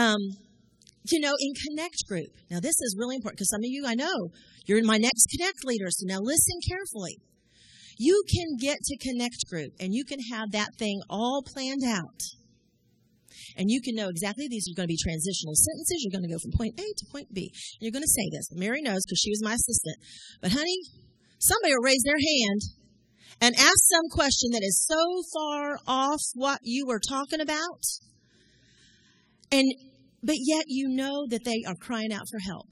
Um, 0.00 0.18
you 1.10 1.20
know, 1.20 1.34
in 1.38 1.52
Connect 1.68 1.96
Group. 2.08 2.32
Now, 2.50 2.60
this 2.60 2.80
is 2.80 2.96
really 2.98 3.16
important 3.16 3.38
because 3.38 3.50
some 3.50 3.60
of 3.60 3.68
you 3.68 3.84
I 3.86 3.94
know 3.94 4.30
you're 4.66 4.78
in 4.78 4.86
my 4.86 4.98
next 4.98 5.26
Connect 5.36 5.64
leaders. 5.64 5.98
So 5.98 6.06
now 6.06 6.20
listen 6.20 6.58
carefully. 6.68 7.18
You 7.98 8.24
can 8.28 8.56
get 8.58 8.78
to 8.82 8.96
Connect 8.98 9.46
Group 9.48 9.72
and 9.78 9.94
you 9.94 10.04
can 10.04 10.18
have 10.32 10.52
that 10.52 10.74
thing 10.78 11.00
all 11.08 11.42
planned 11.46 11.84
out. 11.84 12.20
And 13.56 13.70
you 13.70 13.80
can 13.80 13.94
know 13.94 14.08
exactly 14.08 14.48
these 14.48 14.66
are 14.66 14.76
going 14.76 14.88
to 14.88 14.94
be 14.94 14.98
transitional 14.98 15.54
sentences. 15.54 16.02
You're 16.02 16.14
going 16.18 16.26
to 16.26 16.32
go 16.32 16.40
from 16.42 16.52
point 16.56 16.74
A 16.80 16.82
to 16.82 17.06
point 17.12 17.28
B. 17.32 17.52
You're 17.80 17.92
going 17.92 18.02
to 18.02 18.08
say 18.08 18.28
this. 18.32 18.48
Mary 18.52 18.82
knows 18.82 19.02
because 19.04 19.20
she 19.22 19.30
was 19.30 19.42
my 19.44 19.54
assistant. 19.54 19.98
But 20.40 20.52
honey, 20.52 20.80
somebody 21.38 21.74
will 21.74 21.84
raise 21.84 22.02
their 22.02 22.18
hand 22.18 22.60
and 23.40 23.54
ask 23.54 23.78
some 23.92 24.08
question 24.10 24.50
that 24.52 24.62
is 24.62 24.86
so 24.86 25.22
far 25.34 25.78
off 25.86 26.22
what 26.34 26.60
you 26.62 26.86
were 26.86 27.00
talking 27.00 27.40
about. 27.40 27.82
And 29.52 29.70
but 30.24 30.36
yet 30.38 30.64
you 30.66 30.88
know 30.88 31.26
that 31.28 31.44
they 31.44 31.62
are 31.68 31.76
crying 31.76 32.12
out 32.12 32.26
for 32.30 32.40
help. 32.40 32.68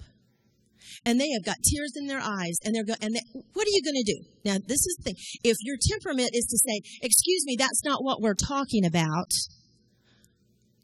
And 1.04 1.20
they 1.20 1.30
have 1.30 1.44
got 1.44 1.56
tears 1.62 1.92
in 1.96 2.06
their 2.06 2.20
eyes, 2.20 2.58
and 2.64 2.74
they're 2.74 2.84
going. 2.84 2.98
And 3.02 3.14
they, 3.14 3.22
what 3.52 3.66
are 3.66 3.70
you 3.70 3.82
going 3.82 4.02
to 4.04 4.12
do 4.12 4.20
now? 4.44 4.56
This 4.66 4.84
is 4.86 4.96
the 4.98 5.02
thing. 5.04 5.16
If 5.44 5.56
your 5.60 5.76
temperament 5.90 6.30
is 6.32 6.46
to 6.46 6.58
say, 6.58 6.80
"Excuse 7.02 7.44
me, 7.46 7.56
that's 7.58 7.84
not 7.84 8.04
what 8.04 8.20
we're 8.20 8.34
talking 8.34 8.84
about," 8.84 9.30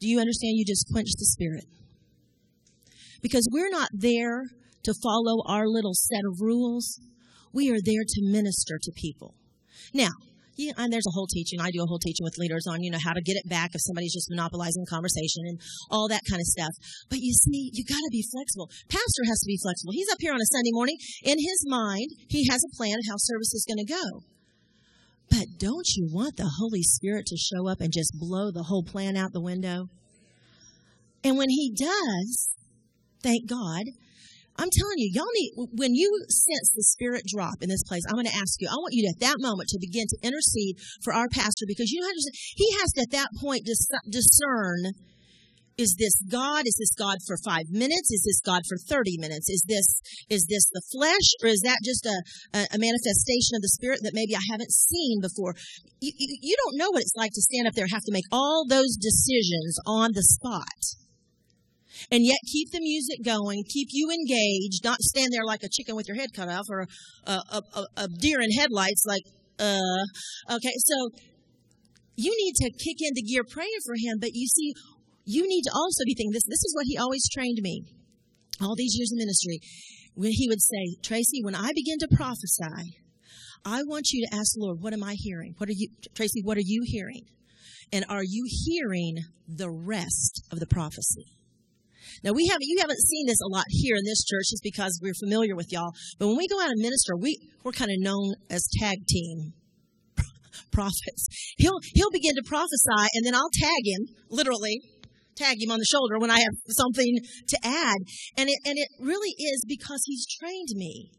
do 0.01 0.09
you 0.09 0.19
understand? 0.19 0.57
You 0.57 0.65
just 0.65 0.89
quench 0.91 1.11
the 1.19 1.25
spirit 1.25 1.65
because 3.23 3.49
we're 3.53 3.71
not 3.71 3.91
there 3.93 4.45
to 4.85 4.95
follow 5.03 5.43
our 5.47 5.67
little 5.67 5.95
set 5.95 6.23
of 6.25 6.41
rules. 6.41 7.01
We 7.53 7.71
are 7.71 7.81
there 7.83 8.05
to 8.07 8.23
minister 8.23 8.79
to 8.81 8.93
people. 8.93 9.35
Now, 9.93 10.11
yeah, 10.59 10.75
and 10.77 10.93
there's 10.93 11.07
a 11.07 11.15
whole 11.15 11.31
teaching. 11.31 11.61
I 11.63 11.71
do 11.71 11.83
a 11.83 11.87
whole 11.87 12.03
teaching 12.03 12.27
with 12.27 12.37
leaders 12.37 12.67
on, 12.67 12.83
you 12.83 12.91
know, 12.91 12.99
how 12.99 13.15
to 13.15 13.23
get 13.23 13.39
it 13.39 13.49
back 13.49 13.71
if 13.75 13.81
somebody's 13.87 14.13
just 14.13 14.27
monopolizing 14.29 14.85
conversation 14.91 15.47
and 15.47 15.61
all 15.89 16.09
that 16.09 16.27
kind 16.29 16.43
of 16.43 16.47
stuff. 16.51 16.75
But 17.09 17.23
you 17.23 17.33
see, 17.33 17.71
you 17.73 17.85
got 17.87 18.03
to 18.03 18.11
be 18.11 18.27
flexible. 18.27 18.67
Pastor 18.91 19.23
has 19.31 19.39
to 19.39 19.47
be 19.47 19.57
flexible. 19.63 19.95
He's 19.95 20.11
up 20.11 20.19
here 20.19 20.35
on 20.35 20.43
a 20.43 20.51
Sunday 20.51 20.75
morning. 20.75 20.99
In 21.23 21.39
his 21.39 21.63
mind, 21.71 22.11
he 22.29 22.51
has 22.51 22.59
a 22.67 22.77
plan 22.77 22.99
of 22.99 23.07
how 23.07 23.15
service 23.17 23.55
is 23.55 23.65
going 23.71 23.87
to 23.87 23.93
go. 23.93 24.27
But 25.31 25.47
don't 25.59 25.87
you 25.95 26.11
want 26.11 26.37
the 26.37 26.51
Holy 26.59 26.83
Spirit 26.83 27.27
to 27.27 27.37
show 27.37 27.69
up 27.69 27.81
and 27.81 27.93
just 27.93 28.19
blow 28.19 28.51
the 28.51 28.65
whole 28.65 28.83
plan 28.83 29.17
out 29.17 29.33
the 29.33 29.41
window? 29.41 29.87
And 31.23 31.39
when 31.39 31.51
he 31.51 31.71
does, 31.71 32.51
thank 33.23 33.49
God, 33.49 33.85
I'm 34.59 34.71
telling 34.75 34.99
you, 34.99 35.11
y'all 35.15 35.35
need, 35.35 35.53
when 35.73 35.95
you 35.95 36.11
sense 36.29 36.75
the 36.75 36.83
spirit 36.83 37.23
drop 37.27 37.63
in 37.63 37.69
this 37.71 37.85
place, 37.87 38.03
I'm 38.09 38.17
going 38.17 38.27
to 38.27 38.35
ask 38.35 38.61
you, 38.61 38.69
I 38.69 38.75
want 38.75 38.93
you 38.93 39.07
to, 39.07 39.15
at 39.15 39.23
that 39.23 39.39
moment 39.39 39.71
to 39.71 39.79
begin 39.81 40.07
to 40.11 40.19
intercede 40.23 40.77
for 41.03 41.15
our 41.15 41.29
pastor 41.31 41.65
because 41.67 41.91
you 41.91 42.01
know, 42.01 42.11
he 42.57 42.69
has 42.83 42.93
to 42.99 43.03
at 43.03 43.13
that 43.13 43.31
point 43.41 43.63
discern 43.65 44.93
is 45.79 45.95
this 45.95 46.19
God? 46.27 46.67
Is 46.67 46.75
this 46.75 46.91
God 46.99 47.19
for 47.25 47.39
five 47.47 47.71
minutes? 47.71 48.11
Is 48.11 48.27
this 48.27 48.43
God 48.43 48.63
for 48.69 48.77
30 48.77 49.17
minutes? 49.19 49.49
Is 49.49 49.63
this, 49.63 50.03
is 50.29 50.45
this 50.51 50.67
the 50.75 50.83
flesh 50.91 51.39
or 51.41 51.49
is 51.49 51.63
that 51.63 51.79
just 51.87 52.05
a, 52.05 52.19
a, 52.75 52.79
manifestation 52.83 53.55
of 53.55 53.63
the 53.63 53.71
spirit 53.71 54.01
that 54.03 54.11
maybe 54.13 54.35
I 54.35 54.43
haven't 54.51 54.75
seen 54.75 55.23
before? 55.23 55.55
You, 56.03 56.11
you, 56.19 56.37
you 56.43 56.57
don't 56.67 56.77
know 56.77 56.91
what 56.91 57.03
it's 57.03 57.15
like 57.15 57.31
to 57.33 57.41
stand 57.41 57.69
up 57.69 57.75
there 57.75 57.85
and 57.87 57.95
have 57.95 58.11
to 58.11 58.13
make 58.13 58.27
all 58.33 58.67
those 58.67 58.99
decisions 58.99 59.79
on 59.87 60.11
the 60.13 60.27
spot 60.27 60.99
and 62.11 62.25
yet 62.25 62.39
keep 62.51 62.71
the 62.71 62.81
music 62.81 63.25
going, 63.25 63.65
keep 63.69 63.89
you 63.91 64.11
engaged, 64.11 64.85
not 64.85 65.01
stand 65.01 65.33
there 65.33 65.45
like 65.45 65.63
a 65.63 65.69
chicken 65.69 65.97
with 65.97 66.09
your 66.09 66.17
head 66.17 66.31
cut 66.35 66.49
off 66.49 66.67
or 66.71 66.87
a, 67.27 67.33
a, 67.33 67.63
a, 67.75 67.85
a 67.97 68.09
deer 68.09 68.41
in 68.41 68.51
headlights 68.53 69.05
like, 69.07 69.23
uh, 69.59 70.55
okay, 70.55 70.75
so 70.79 71.11
you 72.17 72.35
need 72.37 72.55
to 72.57 72.71
kick 72.85 72.99
into 73.01 73.23
gear 73.23 73.43
praying 73.49 73.83
for 73.85 73.95
him, 73.95 74.19
but 74.21 74.31
you 74.33 74.47
see, 74.47 74.73
you 75.25 75.47
need 75.47 75.63
to 75.63 75.73
also 75.75 76.05
be 76.05 76.15
thinking 76.15 76.33
this, 76.33 76.47
this 76.47 76.65
is 76.65 76.75
what 76.75 76.87
he 76.87 76.97
always 76.97 77.29
trained 77.29 77.59
me 77.61 77.83
all 78.61 78.75
these 78.77 78.95
years 78.97 79.13
of 79.13 79.19
ministry. 79.19 79.61
When 80.15 80.33
he 80.33 80.49
would 80.49 80.61
say, 80.61 80.97
Tracy, 81.03 81.43
when 81.45 81.55
I 81.55 81.71
begin 81.75 81.99
to 82.01 82.09
prophesy, 82.11 82.99
I 83.65 83.83
want 83.85 84.11
you 84.11 84.27
to 84.27 84.35
ask 84.35 84.55
the 84.55 84.65
Lord, 84.65 84.79
what 84.81 84.93
am 84.93 85.05
I 85.05 85.15
hearing? 85.17 85.55
What 85.59 85.69
are 85.69 85.77
you, 85.77 85.89
Tracy, 86.15 86.43
what 86.43 86.57
are 86.57 86.65
you 86.65 86.83
hearing? 86.85 87.23
And 87.93 88.05
are 88.09 88.25
you 88.25 88.47
hearing 88.49 89.19
the 89.47 89.71
rest 89.71 90.43
of 90.51 90.59
the 90.59 90.67
prophecy? 90.67 91.38
Now 92.25 92.33
we 92.33 92.47
haven't, 92.47 92.67
you 92.67 92.79
haven't 92.81 93.01
seen 93.01 93.27
this 93.27 93.41
a 93.41 93.49
lot 93.49 93.65
here 93.69 93.97
in 93.97 94.05
this 94.05 94.25
church 94.25 94.51
just 94.51 94.63
because 94.63 94.99
we're 95.03 95.19
familiar 95.19 95.55
with 95.55 95.73
y'all. 95.73 95.93
But 96.19 96.29
when 96.29 96.37
we 96.37 96.49
go 96.49 96.61
out 96.61 96.71
and 96.71 96.81
minister, 96.81 97.17
we, 97.17 97.39
we're 97.65 97.73
kind 97.73 97.91
of 97.91 98.01
known 98.01 98.35
as 98.51 98.67
tag 98.81 99.07
team 99.07 99.53
prophets. 100.73 101.29
He'll, 101.57 101.81
he'll 101.95 102.11
begin 102.11 102.35
to 102.37 102.43
prophesy 102.47 103.09
and 103.15 103.25
then 103.25 103.35
I'll 103.35 103.51
tag 103.53 103.83
him, 103.85 104.07
literally, 104.31 104.81
tag 105.37 105.63
him 105.63 105.71
on 105.71 105.79
the 105.79 105.87
shoulder 105.87 106.19
when 106.19 106.31
I 106.31 106.41
have 106.41 106.57
something 106.69 107.19
to 107.49 107.59
add. 107.63 107.99
And 108.37 108.49
it, 108.49 108.59
and 108.67 108.75
it 108.77 108.89
really 109.01 109.35
is 109.39 109.65
because 109.67 110.03
he's 110.07 110.27
trained 110.27 110.69
me 110.75 111.13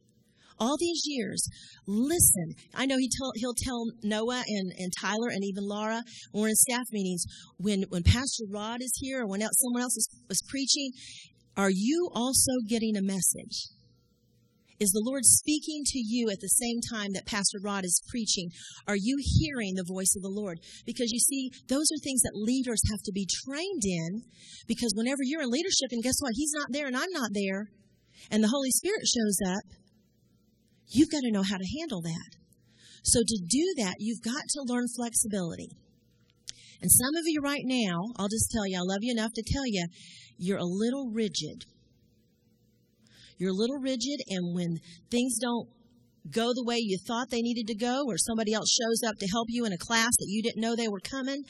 all 0.60 0.78
these 0.78 1.04
years, 1.06 1.48
listen. 1.88 2.54
I 2.76 2.86
know 2.86 2.98
he 2.98 3.10
tell, 3.10 3.32
he'll 3.36 3.54
tell 3.54 3.86
Noah 4.04 4.44
and, 4.48 4.72
and 4.78 4.92
Tyler 5.00 5.30
and 5.30 5.44
even 5.44 5.68
Laura 5.68 6.04
when 6.32 6.44
we're 6.44 6.50
in 6.50 6.56
staff 6.56 6.86
meetings, 6.92 7.26
when, 7.58 7.84
when 7.90 8.04
Pastor 8.04 8.46
Rod 8.52 8.82
is 8.82 8.94
here 9.00 9.24
or 9.24 9.28
when 9.28 9.42
else, 9.42 9.60
someone 9.60 9.82
else 9.82 9.98
is, 9.98 10.10
is 10.30 10.44
preaching, 10.50 10.92
are 11.58 11.72
you 11.72 12.10
also 12.14 12.52
getting 12.68 12.96
a 12.96 13.02
message? 13.02 13.70
Is 14.80 14.92
the 14.92 15.04
Lord 15.04 15.26
speaking 15.26 15.84
to 15.86 16.00
you 16.00 16.30
at 16.30 16.40
the 16.40 16.48
same 16.48 16.80
time 16.80 17.12
that 17.12 17.26
Pastor 17.26 17.60
Rod 17.62 17.84
is 17.84 18.02
preaching? 18.08 18.50
Are 18.88 18.96
you 18.96 19.20
hearing 19.20 19.76
the 19.76 19.84
voice 19.86 20.16
of 20.16 20.24
the 20.24 20.32
Lord? 20.32 20.60
Because 20.86 21.12
you 21.12 21.20
see, 21.20 21.52
those 21.68 21.92
are 21.92 22.00
things 22.00 22.22
that 22.22 22.32
leaders 22.34 22.80
have 22.90 23.02
to 23.04 23.12
be 23.12 23.28
trained 23.46 23.84
in 23.84 24.24
because 24.68 24.94
whenever 24.96 25.20
you're 25.22 25.42
in 25.42 25.50
leadership, 25.50 25.92
and 25.92 26.02
guess 26.02 26.16
what? 26.20 26.32
He's 26.34 26.54
not 26.56 26.72
there 26.72 26.88
and 26.88 26.96
I'm 26.96 27.12
not 27.12 27.32
there, 27.34 27.68
and 28.32 28.42
the 28.42 28.48
Holy 28.48 28.72
Spirit 28.72 29.04
shows 29.04 29.40
up, 29.52 29.64
You've 30.90 31.12
got 31.12 31.22
to 31.22 31.32
know 31.32 31.44
how 31.44 31.58
to 31.58 31.80
handle 31.80 32.02
that. 32.02 32.32
So 33.04 33.20
to 33.20 33.40
do 33.48 33.74
that, 33.78 33.96
you've 34.00 34.22
got 34.22 34.44
to 34.50 34.64
learn 34.66 34.88
flexibility. 34.96 35.70
And 36.82 36.92
some 36.92 37.16
of 37.16 37.24
you 37.26 37.42
right 37.42 37.64
now, 37.64 38.14
I'll 38.18 38.30
just 38.30 38.52
tell 38.52 38.66
you, 38.66 38.78
I 38.78 38.82
love 38.82 39.00
you 39.02 39.12
enough 39.12 39.32
to 39.36 39.44
tell 39.46 39.66
you, 39.66 39.88
you're 40.38 40.58
a 40.58 40.66
little 40.66 41.12
rigid. 41.12 41.66
You're 43.38 43.52
a 43.52 43.54
little 43.54 43.80
rigid, 43.80 44.20
and 44.28 44.54
when 44.54 44.78
things 45.10 45.38
don't 45.40 45.70
go 46.30 46.54
the 46.54 46.64
way 46.66 46.76
you 46.78 46.98
thought 47.08 47.30
they 47.30 47.42
needed 47.42 47.68
to 47.68 47.76
go, 47.76 48.04
or 48.08 48.18
somebody 48.18 48.54
else 48.54 48.70
shows 48.70 49.08
up 49.08 49.18
to 49.18 49.28
help 49.28 49.48
you 49.50 49.66
in 49.66 49.74
a 49.74 49.78
class 49.78 50.12
that 50.20 50.28
you 50.28 50.44
didn't 50.44 50.62
know 50.62 50.76
they 50.76 50.90
were 50.90 51.00
coming, 51.00 51.44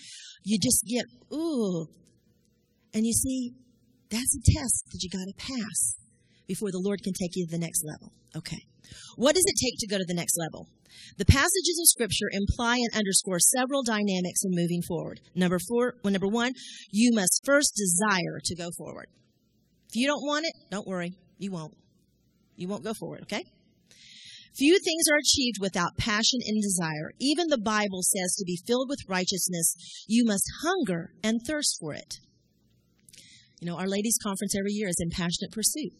you 0.43 0.60
just 0.60 0.84
get, 0.88 1.06
ooh. 1.34 1.88
And 2.93 3.06
you 3.06 3.13
see, 3.13 3.54
that's 4.10 4.36
a 4.36 4.52
test 4.54 4.86
that 4.91 5.02
you 5.02 5.10
got 5.10 5.25
to 5.25 5.34
pass 5.38 5.95
before 6.47 6.71
the 6.71 6.82
Lord 6.84 7.02
can 7.04 7.13
take 7.13 7.32
you 7.36 7.45
to 7.45 7.52
the 7.52 7.60
next 7.60 7.84
level. 7.86 8.12
Okay. 8.36 8.68
What 9.15 9.36
does 9.36 9.45
it 9.45 9.60
take 9.62 9.80
to 9.80 9.88
go 9.88 9.97
to 9.97 10.06
the 10.08 10.13
next 10.13 10.38
level? 10.38 10.67
The 11.17 11.25
passages 11.25 11.80
of 11.82 11.88
scripture 11.88 12.30
imply 12.32 12.78
and 12.78 12.95
underscore 12.95 13.39
several 13.39 13.84
dynamics 13.84 14.43
in 14.43 14.52
moving 14.52 14.82
forward. 14.82 15.19
Number 15.36 15.60
four, 15.60 15.95
well, 16.04 16.12
number 16.12 16.28
one, 16.28 16.54
you 16.91 17.12
must 17.13 17.41
first 17.45 17.73
desire 17.75 18.39
to 18.43 18.56
go 18.56 18.69
forward. 18.78 19.08
If 19.89 19.95
you 19.95 20.08
don't 20.08 20.25
want 20.25 20.45
it, 20.45 20.54
don't 20.69 20.88
worry. 20.88 21.13
You 21.38 21.52
won't. 21.52 21.75
You 22.56 22.67
won't 22.67 22.84
go 22.84 22.93
forward, 22.93 23.21
okay? 23.23 23.43
Few 24.56 24.80
things 24.80 25.04
are 25.12 25.17
achieved 25.17 25.58
without 25.62 25.97
passion 25.97 26.39
and 26.45 26.62
desire. 26.62 27.13
Even 27.19 27.47
the 27.47 27.58
Bible 27.58 28.02
says 28.02 28.36
to 28.36 28.45
be 28.45 28.60
filled 28.67 28.89
with 28.89 28.99
righteousness, 29.08 29.75
you 30.08 30.25
must 30.25 30.43
hunger 30.63 31.13
and 31.23 31.39
thirst 31.45 31.78
for 31.80 31.93
it. 31.93 32.15
You 33.62 33.67
know, 33.67 33.78
our 33.78 33.88
ladies' 33.88 34.17
conference 34.21 34.56
every 34.58 34.71
year 34.71 34.89
is 34.89 34.99
in 34.99 35.10
passionate 35.10 35.52
pursuit 35.52 35.93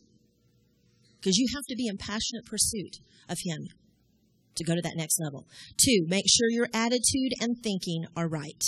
because 1.20 1.38
you 1.38 1.48
have 1.54 1.66
to 1.70 1.76
be 1.76 1.88
in 1.88 1.98
passionate 1.98 2.46
pursuit 2.46 2.98
of 3.28 3.38
Him 3.44 3.68
to 4.56 4.64
go 4.64 4.76
to 4.76 4.82
that 4.82 4.98
next 4.98 5.20
level. 5.22 5.46
Two, 5.78 6.06
make 6.08 6.26
sure 6.28 6.50
your 6.50 6.68
attitude 6.74 7.34
and 7.40 7.58
thinking 7.64 8.06
are 8.16 8.30
right. 8.30 8.64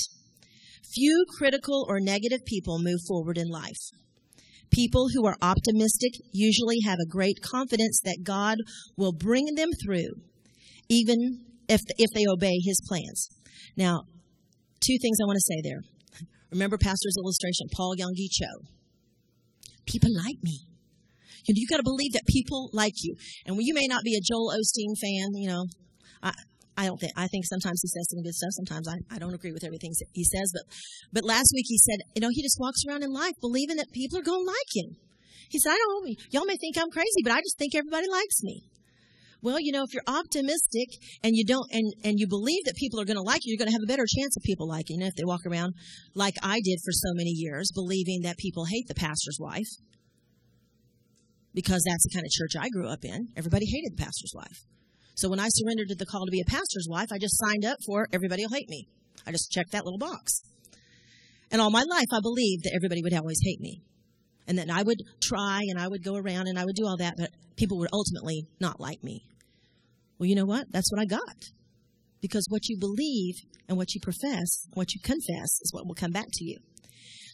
Few 0.93 1.25
critical 1.37 1.85
or 1.87 1.99
negative 1.99 2.45
people 2.45 2.79
move 2.79 2.99
forward 3.07 3.37
in 3.37 3.47
life. 3.47 3.91
People 4.71 5.09
who 5.13 5.25
are 5.25 5.35
optimistic 5.41 6.13
usually 6.31 6.79
have 6.85 6.97
a 6.99 7.09
great 7.09 7.41
confidence 7.41 7.99
that 8.03 8.23
God 8.23 8.57
will 8.97 9.13
bring 9.13 9.55
them 9.55 9.69
through, 9.83 10.15
even 10.89 11.45
if, 11.67 11.81
if 11.97 12.09
they 12.13 12.25
obey 12.27 12.57
His 12.63 12.79
plans. 12.87 13.29
Now, 13.75 14.03
two 14.79 14.97
things 15.01 15.17
I 15.21 15.27
want 15.27 15.37
to 15.37 15.53
say 15.53 15.61
there. 15.63 15.81
Remember 16.51 16.77
Pastor's 16.77 17.15
illustration, 17.17 17.67
Paul 17.73 17.95
Yonggi 17.97 18.27
Cho. 18.31 18.65
People 19.85 20.09
like 20.13 20.37
me. 20.41 20.70
You, 21.45 21.53
you 21.57 21.67
got 21.67 21.77
to 21.77 21.83
believe 21.83 22.13
that 22.13 22.25
people 22.27 22.69
like 22.73 22.93
you. 23.01 23.15
And 23.45 23.57
you 23.59 23.73
may 23.73 23.87
not 23.87 24.03
be 24.03 24.15
a 24.15 24.21
Joel 24.21 24.53
Osteen 24.53 24.93
fan, 24.99 25.35
you 25.35 25.49
know, 25.49 25.65
I, 26.23 26.33
I 26.77 26.85
don't 26.85 26.97
think 26.97 27.11
I 27.17 27.27
think 27.27 27.45
sometimes 27.45 27.81
he 27.81 27.89
says 27.89 28.07
some 28.09 28.23
good 28.23 28.33
stuff. 28.33 28.53
Sometimes 28.53 28.87
I, 28.87 29.15
I 29.15 29.19
don't 29.19 29.33
agree 29.33 29.51
with 29.51 29.63
everything 29.63 29.91
he 30.13 30.23
says. 30.23 30.51
But 30.53 30.63
but 31.11 31.23
last 31.23 31.51
week 31.53 31.65
he 31.67 31.77
said, 31.77 31.99
you 32.15 32.21
know, 32.21 32.29
he 32.31 32.41
just 32.41 32.57
walks 32.59 32.81
around 32.87 33.03
in 33.03 33.11
life 33.11 33.33
believing 33.41 33.77
that 33.77 33.91
people 33.91 34.17
are 34.19 34.23
going 34.23 34.45
to 34.45 34.51
like 34.51 34.71
him. 34.73 34.95
He 35.49 35.59
said, 35.59 35.71
I 35.71 35.77
don't 35.77 36.17
y'all 36.31 36.45
may 36.45 36.57
think 36.57 36.77
I'm 36.77 36.89
crazy, 36.89 37.21
but 37.23 37.33
I 37.33 37.39
just 37.39 37.57
think 37.57 37.75
everybody 37.75 38.07
likes 38.09 38.41
me. 38.41 38.63
Well, 39.43 39.57
you 39.59 39.71
know, 39.71 39.83
if 39.83 39.93
you're 39.93 40.05
optimistic 40.07 40.89
and 41.23 41.35
you 41.35 41.43
don't 41.45 41.67
and 41.71 41.93
and 42.03 42.19
you 42.19 42.27
believe 42.27 42.63
that 42.65 42.75
people 42.75 43.01
are 43.01 43.05
going 43.05 43.17
to 43.17 43.23
like 43.23 43.41
you, 43.43 43.51
you're 43.51 43.59
going 43.63 43.69
to 43.71 43.77
have 43.77 43.83
a 43.83 43.91
better 43.91 44.05
chance 44.07 44.37
of 44.37 44.43
people 44.43 44.67
liking 44.67 45.01
you 45.01 45.07
if 45.07 45.15
they 45.15 45.25
walk 45.25 45.45
around 45.45 45.73
like 46.15 46.35
I 46.41 46.61
did 46.63 46.79
for 46.85 46.91
so 46.91 47.13
many 47.13 47.31
years, 47.31 47.71
believing 47.73 48.21
that 48.21 48.37
people 48.37 48.65
hate 48.65 48.87
the 48.87 48.95
pastor's 48.95 49.37
wife. 49.39 49.69
Because 51.53 51.83
that's 51.85 52.03
the 52.03 52.13
kind 52.13 52.25
of 52.25 52.31
church 52.31 52.55
I 52.59 52.69
grew 52.69 52.87
up 52.87 53.03
in. 53.03 53.27
Everybody 53.35 53.65
hated 53.65 53.97
the 53.97 54.03
pastor's 54.03 54.33
wife. 54.35 54.65
So 55.15 55.29
when 55.29 55.39
I 55.39 55.47
surrendered 55.49 55.89
to 55.89 55.95
the 55.95 56.05
call 56.05 56.25
to 56.25 56.31
be 56.31 56.41
a 56.41 56.49
pastor's 56.49 56.87
wife, 56.89 57.09
I 57.11 57.17
just 57.17 57.37
signed 57.39 57.65
up 57.65 57.77
for 57.85 58.07
everybody 58.13 58.43
will 58.43 58.55
hate 58.55 58.69
me. 58.69 58.87
I 59.27 59.31
just 59.31 59.51
checked 59.51 59.71
that 59.71 59.85
little 59.85 59.99
box. 59.99 60.41
And 61.51 61.61
all 61.61 61.69
my 61.69 61.83
life, 61.83 62.07
I 62.11 62.19
believed 62.21 62.63
that 62.63 62.73
everybody 62.75 63.03
would 63.03 63.13
always 63.13 63.39
hate 63.43 63.59
me. 63.59 63.81
And 64.47 64.57
that 64.57 64.69
I 64.69 64.81
would 64.81 64.97
try 65.21 65.61
and 65.69 65.79
I 65.79 65.87
would 65.87 66.03
go 66.03 66.15
around 66.15 66.47
and 66.47 66.57
I 66.57 66.65
would 66.65 66.75
do 66.75 66.85
all 66.85 66.97
that, 66.97 67.15
but 67.17 67.29
people 67.57 67.77
would 67.79 67.89
ultimately 67.93 68.47
not 68.59 68.79
like 68.79 69.03
me. 69.03 69.21
Well, 70.17 70.27
you 70.27 70.35
know 70.35 70.45
what? 70.45 70.71
That's 70.71 70.91
what 70.91 71.01
I 71.01 71.05
got. 71.05 71.35
Because 72.21 72.45
what 72.49 72.67
you 72.67 72.77
believe 72.79 73.35
and 73.67 73.77
what 73.77 73.93
you 73.93 74.01
profess, 74.01 74.67
what 74.73 74.93
you 74.93 75.01
confess, 75.03 75.59
is 75.61 75.71
what 75.71 75.85
will 75.85 75.95
come 75.95 76.11
back 76.11 76.27
to 76.31 76.45
you. 76.45 76.57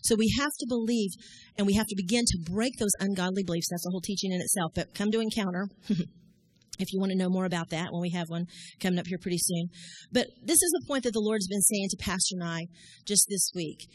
So 0.08 0.16
we 0.16 0.34
have 0.40 0.54
to 0.60 0.66
believe 0.68 1.12
and 1.58 1.68
we 1.68 1.74
have 1.74 1.88
to 1.88 1.96
begin 1.98 2.24
to 2.26 2.38
break 2.50 2.78
those 2.80 2.96
ungodly 3.00 3.44
beliefs. 3.44 3.68
That's 3.70 3.86
a 3.86 3.92
whole 3.92 4.02
teaching 4.02 4.32
in 4.32 4.40
itself. 4.40 4.72
But 4.74 4.96
come 4.96 5.12
to 5.12 5.20
encounter. 5.20 5.68
if 6.80 6.94
you 6.94 7.00
want 7.00 7.12
to 7.12 7.18
know 7.18 7.30
more 7.30 7.46
about 7.46 7.70
that 7.72 7.92
when 7.92 8.02
we 8.02 8.12
have 8.12 8.30
one 8.30 8.46
coming 8.80 9.00
up 9.00 9.08
here 9.08 9.18
pretty 9.22 9.40
soon. 9.40 9.68
But 10.12 10.28
this 10.42 10.62
is 10.62 10.74
a 10.80 10.88
point 10.88 11.04
that 11.04 11.14
the 11.14 11.20
Lord's 11.20 11.48
been 11.48 11.62
saying 11.62 11.90
to 11.90 11.98
Pastor 12.00 12.36
and 12.40 12.48
I 12.48 12.68
just 13.06 13.28
this 13.30 13.52
week. 13.54 13.88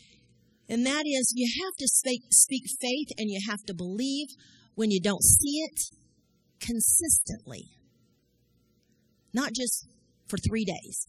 And 0.68 0.84
that 0.84 1.04
is, 1.06 1.32
you 1.34 1.48
have 1.64 1.74
to 1.78 1.88
speak, 1.88 2.22
speak 2.30 2.64
faith 2.80 3.08
and 3.16 3.30
you 3.30 3.40
have 3.48 3.62
to 3.66 3.74
believe 3.74 4.28
when 4.74 4.90
you 4.90 5.00
don't 5.00 5.22
see 5.22 5.60
it 5.60 5.80
consistently. 6.60 7.70
Not 9.32 9.52
just 9.54 9.86
for 10.28 10.36
three 10.36 10.64
days, 10.64 11.06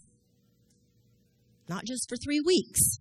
not 1.68 1.84
just 1.86 2.08
for 2.08 2.16
three 2.18 2.40
weeks, 2.40 3.00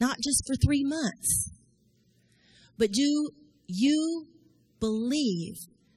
not 0.00 0.18
just 0.22 0.44
for 0.46 0.54
three 0.56 0.84
months, 0.84 1.50
but 2.78 2.90
do 2.90 3.30
you 3.66 4.26
believe 4.80 5.56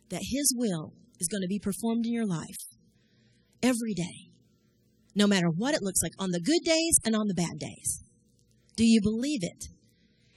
that 0.10 0.22
His 0.32 0.54
will 0.56 0.94
is 1.20 1.28
going 1.28 1.42
to 1.42 1.48
be 1.48 1.60
performed 1.60 2.06
in 2.06 2.14
your 2.14 2.28
life 2.28 2.58
every 3.62 3.94
day, 3.94 4.30
no 5.16 5.28
matter 5.28 5.50
what 5.50 5.74
it 5.74 5.82
looks 5.82 6.02
like, 6.02 6.14
on 6.20 6.32
the 6.32 6.40
good 6.40 6.64
days 6.64 6.98
and 7.04 7.16
on 7.16 7.28
the 7.28 7.34
bad 7.34 7.60
days? 7.60 8.04
Do 8.76 8.86
you 8.86 9.02
believe 9.02 9.42
it? 9.42 9.66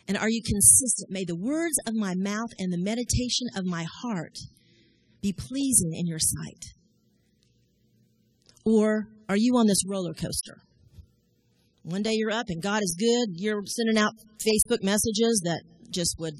And 0.08 0.16
are 0.16 0.30
you 0.30 0.42
consistent? 0.42 1.10
May 1.10 1.24
the 1.24 1.36
words 1.36 1.78
of 1.86 1.94
my 1.94 2.14
mouth 2.16 2.50
and 2.58 2.72
the 2.72 2.78
meditation 2.78 3.46
of 3.54 3.64
my 3.64 3.86
heart 4.02 4.38
be 5.22 5.32
pleasing 5.32 5.92
in 5.94 6.06
your 6.06 6.18
sight. 6.18 6.64
Or 8.64 9.08
are 9.28 9.36
you 9.36 9.56
on 9.56 9.66
this 9.66 9.82
roller 9.86 10.14
coaster? 10.14 10.62
One 11.82 12.02
day 12.02 12.12
you're 12.14 12.30
up 12.30 12.46
and 12.48 12.62
God 12.62 12.82
is 12.82 12.96
good. 12.98 13.40
You're 13.40 13.62
sending 13.66 13.98
out 13.98 14.12
Facebook 14.38 14.82
messages 14.82 15.42
that 15.44 15.62
just 15.90 16.16
would, 16.18 16.34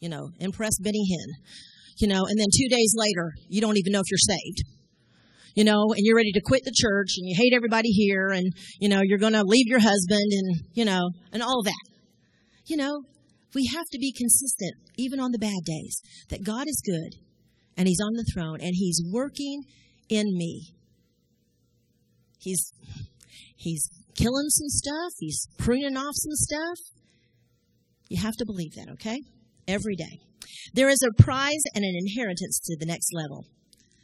you 0.00 0.08
know, 0.08 0.30
impress 0.40 0.78
Benny 0.80 1.04
Hinn 1.10 1.34
you 1.98 2.08
know, 2.08 2.26
and 2.28 2.38
then 2.38 2.46
two 2.52 2.68
days 2.68 2.94
later, 2.96 3.32
you 3.48 3.60
don't 3.60 3.76
even 3.76 3.92
know 3.92 4.00
if 4.00 4.10
you're 4.10 4.18
saved. 4.18 4.64
You 5.54 5.64
know, 5.64 5.84
and 5.90 5.98
you're 5.98 6.16
ready 6.16 6.32
to 6.32 6.40
quit 6.44 6.62
the 6.64 6.74
church 6.74 7.14
and 7.18 7.28
you 7.28 7.36
hate 7.36 7.52
everybody 7.54 7.90
here 7.90 8.28
and, 8.28 8.52
you 8.80 8.88
know, 8.88 9.00
you're 9.02 9.18
going 9.18 9.34
to 9.34 9.44
leave 9.44 9.66
your 9.66 9.80
husband 9.80 10.32
and, 10.32 10.56
you 10.72 10.84
know, 10.84 11.10
and 11.32 11.42
all 11.42 11.62
that. 11.62 11.84
You 12.66 12.78
know, 12.78 13.02
we 13.54 13.66
have 13.66 13.84
to 13.92 13.98
be 13.98 14.12
consistent, 14.16 14.74
even 14.96 15.20
on 15.20 15.30
the 15.30 15.38
bad 15.38 15.62
days, 15.64 16.00
that 16.30 16.42
God 16.42 16.66
is 16.66 16.82
good 16.84 17.20
and 17.76 17.86
He's 17.86 18.00
on 18.00 18.14
the 18.14 18.24
throne 18.32 18.60
and 18.60 18.72
He's 18.74 19.02
working 19.12 19.62
in 20.08 20.26
me. 20.36 20.72
He's, 22.40 22.72
He's 23.54 23.86
killing 24.14 24.48
some 24.48 24.68
stuff. 24.68 25.12
He's 25.18 25.46
pruning 25.58 25.96
off 25.96 26.14
some 26.14 26.34
stuff. 26.34 26.78
You 28.08 28.20
have 28.20 28.36
to 28.36 28.46
believe 28.46 28.74
that, 28.74 28.90
okay? 28.92 29.18
Every 29.66 29.96
day. 29.96 30.20
There 30.74 30.88
is 30.88 31.02
a 31.02 31.22
prize 31.22 31.62
and 31.74 31.84
an 31.84 31.94
inheritance 31.94 32.60
to 32.64 32.76
the 32.78 32.86
next 32.86 33.10
level. 33.12 33.46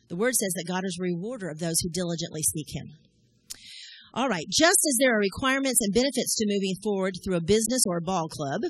The 0.08 0.16
word 0.16 0.34
says 0.34 0.52
that 0.54 0.68
God 0.68 0.84
is 0.84 0.96
a 0.98 1.02
rewarder 1.02 1.48
of 1.48 1.58
those 1.58 1.80
who 1.80 1.90
diligently 1.90 2.42
seek 2.42 2.68
him. 2.74 2.96
All 4.14 4.28
right, 4.28 4.46
just 4.50 4.78
as 4.88 4.96
there 4.98 5.14
are 5.14 5.20
requirements 5.20 5.80
and 5.82 5.92
benefits 5.92 6.34
to 6.36 6.46
moving 6.48 6.74
forward 6.82 7.14
through 7.22 7.36
a 7.36 7.42
business 7.42 7.84
or 7.86 7.98
a 7.98 8.02
ball 8.02 8.28
club, 8.28 8.62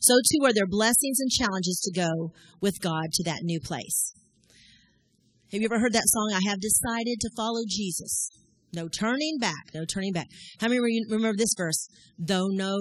so 0.00 0.14
too 0.14 0.44
are 0.44 0.52
there 0.52 0.66
blessings 0.66 1.18
and 1.20 1.30
challenges 1.30 1.80
to 1.84 1.98
go 1.98 2.32
with 2.60 2.82
God 2.82 3.10
to 3.12 3.24
that 3.24 3.40
new 3.42 3.60
place. 3.60 4.12
Have 5.50 5.62
you 5.62 5.68
ever 5.72 5.80
heard 5.80 5.94
that 5.94 6.08
song, 6.08 6.32
I 6.34 6.50
have 6.50 6.60
decided 6.60 7.18
to 7.20 7.30
follow 7.36 7.62
Jesus? 7.66 8.28
No 8.74 8.88
turning 8.88 9.38
back, 9.38 9.70
no 9.72 9.84
turning 9.84 10.12
back. 10.12 10.26
How 10.58 10.68
many 10.68 10.80
remember 10.80 11.36
this 11.36 11.54
verse? 11.56 11.88
Though 12.18 12.48
no, 12.48 12.76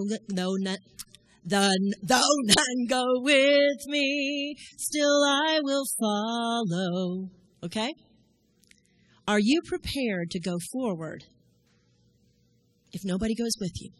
Though, 1.45 1.71
though 2.01 2.21
none 2.45 2.87
go 2.87 3.03
with 3.17 3.85
me, 3.87 4.55
still 4.77 5.23
I 5.23 5.59
will 5.61 5.83
follow. 5.99 7.29
Okay? 7.63 7.93
Are 9.27 9.39
you 9.39 9.61
prepared 9.65 10.31
to 10.31 10.39
go 10.39 10.57
forward 10.71 11.25
if 12.91 13.01
nobody 13.03 13.35
goes 13.35 13.53
with 13.59 13.73
you? 13.81 13.91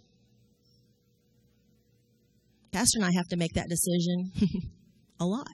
Pastor 2.71 2.99
and 2.99 3.05
I 3.05 3.11
have 3.15 3.27
to 3.27 3.37
make 3.37 3.53
that 3.53 3.67
decision 3.69 4.71
a 5.19 5.25
lot. 5.25 5.47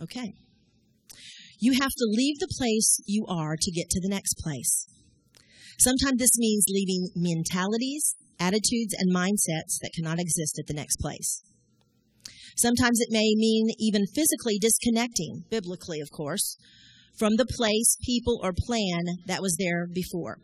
Okay. 0.00 0.32
You 1.62 1.74
have 1.74 1.92
to 1.96 2.10
leave 2.10 2.40
the 2.40 2.52
place 2.58 2.98
you 3.06 3.24
are 3.28 3.54
to 3.56 3.70
get 3.70 3.88
to 3.90 4.00
the 4.00 4.08
next 4.08 4.34
place. 4.42 4.84
Sometimes 5.78 6.18
this 6.18 6.36
means 6.36 6.64
leaving 6.68 7.10
mentalities, 7.14 8.16
attitudes, 8.40 8.92
and 8.98 9.14
mindsets 9.14 9.78
that 9.80 9.92
cannot 9.94 10.18
exist 10.18 10.58
at 10.58 10.66
the 10.66 10.74
next 10.74 10.96
place. 10.96 11.40
Sometimes 12.56 12.98
it 12.98 13.12
may 13.12 13.34
mean 13.36 13.68
even 13.78 14.08
physically 14.12 14.58
disconnecting, 14.58 15.44
biblically, 15.50 16.00
of 16.00 16.10
course, 16.10 16.58
from 17.16 17.36
the 17.36 17.46
place, 17.46 17.96
people, 18.04 18.40
or 18.42 18.52
plan 18.52 19.22
that 19.26 19.40
was 19.40 19.54
there 19.56 19.86
before. 19.86 20.38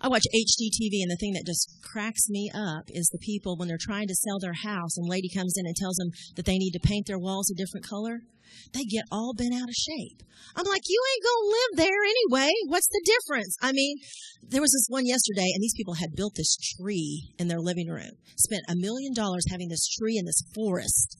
I 0.00 0.08
watch 0.08 0.24
HGTV, 0.34 1.02
and 1.02 1.10
the 1.10 1.18
thing 1.20 1.34
that 1.34 1.46
just 1.46 1.78
cracks 1.82 2.28
me 2.28 2.50
up 2.54 2.84
is 2.88 3.08
the 3.08 3.18
people 3.18 3.56
when 3.56 3.68
they're 3.68 3.76
trying 3.78 4.08
to 4.08 4.14
sell 4.14 4.38
their 4.40 4.54
house, 4.54 4.96
and 4.96 5.08
lady 5.08 5.28
comes 5.28 5.54
in 5.56 5.66
and 5.66 5.76
tells 5.76 5.96
them 5.96 6.10
that 6.36 6.46
they 6.46 6.56
need 6.56 6.72
to 6.72 6.80
paint 6.80 7.06
their 7.06 7.18
walls 7.18 7.50
a 7.50 7.54
different 7.54 7.86
color 7.86 8.20
they 8.72 8.84
get 8.84 9.04
all 9.10 9.34
bent 9.34 9.54
out 9.54 9.68
of 9.68 9.74
shape. 9.74 10.22
I'm 10.56 10.66
like, 10.66 10.82
you 10.86 11.00
ain't 11.12 11.24
to 11.24 11.48
live 11.48 11.86
there 11.86 12.02
anyway. 12.04 12.52
What's 12.66 12.88
the 12.88 13.02
difference? 13.04 13.56
I 13.62 13.72
mean, 13.72 13.98
there 14.42 14.60
was 14.60 14.72
this 14.72 14.86
one 14.88 15.06
yesterday, 15.06 15.48
and 15.54 15.62
these 15.62 15.74
people 15.76 15.94
had 15.94 16.16
built 16.16 16.34
this 16.36 16.56
tree 16.76 17.32
in 17.38 17.48
their 17.48 17.60
living 17.60 17.88
room, 17.88 18.12
spent 18.36 18.62
a 18.68 18.76
million 18.76 19.14
dollars 19.14 19.44
having 19.50 19.68
this 19.68 19.86
tree 19.88 20.16
in 20.18 20.24
this 20.24 20.42
forest 20.54 21.16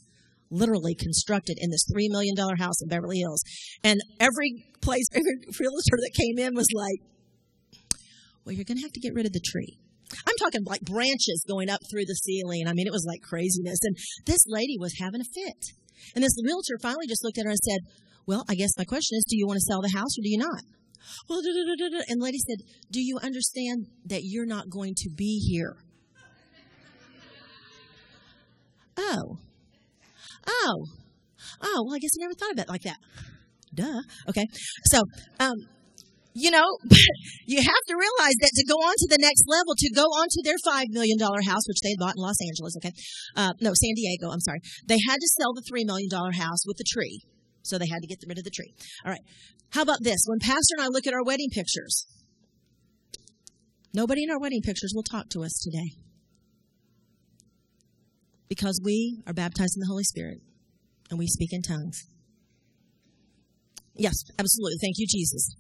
literally 0.51 0.97
constructed 0.97 1.57
in 1.61 1.71
this 1.71 1.87
$3 1.95 2.11
million 2.11 2.35
house 2.59 2.83
in 2.83 2.89
Beverly 2.89 3.19
Hills. 3.19 3.41
And 3.85 4.01
every 4.19 4.65
place, 4.81 5.07
every 5.15 5.37
realtor 5.61 5.97
that 5.97 6.11
came 6.19 6.45
in 6.45 6.57
was 6.57 6.67
like, 6.75 6.99
well, 8.45 8.55
you're 8.55 8.65
going 8.65 8.79
to 8.79 8.83
have 8.83 8.93
to 8.93 9.01
get 9.01 9.15
rid 9.15 9.27
of 9.27 9.33
the 9.33 9.45
tree. 9.45 9.79
I'm 10.27 10.37
talking 10.39 10.65
like 10.65 10.83
branches 10.83 11.45
going 11.47 11.71
up 11.71 11.81
through 11.91 12.07
the 12.07 12.15
ceiling. 12.15 12.67
I 12.67 12.73
mean, 12.73 12.87
it 12.87 12.93
was 12.93 13.07
like 13.07 13.23
craziness. 13.23 13.79
And 13.83 13.97
this 14.27 14.45
lady 14.49 14.77
was 14.79 14.99
having 14.99 15.21
a 15.21 15.25
fit. 15.25 15.63
And 16.15 16.25
this 16.25 16.35
realtor 16.45 16.79
finally 16.83 17.07
just 17.07 17.23
looked 17.23 17.39
at 17.39 17.45
her 17.45 17.51
and 17.51 17.61
said, 17.63 17.81
Well, 18.27 18.45
I 18.49 18.55
guess 18.55 18.71
my 18.77 18.85
question 18.85 19.17
is, 19.19 19.25
do 19.29 19.37
you 19.37 19.47
want 19.47 19.59
to 19.59 19.69
sell 19.69 19.83
the 19.83 19.97
house 19.97 20.19
or 20.19 20.23
do 20.23 20.31
you 20.31 20.39
not? 20.39 20.63
Well, 21.29 21.41
da, 21.43 21.51
da, 21.53 21.89
da, 21.89 22.05
and 22.09 22.21
the 22.21 22.25
lady 22.25 22.39
said, 22.39 22.67
Do 22.91 23.01
you 23.01 23.19
understand 23.23 23.87
that 24.07 24.23
you're 24.25 24.47
not 24.47 24.71
going 24.71 24.95
to 24.97 25.11
be 25.11 25.39
here? 25.39 25.77
Oh. 28.97 29.39
Oh. 30.47 30.85
Oh, 31.63 31.83
well, 31.85 31.95
I 31.95 31.99
guess 31.99 32.11
I 32.19 32.23
never 32.23 32.35
thought 32.35 32.53
about 32.53 32.67
it 32.67 32.69
like 32.69 32.83
that. 32.83 32.99
Duh. 33.75 34.03
Okay. 34.29 34.47
So, 34.87 35.03
um, 35.39 35.55
you 36.35 36.51
know, 36.51 36.79
you 37.47 37.59
have 37.59 37.85
to 37.89 37.95
realize 37.95 38.37
that 38.41 38.53
to 38.55 38.65
go 38.67 38.75
on 38.75 38.95
to 38.99 39.09
the 39.11 39.19
next 39.21 39.45
level, 39.49 39.75
to 39.77 39.91
go 39.95 40.05
on 40.05 40.27
to 40.31 40.41
their 40.45 40.59
$5 40.63 40.85
million 40.91 41.19
house, 41.19 41.67
which 41.67 41.81
they 41.83 41.95
bought 41.99 42.15
in 42.17 42.23
Los 42.23 42.39
Angeles, 42.41 42.77
okay? 42.79 42.93
Uh, 43.37 43.53
no, 43.61 43.73
San 43.75 43.95
Diego, 43.97 44.31
I'm 44.31 44.41
sorry. 44.41 44.61
They 44.87 44.99
had 45.09 45.17
to 45.17 45.29
sell 45.39 45.55
the 45.55 45.63
$3 45.63 45.87
million 45.87 46.11
house 46.11 46.67
with 46.67 46.77
the 46.79 46.87
tree. 46.89 47.23
So 47.63 47.79
they 47.79 47.89
had 47.89 48.01
to 48.03 48.07
get 48.07 48.19
rid 48.27 48.39
of 48.39 48.45
the 48.45 48.51
tree. 48.51 48.73
All 49.05 49.13
right. 49.13 49.21
How 49.71 49.83
about 49.83 50.03
this? 50.03 50.21
When 50.27 50.39
Pastor 50.41 50.75
and 50.79 50.85
I 50.85 50.89
look 50.89 51.07
at 51.07 51.15
our 51.15 51.23
wedding 51.23 51.51
pictures, 51.53 52.07
nobody 53.93 54.25
in 54.25 54.31
our 54.31 54.41
wedding 54.41 54.63
pictures 54.63 54.93
will 54.95 55.03
talk 55.03 55.29
to 55.31 55.43
us 55.43 55.61
today. 55.63 55.91
Because 58.49 58.81
we 58.83 59.23
are 59.27 59.33
baptized 59.33 59.77
in 59.77 59.81
the 59.81 59.87
Holy 59.87 60.03
Spirit 60.05 60.39
and 61.09 61.19
we 61.19 61.27
speak 61.27 61.53
in 61.53 61.63
tongues. 61.63 62.03
Yes, 63.95 64.15
absolutely. 64.39 64.79
Thank 64.81 64.95
you, 64.99 65.07
Jesus. 65.09 65.55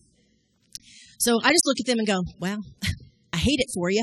So 1.20 1.38
I 1.44 1.52
just 1.52 1.66
look 1.66 1.76
at 1.78 1.86
them 1.86 1.98
and 1.98 2.08
go, 2.08 2.24
well, 2.40 2.58
I 3.32 3.36
hate 3.36 3.60
it 3.60 3.68
for 3.74 3.90
you. 3.90 4.02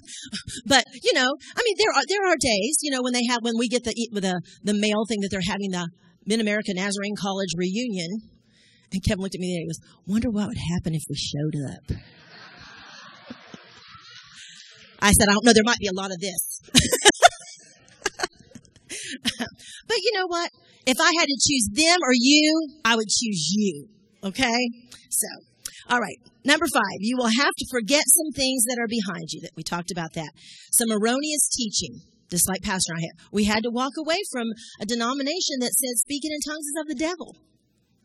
but, 0.66 0.84
you 1.02 1.12
know, 1.12 1.28
I 1.28 1.62
mean, 1.62 1.76
there 1.78 1.92
are, 1.94 2.02
there 2.08 2.26
are 2.26 2.36
days, 2.40 2.78
you 2.82 2.90
know, 2.90 3.02
when 3.02 3.12
they 3.12 3.26
have, 3.28 3.40
when 3.42 3.58
we 3.58 3.68
get 3.68 3.84
the, 3.84 3.94
the, 4.12 4.40
the 4.64 4.74
mail 4.74 5.04
thing 5.06 5.20
that 5.20 5.28
they're 5.30 5.40
having 5.46 5.70
the 5.70 5.86
Mid 6.24 6.40
America 6.40 6.72
Nazarene 6.74 7.14
College 7.20 7.50
reunion. 7.56 8.22
And 8.90 9.04
Kevin 9.04 9.20
looked 9.22 9.34
at 9.34 9.40
me 9.40 9.54
and 9.54 9.62
he 9.62 9.66
goes, 9.68 9.80
wonder 10.06 10.30
what 10.30 10.48
would 10.48 10.58
happen 10.72 10.94
if 10.94 11.02
we 11.08 11.16
showed 11.16 11.56
up. 11.70 11.98
I 14.98 15.12
said, 15.12 15.28
I 15.28 15.32
don't 15.32 15.44
know, 15.44 15.52
there 15.52 15.62
might 15.64 15.78
be 15.78 15.88
a 15.88 15.94
lot 15.94 16.10
of 16.10 16.18
this. 16.18 16.60
but 19.86 19.96
you 19.98 20.12
know 20.14 20.26
what? 20.26 20.50
If 20.86 20.96
I 21.00 21.12
had 21.18 21.26
to 21.26 21.38
choose 21.48 21.68
them 21.72 21.98
or 22.02 22.12
you, 22.14 22.70
I 22.84 22.96
would 22.96 23.08
choose 23.08 23.52
you. 23.54 23.88
Okay? 24.24 24.70
So, 25.10 25.26
all 25.90 26.00
right. 26.00 26.16
Number 26.46 26.66
five, 26.72 27.00
you 27.00 27.16
will 27.16 27.26
have 27.26 27.54
to 27.58 27.66
forget 27.72 28.04
some 28.06 28.30
things 28.30 28.62
that 28.64 28.78
are 28.78 28.86
behind 28.86 29.32
you. 29.32 29.40
That 29.40 29.56
we 29.56 29.64
talked 29.64 29.90
about 29.90 30.12
that. 30.14 30.30
Some 30.72 30.92
erroneous 30.92 31.48
teaching, 31.50 32.02
just 32.30 32.48
like 32.48 32.62
Pastor 32.62 32.94
I 32.96 33.00
had. 33.00 33.26
We 33.32 33.44
had 33.44 33.64
to 33.64 33.70
walk 33.70 33.92
away 33.98 34.18
from 34.30 34.46
a 34.80 34.86
denomination 34.86 35.58
that 35.58 35.74
said 35.74 35.98
speaking 35.98 36.30
in 36.30 36.38
tongues 36.46 36.66
is 36.66 36.80
of 36.80 36.86
the 36.86 36.94
devil. 36.94 37.34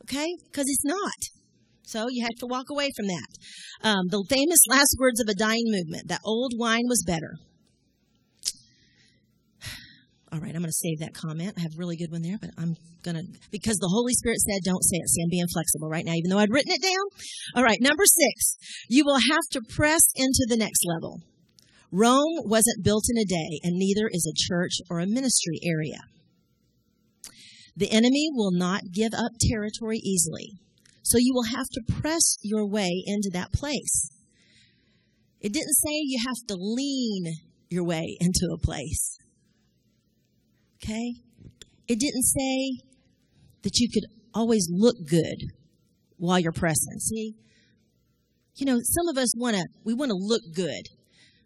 Okay? 0.04 0.28
Because 0.46 0.66
it's 0.68 0.84
not. 0.84 1.22
So 1.84 2.08
you 2.10 2.24
have 2.24 2.40
to 2.40 2.48
walk 2.48 2.66
away 2.72 2.90
from 2.96 3.08
that. 3.08 3.30
Um, 3.84 4.08
the 4.10 4.26
famous 4.28 4.60
last 4.68 4.96
words 5.00 5.22
of 5.22 5.28
a 5.30 5.36
dying 5.36 5.66
movement 5.66 6.08
that 6.08 6.22
old 6.26 6.54
wine 6.58 6.86
was 6.88 7.04
better. 7.06 7.36
All 10.32 10.40
right, 10.40 10.56
I'm 10.56 10.62
going 10.62 10.72
to 10.72 10.72
save 10.72 11.00
that 11.00 11.14
comment. 11.14 11.56
I 11.58 11.62
have 11.62 11.74
a 11.74 11.78
really 11.78 11.98
good 11.98 12.12
one 12.12 12.22
there, 12.22 12.38
but 12.40 12.52
I'm 12.58 12.76
going 13.04 13.18
to, 13.18 13.24
because 13.52 13.76
the 13.78 13.92
Holy 13.92 14.14
Spirit 14.14 14.40
said, 14.40 14.64
don't 14.64 14.84
say 14.84 14.96
it. 14.96 15.10
See, 15.10 15.22
I'm 15.22 15.30
being 15.30 15.52
flexible 15.52 15.90
right 15.90 16.06
now, 16.06 16.14
even 16.14 16.30
though 16.30 16.40
I'd 16.40 16.52
written 16.52 16.72
it 16.72 16.82
down. 16.82 17.06
All 17.56 17.64
right, 17.64 17.82
number 17.82 18.06
six, 18.06 18.56
you 18.88 19.04
will 19.04 19.20
have 19.20 19.44
to 19.52 19.62
press 19.76 20.02
into 20.16 20.46
the 20.48 20.56
next 20.56 20.86
level. 20.86 21.20
Rome 21.92 22.48
wasn't 22.48 22.84
built 22.84 23.04
in 23.10 23.18
a 23.18 23.26
day, 23.26 23.60
and 23.64 23.76
neither 23.76 24.08
is 24.10 24.26
a 24.26 24.40
church 24.48 24.80
or 24.90 25.00
a 25.00 25.06
ministry 25.06 25.60
area. 25.66 26.00
The 27.76 27.92
enemy 27.92 28.30
will 28.32 28.52
not 28.52 28.84
give 28.94 29.14
up 29.14 29.34
territory 29.42 29.98
easily, 29.98 30.54
so 31.04 31.18
you 31.18 31.34
will 31.34 31.58
have 31.58 31.68
to 31.74 31.94
press 32.02 32.38
your 32.42 32.66
way 32.66 33.04
into 33.06 33.30
that 33.34 33.52
place. 33.52 34.10
It 35.42 35.52
didn't 35.52 35.74
say 35.74 35.92
you 35.92 36.20
have 36.26 36.48
to 36.48 36.56
lean 36.56 37.34
your 37.70 37.84
way 37.84 38.16
into 38.22 38.48
a 38.54 38.58
place. 38.58 39.18
Okay? 40.84 41.14
It 41.88 42.00
didn't 42.00 42.24
say 42.24 42.84
that 43.64 43.78
you 43.78 43.90
could 43.94 44.06
always 44.34 44.68
look 44.72 44.96
good 45.08 45.52
while 46.18 46.40
you're 46.40 46.52
pressing. 46.52 47.00
See? 47.00 47.36
You 48.56 48.66
know, 48.66 48.80
some 48.82 49.08
of 49.10 49.18
us 49.18 49.34
want 49.38 49.56
to, 49.56 49.64
we 49.84 49.94
want 49.94 50.10
to 50.10 50.18
look 50.18 50.42
good. 50.54 50.88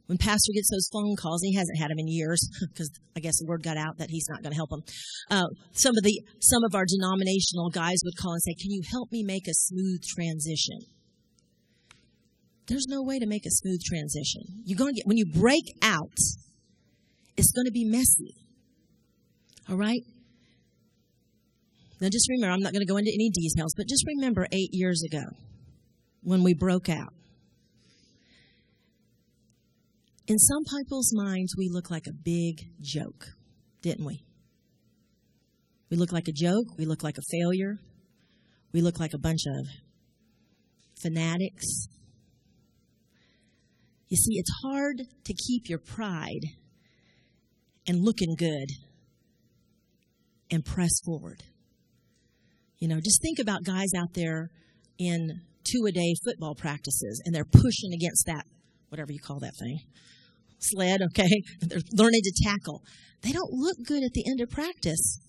When 0.07 0.19
pastor 0.19 0.51
gets 0.53 0.69
those 0.69 0.87
phone 0.93 1.15
calls, 1.15 1.41
he 1.41 1.55
hasn't 1.55 1.79
had 1.79 1.89
them 1.89 1.97
in 1.97 2.07
years 2.07 2.47
because 2.71 2.91
I 3.15 3.19
guess 3.19 3.39
the 3.39 3.47
word 3.47 3.63
got 3.63 3.77
out 3.77 3.97
that 3.97 4.09
he's 4.09 4.27
not 4.29 4.43
going 4.43 4.51
to 4.51 4.55
help 4.55 4.69
them. 4.69 4.83
Uh, 5.31 5.47
some 5.73 5.93
of 5.97 6.03
the, 6.03 6.21
some 6.39 6.63
of 6.63 6.75
our 6.75 6.85
denominational 6.85 7.69
guys 7.69 7.97
would 8.03 8.15
call 8.17 8.33
and 8.33 8.41
say, 8.41 8.53
can 8.53 8.71
you 8.71 8.83
help 8.91 9.11
me 9.11 9.23
make 9.23 9.47
a 9.47 9.53
smooth 9.53 10.01
transition? 10.15 10.79
There's 12.67 12.85
no 12.87 13.01
way 13.03 13.19
to 13.19 13.27
make 13.27 13.45
a 13.45 13.51
smooth 13.51 13.81
transition. 13.83 14.41
You're 14.63 14.77
going 14.77 14.93
to 14.93 14.97
get, 14.97 15.07
when 15.07 15.17
you 15.17 15.25
break 15.25 15.65
out, 15.81 16.17
it's 17.37 17.51
going 17.51 17.65
to 17.65 17.71
be 17.71 17.85
messy. 17.85 18.44
All 19.69 19.77
right? 19.77 20.01
Now, 22.01 22.09
just 22.09 22.29
remember, 22.29 22.53
I'm 22.53 22.59
not 22.59 22.73
going 22.73 22.85
to 22.85 22.91
go 22.91 22.97
into 22.97 23.11
any 23.13 23.29
details, 23.29 23.73
but 23.75 23.87
just 23.87 24.05
remember 24.05 24.47
eight 24.51 24.69
years 24.73 25.01
ago 25.03 25.23
when 26.21 26.43
we 26.43 26.53
broke 26.53 26.89
out. 26.89 27.13
In 30.27 30.37
some 30.37 30.63
people's 30.77 31.11
minds, 31.13 31.55
we 31.57 31.69
look 31.71 31.89
like 31.89 32.07
a 32.07 32.13
big 32.13 32.67
joke, 32.81 33.27
didn't 33.81 34.05
we? 34.05 34.23
We 35.89 35.97
look 35.97 36.11
like 36.11 36.27
a 36.27 36.33
joke. 36.33 36.77
We 36.77 36.85
look 36.85 37.03
like 37.03 37.17
a 37.17 37.21
failure. 37.31 37.77
We 38.73 38.81
look 38.81 38.99
like 38.99 39.13
a 39.13 39.19
bunch 39.19 39.41
of 39.47 39.67
fanatics. 41.01 41.87
You 44.09 44.17
see, 44.17 44.33
it's 44.37 44.51
hard 44.63 45.01
to 45.25 45.33
keep 45.33 45.69
your 45.69 45.79
pride 45.79 46.45
and 47.87 48.03
looking 48.03 48.35
good 48.35 48.69
and 50.51 50.63
press 50.63 50.99
forward. 51.03 51.43
You 52.79 52.87
know, 52.87 52.99
just 53.03 53.21
think 53.21 53.39
about 53.39 53.63
guys 53.63 53.89
out 53.97 54.13
there 54.13 54.49
in 54.99 55.41
two 55.63 55.85
a 55.87 55.91
day 55.91 56.13
football 56.23 56.55
practices 56.55 57.21
and 57.25 57.33
they're 57.33 57.45
pushing 57.45 57.93
against 57.93 58.25
that, 58.27 58.45
whatever 58.89 59.11
you 59.11 59.19
call 59.19 59.39
that 59.39 59.55
thing, 59.57 59.79
sled, 60.59 61.01
okay? 61.01 61.41
They're 61.61 61.79
learning 61.93 62.21
to 62.23 62.43
tackle. 62.43 62.81
They 63.21 63.31
don't 63.31 63.51
look 63.51 63.77
good 63.85 64.03
at 64.03 64.11
the 64.13 64.25
end 64.29 64.41
of 64.41 64.49
practice. 64.49 65.19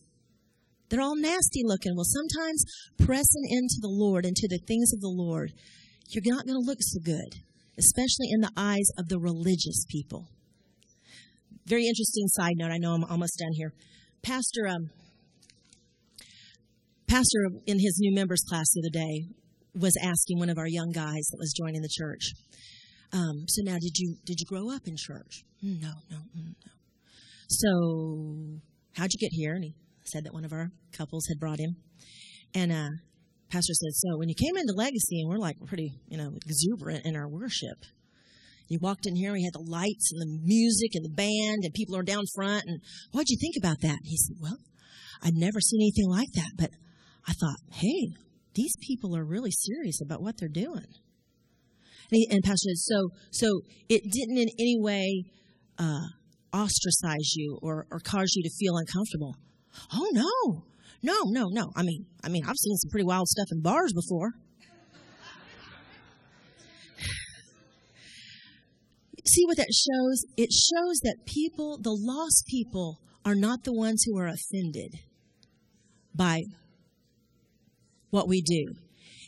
They're 0.88 1.00
all 1.00 1.16
nasty 1.16 1.62
looking. 1.64 1.94
Well, 1.96 2.04
sometimes 2.04 2.64
pressing 2.98 3.46
into 3.48 3.78
the 3.80 3.90
Lord, 3.90 4.24
into 4.24 4.46
the 4.48 4.60
things 4.66 4.92
of 4.92 5.00
the 5.00 5.08
Lord, 5.08 5.52
you're 6.10 6.22
not 6.26 6.46
going 6.46 6.60
to 6.60 6.66
look 6.66 6.78
so 6.80 7.00
good, 7.00 7.40
especially 7.78 8.28
in 8.30 8.40
the 8.40 8.52
eyes 8.56 8.86
of 8.98 9.08
the 9.08 9.18
religious 9.18 9.84
people. 9.88 10.28
Very 11.66 11.86
interesting 11.86 12.28
side 12.28 12.54
note. 12.56 12.70
I 12.70 12.78
know 12.78 12.92
I'm 12.92 13.04
almost 13.04 13.38
done 13.38 13.52
here. 13.52 13.72
Pastor 14.22 14.68
um, 14.68 14.90
pastor 17.08 17.50
in 17.66 17.78
his 17.78 17.98
new 18.00 18.14
members 18.14 18.42
class 18.48 18.66
the 18.72 18.80
other 18.80 19.04
day 19.04 19.26
was 19.74 19.96
asking 20.02 20.38
one 20.38 20.48
of 20.48 20.58
our 20.58 20.66
young 20.66 20.90
guys 20.90 21.28
that 21.30 21.38
was 21.38 21.52
joining 21.52 21.82
the 21.82 21.90
church. 21.92 22.32
Um, 23.12 23.44
so 23.46 23.62
now, 23.64 23.76
did 23.80 23.96
you 23.96 24.16
did 24.24 24.40
you 24.40 24.46
grow 24.46 24.70
up 24.70 24.82
in 24.86 24.94
church? 24.96 25.44
Mm, 25.64 25.80
no, 25.80 25.92
no, 26.10 26.16
mm, 26.36 26.54
no. 26.64 26.72
So, 27.48 28.60
how'd 28.94 29.12
you 29.12 29.20
get 29.20 29.32
here? 29.32 29.54
And 29.54 29.64
he 29.64 29.74
said 30.04 30.24
that 30.24 30.34
one 30.34 30.44
of 30.44 30.52
our 30.52 30.70
couples 30.92 31.26
had 31.28 31.38
brought 31.38 31.60
him. 31.60 31.76
And 32.54 32.72
uh, 32.72 32.88
pastor 33.50 33.74
said, 33.74 33.92
so 33.92 34.18
when 34.18 34.28
you 34.28 34.34
came 34.34 34.56
into 34.56 34.72
Legacy, 34.74 35.20
and 35.20 35.28
we're 35.28 35.38
like 35.38 35.56
pretty, 35.66 35.92
you 36.08 36.18
know, 36.18 36.32
exuberant 36.44 37.06
in 37.06 37.16
our 37.16 37.28
worship. 37.28 37.78
You 38.68 38.80
walked 38.82 39.06
in 39.06 39.14
here, 39.14 39.28
and 39.28 39.34
we 39.34 39.44
had 39.44 39.54
the 39.54 39.70
lights 39.70 40.10
and 40.12 40.20
the 40.20 40.40
music 40.42 40.90
and 40.94 41.04
the 41.04 41.14
band, 41.14 41.62
and 41.62 41.72
people 41.72 41.96
are 41.96 42.02
down 42.02 42.24
front. 42.34 42.64
And 42.66 42.80
what'd 43.12 43.28
you 43.28 43.38
think 43.40 43.54
about 43.56 43.80
that? 43.82 44.00
He 44.02 44.16
said, 44.16 44.36
well, 44.40 44.58
I'd 45.22 45.34
never 45.36 45.60
seen 45.60 45.80
anything 45.82 46.10
like 46.10 46.32
that, 46.34 46.50
but 46.58 46.70
I 47.26 47.32
thought, 47.32 47.58
hey, 47.72 48.12
these 48.54 48.76
people 48.80 49.16
are 49.16 49.24
really 49.24 49.50
serious 49.50 50.00
about 50.00 50.22
what 50.22 50.36
they're 50.38 50.48
doing. 50.48 50.86
And, 52.10 52.12
he, 52.12 52.28
and 52.30 52.42
Pastor 52.42 52.70
said, 52.70 52.78
so, 52.78 53.10
so 53.32 53.60
it 53.88 54.02
didn't 54.10 54.38
in 54.38 54.48
any 54.58 54.76
way 54.78 55.24
uh, 55.78 56.06
ostracize 56.52 57.34
you 57.34 57.58
or, 57.62 57.86
or 57.90 58.00
cause 58.00 58.32
you 58.34 58.42
to 58.42 58.50
feel 58.58 58.76
uncomfortable. 58.76 59.36
Oh 59.92 60.08
no, 60.12 60.64
no, 61.02 61.16
no, 61.26 61.48
no. 61.50 61.70
I 61.76 61.82
mean, 61.82 62.06
I 62.24 62.28
mean, 62.28 62.44
I've 62.44 62.56
seen 62.56 62.76
some 62.76 62.90
pretty 62.90 63.04
wild 63.04 63.28
stuff 63.28 63.48
in 63.50 63.60
bars 63.60 63.92
before. 63.92 64.30
See 69.26 69.44
what 69.46 69.58
that 69.58 69.72
shows? 69.72 70.24
It 70.36 70.52
shows 70.52 71.00
that 71.02 71.26
people, 71.26 71.78
the 71.82 71.92
lost 71.92 72.46
people, 72.46 73.00
are 73.24 73.34
not 73.34 73.64
the 73.64 73.72
ones 73.72 74.04
who 74.06 74.16
are 74.18 74.28
offended 74.28 75.00
by 76.14 76.44
what 78.16 78.28
we 78.28 78.40
do. 78.40 78.72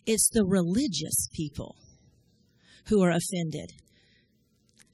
It's 0.06 0.30
the 0.32 0.46
religious 0.46 1.28
people 1.34 1.76
who 2.88 3.02
are 3.02 3.10
offended, 3.10 3.70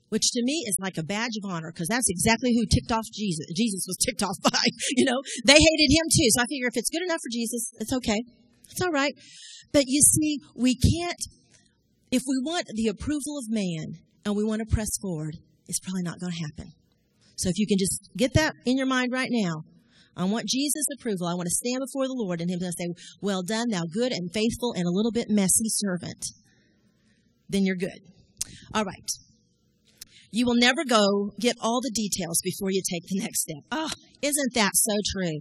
which 0.08 0.26
to 0.32 0.42
me 0.42 0.64
is 0.66 0.76
like 0.80 0.98
a 0.98 1.04
badge 1.04 1.36
of 1.38 1.48
honor 1.48 1.70
because 1.72 1.86
that's 1.86 2.10
exactly 2.10 2.52
who 2.52 2.66
ticked 2.66 2.90
off 2.90 3.06
Jesus. 3.14 3.46
Jesus 3.56 3.84
was 3.86 3.96
ticked 4.04 4.24
off 4.24 4.36
by, 4.42 4.58
you 4.96 5.04
know, 5.04 5.22
they 5.46 5.54
hated 5.54 5.90
him 5.94 6.06
too. 6.10 6.26
So 6.30 6.42
I 6.42 6.46
figure 6.46 6.66
if 6.66 6.76
it's 6.76 6.90
good 6.90 7.04
enough 7.04 7.22
for 7.22 7.30
Jesus, 7.30 7.70
it's 7.78 7.92
okay. 7.92 8.20
It's 8.68 8.82
all 8.82 8.90
right. 8.90 9.14
But 9.72 9.84
you 9.86 10.02
see, 10.02 10.38
we 10.56 10.74
can't, 10.74 11.22
if 12.10 12.22
we 12.26 12.38
want 12.42 12.66
the 12.74 12.88
approval 12.88 13.38
of 13.38 13.44
man 13.48 14.02
and 14.24 14.34
we 14.34 14.44
want 14.44 14.60
to 14.60 14.74
press 14.74 14.90
forward, 15.00 15.36
it's 15.68 15.78
probably 15.78 16.02
not 16.02 16.18
going 16.18 16.32
to 16.32 16.38
happen. 16.38 16.72
So 17.36 17.48
if 17.48 17.58
you 17.58 17.66
can 17.66 17.78
just 17.78 18.10
get 18.16 18.34
that 18.34 18.54
in 18.66 18.76
your 18.76 18.86
mind 18.86 19.12
right 19.12 19.30
now, 19.30 19.62
I 20.16 20.24
want 20.24 20.46
Jesus' 20.46 20.86
approval. 20.98 21.26
I 21.26 21.34
want 21.34 21.46
to 21.46 21.54
stand 21.54 21.80
before 21.80 22.06
the 22.06 22.14
Lord 22.14 22.40
and 22.40 22.50
Him 22.50 22.60
to 22.60 22.72
say, 22.72 22.88
Well 23.20 23.42
done, 23.42 23.68
thou 23.70 23.82
good 23.92 24.12
and 24.12 24.32
faithful 24.32 24.72
and 24.76 24.86
a 24.86 24.90
little 24.90 25.12
bit 25.12 25.26
messy 25.28 25.68
servant. 25.68 26.26
Then 27.48 27.64
you're 27.64 27.76
good. 27.76 27.98
All 28.72 28.84
right. 28.84 29.10
You 30.30 30.46
will 30.46 30.56
never 30.56 30.84
go 30.84 31.30
get 31.38 31.56
all 31.60 31.80
the 31.80 31.92
details 31.94 32.40
before 32.42 32.70
you 32.70 32.82
take 32.82 33.04
the 33.06 33.20
next 33.20 33.42
step. 33.42 33.62
Oh, 33.70 33.90
isn't 34.20 34.54
that 34.54 34.72
so 34.74 34.92
true? 35.14 35.40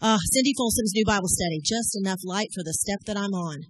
Uh, 0.00 0.18
Cindy 0.32 0.52
Folsom's 0.56 0.92
new 0.94 1.04
Bible 1.06 1.28
study, 1.28 1.60
just 1.62 1.96
enough 2.00 2.20
light 2.24 2.48
for 2.54 2.62
the 2.64 2.72
step 2.72 3.00
that 3.06 3.16
I'm 3.16 3.34
on. 3.34 3.60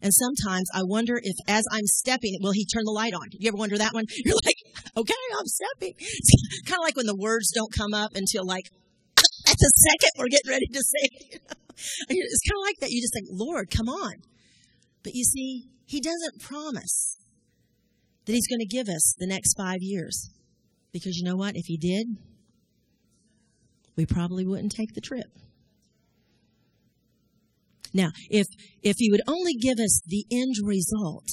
And 0.00 0.12
sometimes 0.12 0.68
I 0.74 0.82
wonder 0.84 1.18
if 1.22 1.36
as 1.48 1.64
I'm 1.72 1.86
stepping, 1.86 2.36
will 2.40 2.52
he 2.52 2.66
turn 2.66 2.84
the 2.84 2.92
light 2.92 3.14
on? 3.14 3.28
You 3.32 3.48
ever 3.48 3.56
wonder 3.56 3.78
that 3.78 3.92
one? 3.92 4.04
You're 4.24 4.36
like, 4.44 4.56
okay, 4.96 5.14
I'm 5.38 5.46
stepping. 5.46 5.94
Kind 6.66 6.78
of 6.78 6.84
like 6.84 6.96
when 6.96 7.06
the 7.06 7.16
words 7.16 7.50
don't 7.54 7.72
come 7.72 7.94
up 7.94 8.10
until 8.14 8.46
like 8.46 8.68
the 9.64 9.70
second 9.88 10.10
we're 10.18 10.28
getting 10.28 10.50
ready 10.50 10.66
to 10.66 10.82
say, 10.82 11.40
it's 12.08 12.48
kind 12.48 12.60
of 12.60 12.64
like 12.66 12.78
that. 12.80 12.90
You 12.90 13.00
just 13.00 13.14
think, 13.14 13.28
Lord, 13.30 13.70
come 13.70 13.88
on. 13.88 14.14
But 15.02 15.14
you 15.14 15.24
see, 15.24 15.68
He 15.86 16.00
doesn't 16.00 16.42
promise 16.42 17.16
that 18.26 18.32
He's 18.32 18.46
going 18.46 18.60
to 18.60 18.66
give 18.66 18.88
us 18.88 19.14
the 19.18 19.26
next 19.26 19.54
five 19.56 19.78
years. 19.80 20.30
Because 20.92 21.16
you 21.16 21.24
know 21.24 21.36
what? 21.36 21.56
If 21.56 21.64
He 21.66 21.76
did, 21.76 22.06
we 23.96 24.06
probably 24.06 24.46
wouldn't 24.46 24.72
take 24.72 24.94
the 24.94 25.00
trip. 25.00 25.26
Now, 27.92 28.10
if 28.28 28.46
if 28.82 28.96
He 28.98 29.10
would 29.10 29.22
only 29.26 29.54
give 29.54 29.78
us 29.78 30.00
the 30.06 30.26
end 30.30 30.56
result, 30.62 31.28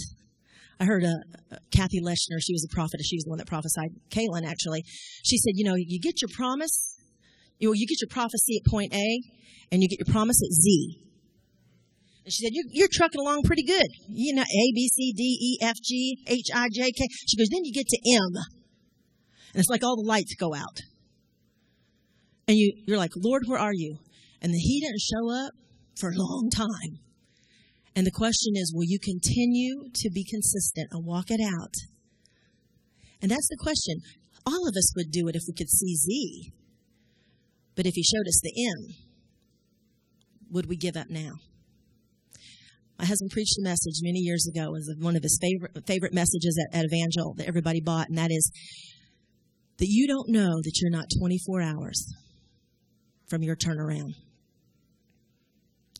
I 0.80 0.86
heard 0.86 1.04
a, 1.04 1.22
uh, 1.52 1.58
Kathy 1.72 2.02
Leshner. 2.02 2.40
She 2.40 2.54
was 2.54 2.66
a 2.70 2.74
prophetess. 2.74 3.06
She 3.06 3.18
was 3.18 3.26
the 3.26 3.30
one 3.30 3.40
that 3.40 3.48
prophesied. 3.48 3.92
Caitlin 4.10 4.48
actually. 4.48 4.84
She 5.24 5.38
said, 5.38 5.54
you 5.56 5.66
know, 5.66 5.76
you 5.76 6.00
get 6.00 6.22
your 6.22 6.30
promise, 6.34 6.91
you 7.62 7.72
you 7.74 7.88
get 7.88 8.02
your 8.02 8.10
prophecy 8.10 8.60
at 8.60 8.70
point 8.70 8.94
A, 8.94 9.22
and 9.72 9.82
you 9.82 9.88
get 9.88 10.00
your 10.06 10.12
promise 10.12 10.42
at 10.44 10.52
Z. 10.52 10.98
And 12.24 12.32
she 12.32 12.44
said, 12.44 12.52
you're, 12.54 12.66
you're 12.70 12.88
trucking 12.92 13.20
along 13.20 13.44
pretty 13.44 13.64
good. 13.64 13.88
You 14.08 14.36
know, 14.36 14.44
A, 14.44 14.64
B, 14.76 14.88
C, 14.94 15.12
D, 15.16 15.24
E, 15.24 15.66
F, 15.66 15.76
G, 15.84 16.24
H, 16.28 16.48
I, 16.54 16.68
J, 16.72 16.92
K. 16.92 17.08
She 17.28 17.36
goes, 17.36 17.50
then 17.50 17.64
you 17.64 17.74
get 17.74 17.88
to 17.88 17.98
M. 18.14 18.44
And 19.54 19.60
it's 19.60 19.70
like 19.70 19.84
all 19.84 19.96
the 19.96 20.08
lights 20.08 20.36
go 20.36 20.54
out. 20.54 20.82
And 22.48 22.58
you, 22.58 22.74
you're 22.86 23.00
like, 23.00 23.14
Lord, 23.16 23.44
where 23.48 23.60
are 23.60 23.74
you? 23.74 23.98
And 24.40 24.52
then 24.52 24.60
he 24.60 24.82
didn't 24.82 25.02
show 25.02 25.34
up 25.34 25.54
for 26.00 26.10
a 26.10 26.16
long 26.16 26.50
time. 26.54 27.00
And 27.96 28.06
the 28.06 28.12
question 28.12 28.54
is, 28.56 28.72
will 28.74 28.86
you 28.86 29.00
continue 29.00 29.90
to 29.94 30.10
be 30.14 30.24
consistent 30.24 30.90
and 30.92 31.06
walk 31.06 31.32
it 31.32 31.42
out? 31.42 31.74
And 33.22 33.32
that's 33.32 33.50
the 33.50 33.58
question. 33.60 33.98
All 34.46 34.68
of 34.68 34.76
us 34.78 34.94
would 34.96 35.12
do 35.12 35.28
it 35.28 35.36
if 35.36 35.44
we 35.48 35.54
could 35.54 35.70
see 35.70 35.96
Z. 35.96 36.52
But 37.82 37.88
if 37.88 37.96
he 37.96 38.04
showed 38.04 38.28
us 38.28 38.40
the 38.44 38.54
M, 38.78 38.96
would 40.52 40.68
we 40.68 40.78
give 40.78 40.96
up 40.96 41.10
now? 41.10 41.32
My 43.00 43.06
husband 43.06 43.32
preached 43.32 43.58
a 43.58 43.64
message 43.64 44.02
many 44.04 44.20
years 44.20 44.46
ago. 44.46 44.70
Was 44.70 44.96
one 45.00 45.16
of 45.16 45.24
his 45.24 45.40
favorite 45.42 45.88
favorite 45.88 46.14
messages 46.14 46.64
at, 46.64 46.78
at 46.78 46.86
Evangel 46.86 47.34
that 47.38 47.48
everybody 47.48 47.82
bought, 47.82 48.08
and 48.08 48.20
that 48.20 48.30
is 48.30 48.52
that 49.80 49.88
you 49.88 50.08
don't 50.08 50.30
know 50.30 50.62
that 50.62 50.80
you're 50.80 50.92
not 50.92 51.06
24 51.18 51.62
hours 51.64 52.06
from 53.28 53.42
your 53.42 53.56
turnaround. 53.56 54.12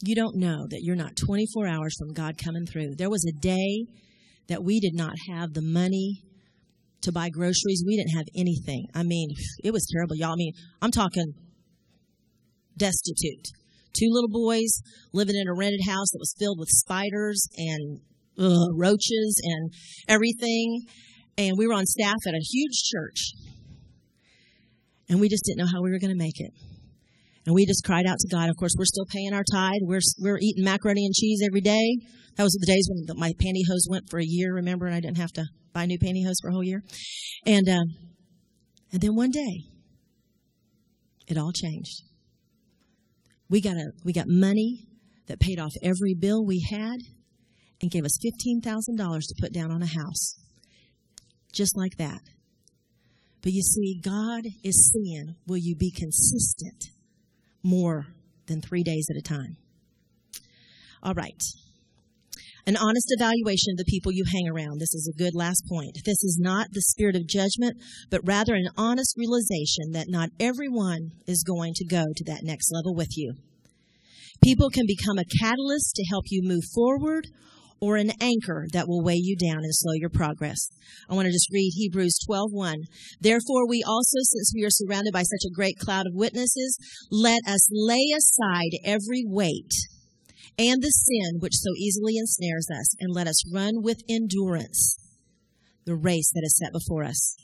You 0.04 0.14
don't 0.14 0.36
know 0.36 0.68
that 0.70 0.82
you're 0.84 0.96
not 0.96 1.16
24 1.16 1.66
hours 1.66 1.96
from 1.98 2.14
God 2.14 2.36
coming 2.38 2.68
through. 2.68 2.94
There 2.96 3.10
was 3.10 3.26
a 3.26 3.42
day 3.42 3.88
that 4.50 4.64
we 4.64 4.80
did 4.80 4.94
not 4.94 5.16
have 5.32 5.56
the 5.56 5.64
money 5.64 6.22
to 7.02 7.12
buy 7.12 7.30
groceries. 7.30 7.84
We 7.84 7.98
didn't 7.98 8.16
have 8.18 8.28
anything. 8.36 8.86
I 8.94 9.02
mean, 9.02 9.30
it 9.64 9.74
was 9.74 9.88
terrible, 9.92 10.16
y'all. 10.16 10.34
I 10.34 10.36
mean, 10.36 10.54
I'm 10.80 10.92
talking 10.92 11.34
destitute. 12.78 13.48
Two 13.94 14.08
little 14.10 14.30
boys 14.30 14.82
living 15.14 15.36
in 15.36 15.48
a 15.48 15.54
rented 15.54 15.82
house 15.86 16.10
that 16.12 16.20
was 16.20 16.34
filled 16.40 16.60
with 16.60 16.70
spiders 16.70 17.48
and 17.58 18.00
ugh, 18.40 18.70
roaches 18.76 19.42
and 19.44 19.72
everything. 20.08 20.86
And 21.38 21.54
we 21.58 21.68
were 21.68 21.74
on 21.74 21.86
staff 21.86 22.18
at 22.28 22.34
a 22.34 22.40
huge 22.40 22.84
church. 22.92 23.34
And 25.10 25.20
we 25.20 25.28
just 25.28 25.44
didn't 25.44 25.60
know 25.60 25.72
how 25.72 25.82
we 25.82 25.92
were 25.92 26.00
going 26.00 26.18
to 26.18 26.24
make 26.24 26.40
it. 26.40 26.52
And 27.46 27.56
we 27.56 27.66
just 27.66 27.84
cried 27.84 28.06
out 28.06 28.18
to 28.20 28.28
God. 28.32 28.50
Of 28.50 28.56
course, 28.56 28.76
we're 28.78 28.86
still 28.86 29.08
paying 29.12 29.34
our 29.34 29.44
tithe. 29.52 29.82
We're, 29.82 30.00
we're 30.20 30.38
eating 30.40 30.64
macaroni 30.64 31.06
and 31.06 31.14
cheese 31.14 31.42
every 31.46 31.62
day. 31.62 31.98
That 32.38 32.44
was 32.44 32.54
the 32.54 32.68
days 32.68 32.88
when 32.90 33.18
my 33.18 33.34
pantyhose 33.34 33.90
went 33.90 34.06
for 34.10 34.20
a 34.20 34.26
year, 34.26 34.54
remember, 34.54 34.86
and 34.86 34.96
I 34.96 35.02
didn't 35.02 35.18
have 35.18 35.34
to 35.34 35.46
buy 35.74 35.86
new 35.86 35.98
pantyhose 35.98 36.36
for 36.42 36.50
a 36.50 36.54
whole 36.54 36.64
year. 36.64 36.84
And, 37.46 37.68
uh, 37.68 37.84
and 38.94 39.02
then 39.02 39.16
one 39.16 39.32
day, 39.32 39.66
it 41.28 41.38
all 41.38 41.52
changed. 41.52 42.04
We 43.52 43.62
got 43.62 43.76
a, 43.76 43.92
we 44.04 44.14
got 44.14 44.26
money 44.28 44.88
that 45.28 45.40
paid 45.40 45.60
off 45.60 45.74
every 45.84 46.16
bill 46.16 46.44
we 46.44 46.66
had 46.72 47.02
and 47.82 47.92
gave 47.92 48.04
us 48.04 48.18
$15,000 48.18 48.64
to 48.66 49.36
put 49.40 49.54
down 49.54 49.70
on 49.70 49.84
a 49.84 49.86
house. 49.86 50.40
Just 51.54 51.78
like 51.78 51.98
that. 51.98 52.22
But 53.44 53.52
you 53.52 53.62
see, 53.62 54.02
God 54.04 54.46
is 54.64 54.92
seeing, 54.92 55.36
will 55.46 55.58
you 55.58 55.76
be 55.76 55.92
consistent? 55.92 56.92
more 57.64 58.08
than 58.48 58.62
three 58.62 58.84
days 58.84 59.08
at 59.10 59.18
a 59.18 59.22
time. 59.22 59.58
All 61.04 61.14
right. 61.14 61.42
An 62.68 62.78
honest 62.78 63.08
evaluation 63.10 63.72
of 63.74 63.78
the 63.78 63.90
people 63.90 64.12
you 64.12 64.24
hang 64.32 64.48
around. 64.48 64.80
This 64.80 64.94
is 64.94 65.10
a 65.10 65.18
good 65.18 65.34
last 65.34 65.64
point. 65.68 65.98
This 66.06 66.24
is 66.24 66.38
not 66.40 66.68
the 66.72 66.82
spirit 66.82 67.16
of 67.16 67.28
judgment, 67.28 67.78
but 68.10 68.22
rather 68.24 68.54
an 68.54 68.70
honest 68.78 69.16
realization 69.18 69.92
that 69.94 70.10
not 70.10 70.30
everyone 70.40 71.12
is 71.28 71.44
going 71.44 71.74
to 71.76 71.86
go 71.86 72.06
to 72.16 72.24
that 72.26 72.44
next 72.44 72.72
level 72.72 72.94
with 72.94 73.18
you. 73.18 73.34
People 74.44 74.70
can 74.70 74.86
become 74.86 75.18
a 75.18 75.40
catalyst 75.40 75.96
to 75.96 76.06
help 76.10 76.26
you 76.30 76.42
move 76.44 76.64
forward 76.74 77.28
or 77.80 77.98
an 77.98 78.12
anchor 78.22 78.68
that 78.74 78.88
will 78.88 79.04
weigh 79.04 79.20
you 79.20 79.36
down 79.36 79.58
and 79.64 79.74
slow 79.74 79.94
your 79.96 80.10
progress. 80.10 80.70
I 81.10 81.16
want 81.16 81.26
to 81.26 81.32
just 81.32 81.50
read 81.52 81.72
Hebrews 81.74 82.20
12:1. 82.28 82.84
Therefore 83.20 83.68
we 83.68 83.84
also 83.84 84.18
since 84.22 84.54
we 84.54 84.64
are 84.64 84.70
surrounded 84.70 85.14
by 85.14 85.24
such 85.24 85.46
a 85.48 85.54
great 85.54 85.78
cloud 85.80 86.06
of 86.06 86.14
witnesses, 86.14 86.78
let 87.10 87.42
us 87.48 87.68
lay 87.72 88.06
aside 88.16 88.78
every 88.86 89.24
weight 89.26 89.74
and 90.62 90.82
the 90.82 90.92
sin 90.92 91.40
which 91.40 91.56
so 91.56 91.72
easily 91.76 92.18
ensnares 92.18 92.68
us 92.70 92.96
and 93.00 93.14
let 93.14 93.28
us 93.28 93.52
run 93.52 93.82
with 93.82 93.98
endurance 94.08 94.96
the 95.86 95.96
race 95.96 96.32
that 96.34 96.44
is 96.46 96.56
set 96.56 96.72
before 96.72 97.04
us. 97.04 97.36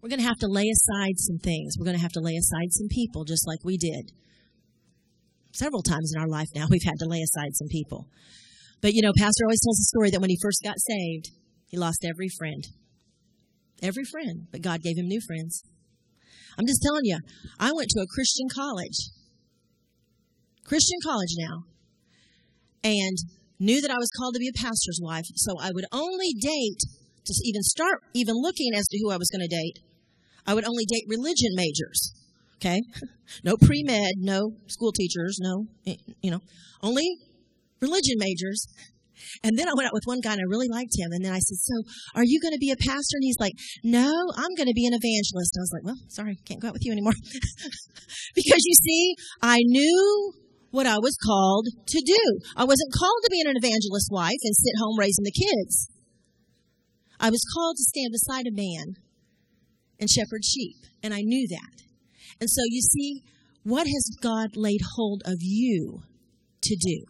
We're 0.00 0.08
going 0.08 0.20
to 0.20 0.26
have 0.26 0.38
to 0.38 0.48
lay 0.48 0.68
aside 0.68 1.18
some 1.18 1.38
things. 1.38 1.76
We're 1.78 1.84
going 1.84 1.96
to 1.96 2.02
have 2.02 2.12
to 2.12 2.20
lay 2.20 2.36
aside 2.36 2.72
some 2.72 2.88
people 2.88 3.24
just 3.24 3.46
like 3.46 3.60
we 3.64 3.76
did. 3.76 4.12
Several 5.52 5.82
times 5.82 6.12
in 6.14 6.20
our 6.20 6.28
life 6.28 6.48
now, 6.54 6.66
we've 6.70 6.84
had 6.84 6.98
to 7.00 7.08
lay 7.08 7.20
aside 7.20 7.54
some 7.54 7.68
people. 7.68 8.08
But 8.80 8.94
you 8.94 9.02
know, 9.02 9.12
Pastor 9.16 9.44
always 9.44 9.60
tells 9.60 9.78
the 9.78 9.92
story 9.92 10.10
that 10.10 10.20
when 10.20 10.30
he 10.30 10.38
first 10.42 10.60
got 10.64 10.76
saved, 10.78 11.30
he 11.68 11.76
lost 11.76 12.04
every 12.04 12.28
friend. 12.28 12.64
Every 13.82 14.04
friend, 14.04 14.46
but 14.50 14.62
God 14.62 14.82
gave 14.82 14.96
him 14.96 15.08
new 15.08 15.20
friends. 15.20 15.62
I'm 16.56 16.66
just 16.66 16.82
telling 16.82 17.04
you, 17.04 17.18
I 17.58 17.72
went 17.72 17.90
to 17.90 18.00
a 18.00 18.06
Christian 18.06 18.46
college. 18.54 19.10
Christian 20.64 20.98
college 21.04 21.34
now. 21.36 21.64
And 22.84 23.16
knew 23.58 23.80
that 23.80 23.90
I 23.90 23.96
was 23.96 24.10
called 24.16 24.34
to 24.34 24.40
be 24.40 24.48
a 24.48 24.52
pastor's 24.52 25.00
wife, 25.02 25.24
so 25.36 25.56
I 25.58 25.70
would 25.72 25.86
only 25.90 26.34
date 26.38 26.84
to 27.24 27.34
even 27.44 27.62
start 27.62 28.00
even 28.12 28.34
looking 28.36 28.72
as 28.74 28.86
to 28.88 28.98
who 29.02 29.10
I 29.10 29.16
was 29.16 29.30
going 29.30 29.40
to 29.48 29.48
date. 29.48 29.80
I 30.46 30.54
would 30.54 30.68
only 30.68 30.84
date 30.84 31.04
religion 31.08 31.50
majors. 31.54 32.12
Okay? 32.56 32.80
No 33.42 33.56
pre-med, 33.56 34.12
no 34.18 34.52
school 34.66 34.92
teachers, 34.92 35.38
no, 35.40 35.64
eh, 35.86 35.96
you 36.22 36.30
know, 36.30 36.40
only 36.82 37.08
religion 37.80 38.16
majors. 38.18 38.66
And 39.42 39.58
then 39.58 39.66
I 39.66 39.72
went 39.74 39.86
out 39.86 39.94
with 39.94 40.04
one 40.04 40.20
guy 40.20 40.32
and 40.32 40.40
I 40.40 40.48
really 40.48 40.68
liked 40.68 40.92
him. 40.94 41.08
And 41.10 41.24
then 41.24 41.32
I 41.32 41.38
said, 41.38 41.56
So, 41.56 41.74
are 42.14 42.22
you 42.22 42.38
going 42.40 42.52
to 42.52 42.58
be 42.58 42.70
a 42.70 42.76
pastor? 42.76 43.16
And 43.16 43.24
he's 43.24 43.40
like, 43.40 43.54
No, 43.82 44.12
I'm 44.36 44.54
going 44.56 44.68
to 44.68 44.74
be 44.74 44.86
an 44.86 44.92
evangelist. 44.92 45.56
And 45.56 45.60
I 45.60 45.64
was 45.64 45.72
like, 45.72 45.84
Well, 45.84 46.00
sorry, 46.08 46.38
can't 46.44 46.60
go 46.60 46.68
out 46.68 46.74
with 46.74 46.84
you 46.84 46.92
anymore. 46.92 47.16
because 48.34 48.62
you 48.68 48.74
see, 48.84 49.14
I 49.40 49.58
knew 49.62 50.32
what 50.74 50.86
I 50.86 50.98
was 50.98 51.16
called 51.24 51.68
to 51.86 52.02
do. 52.04 52.22
I 52.56 52.64
wasn't 52.64 52.92
called 52.98 53.22
to 53.22 53.30
be 53.30 53.40
an 53.46 53.54
evangelist 53.54 54.10
wife 54.10 54.42
and 54.42 54.56
sit 54.56 54.74
home 54.82 54.98
raising 54.98 55.22
the 55.22 55.30
kids. 55.30 55.88
I 57.20 57.30
was 57.30 57.46
called 57.54 57.76
to 57.76 57.84
stand 57.84 58.10
beside 58.10 58.48
a 58.48 58.50
man 58.50 58.96
and 60.00 60.10
shepherd 60.10 60.44
sheep. 60.44 60.74
And 61.00 61.14
I 61.14 61.20
knew 61.20 61.46
that. 61.46 61.84
And 62.40 62.50
so 62.50 62.62
you 62.66 62.80
see, 62.82 63.22
what 63.62 63.86
has 63.86 64.16
God 64.20 64.56
laid 64.56 64.80
hold 64.96 65.22
of 65.24 65.38
you 65.40 66.02
to 66.62 66.76
do? 66.76 67.04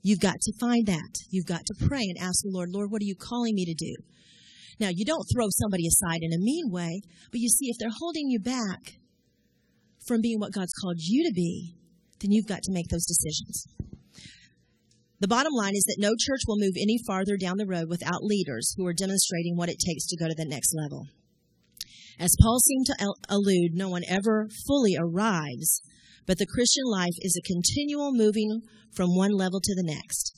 You've 0.00 0.20
got 0.20 0.40
to 0.40 0.52
find 0.60 0.86
that. 0.86 1.10
You've 1.28 1.46
got 1.46 1.66
to 1.66 1.86
pray 1.88 2.04
and 2.04 2.18
ask 2.20 2.44
the 2.44 2.52
Lord, 2.52 2.70
Lord, 2.70 2.92
what 2.92 3.02
are 3.02 3.10
you 3.10 3.16
calling 3.16 3.56
me 3.56 3.64
to 3.64 3.74
do? 3.74 3.96
Now, 4.78 4.90
you 4.94 5.04
don't 5.04 5.26
throw 5.34 5.48
somebody 5.50 5.88
aside 5.88 6.20
in 6.22 6.32
a 6.32 6.38
mean 6.38 6.70
way, 6.70 7.00
but 7.32 7.40
you 7.40 7.48
see, 7.48 7.66
if 7.66 7.78
they're 7.80 7.98
holding 7.98 8.28
you 8.28 8.38
back 8.38 9.00
from 10.08 10.20
being 10.20 10.40
what 10.40 10.52
God's 10.52 10.72
called 10.72 10.96
you 10.98 11.28
to 11.28 11.32
be, 11.32 11.76
then 12.20 12.32
you've 12.32 12.48
got 12.48 12.62
to 12.62 12.72
make 12.72 12.88
those 12.88 13.06
decisions. 13.06 13.66
The 15.20 15.28
bottom 15.28 15.52
line 15.52 15.74
is 15.74 15.84
that 15.84 16.00
no 16.00 16.14
church 16.18 16.42
will 16.46 16.58
move 16.58 16.74
any 16.76 16.98
farther 17.06 17.36
down 17.36 17.58
the 17.58 17.66
road 17.66 17.88
without 17.88 18.22
leaders 18.22 18.72
who 18.76 18.86
are 18.86 18.94
demonstrating 18.94 19.56
what 19.56 19.68
it 19.68 19.82
takes 19.84 20.06
to 20.06 20.16
go 20.16 20.28
to 20.28 20.34
the 20.34 20.48
next 20.48 20.72
level. 20.74 21.06
As 22.20 22.36
Paul 22.40 22.58
seemed 22.60 22.86
to 22.86 23.14
allude, 23.28 23.74
no 23.74 23.88
one 23.88 24.02
ever 24.08 24.48
fully 24.66 24.96
arrives, 24.98 25.82
but 26.26 26.38
the 26.38 26.46
Christian 26.46 26.84
life 26.86 27.14
is 27.18 27.36
a 27.36 27.46
continual 27.46 28.12
moving 28.12 28.62
from 28.94 29.14
one 29.14 29.32
level 29.32 29.60
to 29.60 29.74
the 29.74 29.84
next. 29.84 30.34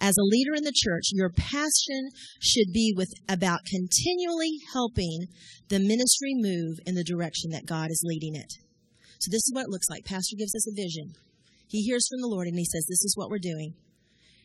As 0.00 0.16
a 0.18 0.24
leader 0.24 0.54
in 0.54 0.64
the 0.64 0.74
church, 0.74 1.10
your 1.12 1.30
passion 1.30 2.10
should 2.40 2.72
be 2.72 2.92
with 2.96 3.12
about 3.28 3.60
continually 3.70 4.58
helping 4.72 5.26
the 5.68 5.78
ministry 5.78 6.34
move 6.34 6.78
in 6.86 6.96
the 6.96 7.04
direction 7.04 7.50
that 7.50 7.66
God 7.66 7.90
is 7.90 8.02
leading 8.04 8.34
it. 8.34 8.52
So 9.24 9.30
this 9.30 9.48
is 9.48 9.52
what 9.54 9.64
it 9.64 9.70
looks 9.70 9.88
like. 9.88 10.04
Pastor 10.04 10.36
gives 10.36 10.54
us 10.54 10.68
a 10.68 10.76
vision. 10.76 11.14
He 11.68 11.82
hears 11.82 12.06
from 12.08 12.20
the 12.20 12.28
Lord 12.28 12.46
and 12.46 12.58
he 12.58 12.66
says, 12.66 12.84
"This 12.84 13.04
is 13.04 13.16
what 13.16 13.30
we're 13.30 13.38
doing." 13.38 13.72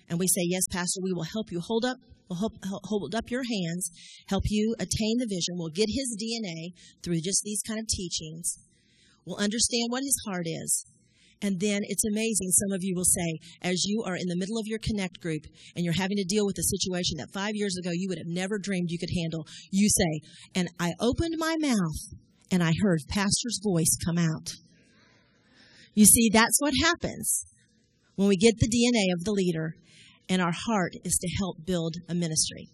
And 0.07 0.17
we 0.17 0.27
say, 0.27 0.41
"Yes, 0.47 0.63
pastor, 0.71 1.01
we 1.03 1.11
will 1.11 1.27
help 1.36 1.51
you 1.51 1.59
hold 1.59 1.84
up 1.84 1.97
We'll 2.30 2.38
help, 2.38 2.53
hold 2.86 3.15
up 3.15 3.32
your 3.32 3.43
hands, 3.43 3.89
help 4.27 4.43
you 4.45 4.75
attain 4.80 5.17
the 5.17 5.25
vision. 5.25 5.57
We'll 5.57 5.73
get 5.73 5.89
his 5.89 6.15
DNA 6.15 6.73
through 7.01 7.21
just 7.21 7.41
these 7.43 7.61
kind 7.65 7.80
of 7.80 7.88
teachings. 7.88 8.59
We'll 9.25 9.38
understand 9.38 9.88
what 9.89 10.03
his 10.03 10.15
heart 10.27 10.45
is. 10.45 10.86
And 11.41 11.59
then 11.59 11.82
it's 11.84 12.03
amazing. 12.05 12.51
Some 12.51 12.73
of 12.73 12.84
you 12.84 12.93
will 12.95 13.05
say, 13.05 13.39
as 13.63 13.86
you 13.86 14.03
are 14.05 14.15
in 14.15 14.27
the 14.27 14.36
middle 14.36 14.59
of 14.59 14.67
your 14.67 14.77
connect 14.77 15.21
group 15.21 15.43
and 15.75 15.84
you're 15.84 15.93
having 15.93 16.17
to 16.17 16.23
deal 16.23 16.45
with 16.45 16.57
a 16.59 16.63
situation 16.63 17.17
that 17.17 17.34
five 17.34 17.55
years 17.55 17.77
ago 17.77 17.89
you 17.93 18.09
would 18.09 18.19
have 18.19 18.27
never 18.27 18.59
dreamed 18.59 18.91
you 18.91 18.99
could 18.99 19.15
handle, 19.23 19.47
you 19.71 19.89
say, 19.89 20.21
and 20.53 20.69
I 20.80 20.93
opened 20.99 21.36
my 21.38 21.55
mouth 21.59 22.13
and 22.51 22.61
I 22.61 22.73
heard 22.82 22.99
pastor's 23.07 23.59
voice 23.63 23.97
come 24.05 24.17
out. 24.17 24.51
You 25.93 26.05
see, 26.05 26.29
that's 26.31 26.59
what 26.59 26.73
happens 26.83 27.45
when 28.15 28.27
we 28.27 28.37
get 28.37 28.55
the 28.57 28.67
DNA 28.67 29.13
of 29.13 29.23
the 29.23 29.31
leader 29.31 29.75
and 30.29 30.41
our 30.41 30.53
heart 30.53 30.93
is 31.03 31.17
to 31.17 31.27
help 31.39 31.65
build 31.65 31.95
a 32.07 32.13
ministry. 32.13 32.69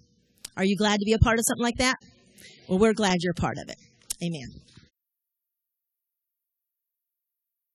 Are 0.58 0.64
you 0.66 0.78
glad 0.78 1.00
to 1.00 1.06
be 1.06 1.14
a 1.14 1.20
part 1.20 1.40
of 1.40 1.46
something 1.48 1.64
like 1.64 1.78
that? 1.78 1.96
Well, 2.68 2.80
we're 2.80 2.94
glad 2.94 3.18
you're 3.22 3.34
a 3.38 3.42
part 3.42 3.58
of 3.58 3.70
it. 3.70 3.78
Amen. 4.24 4.65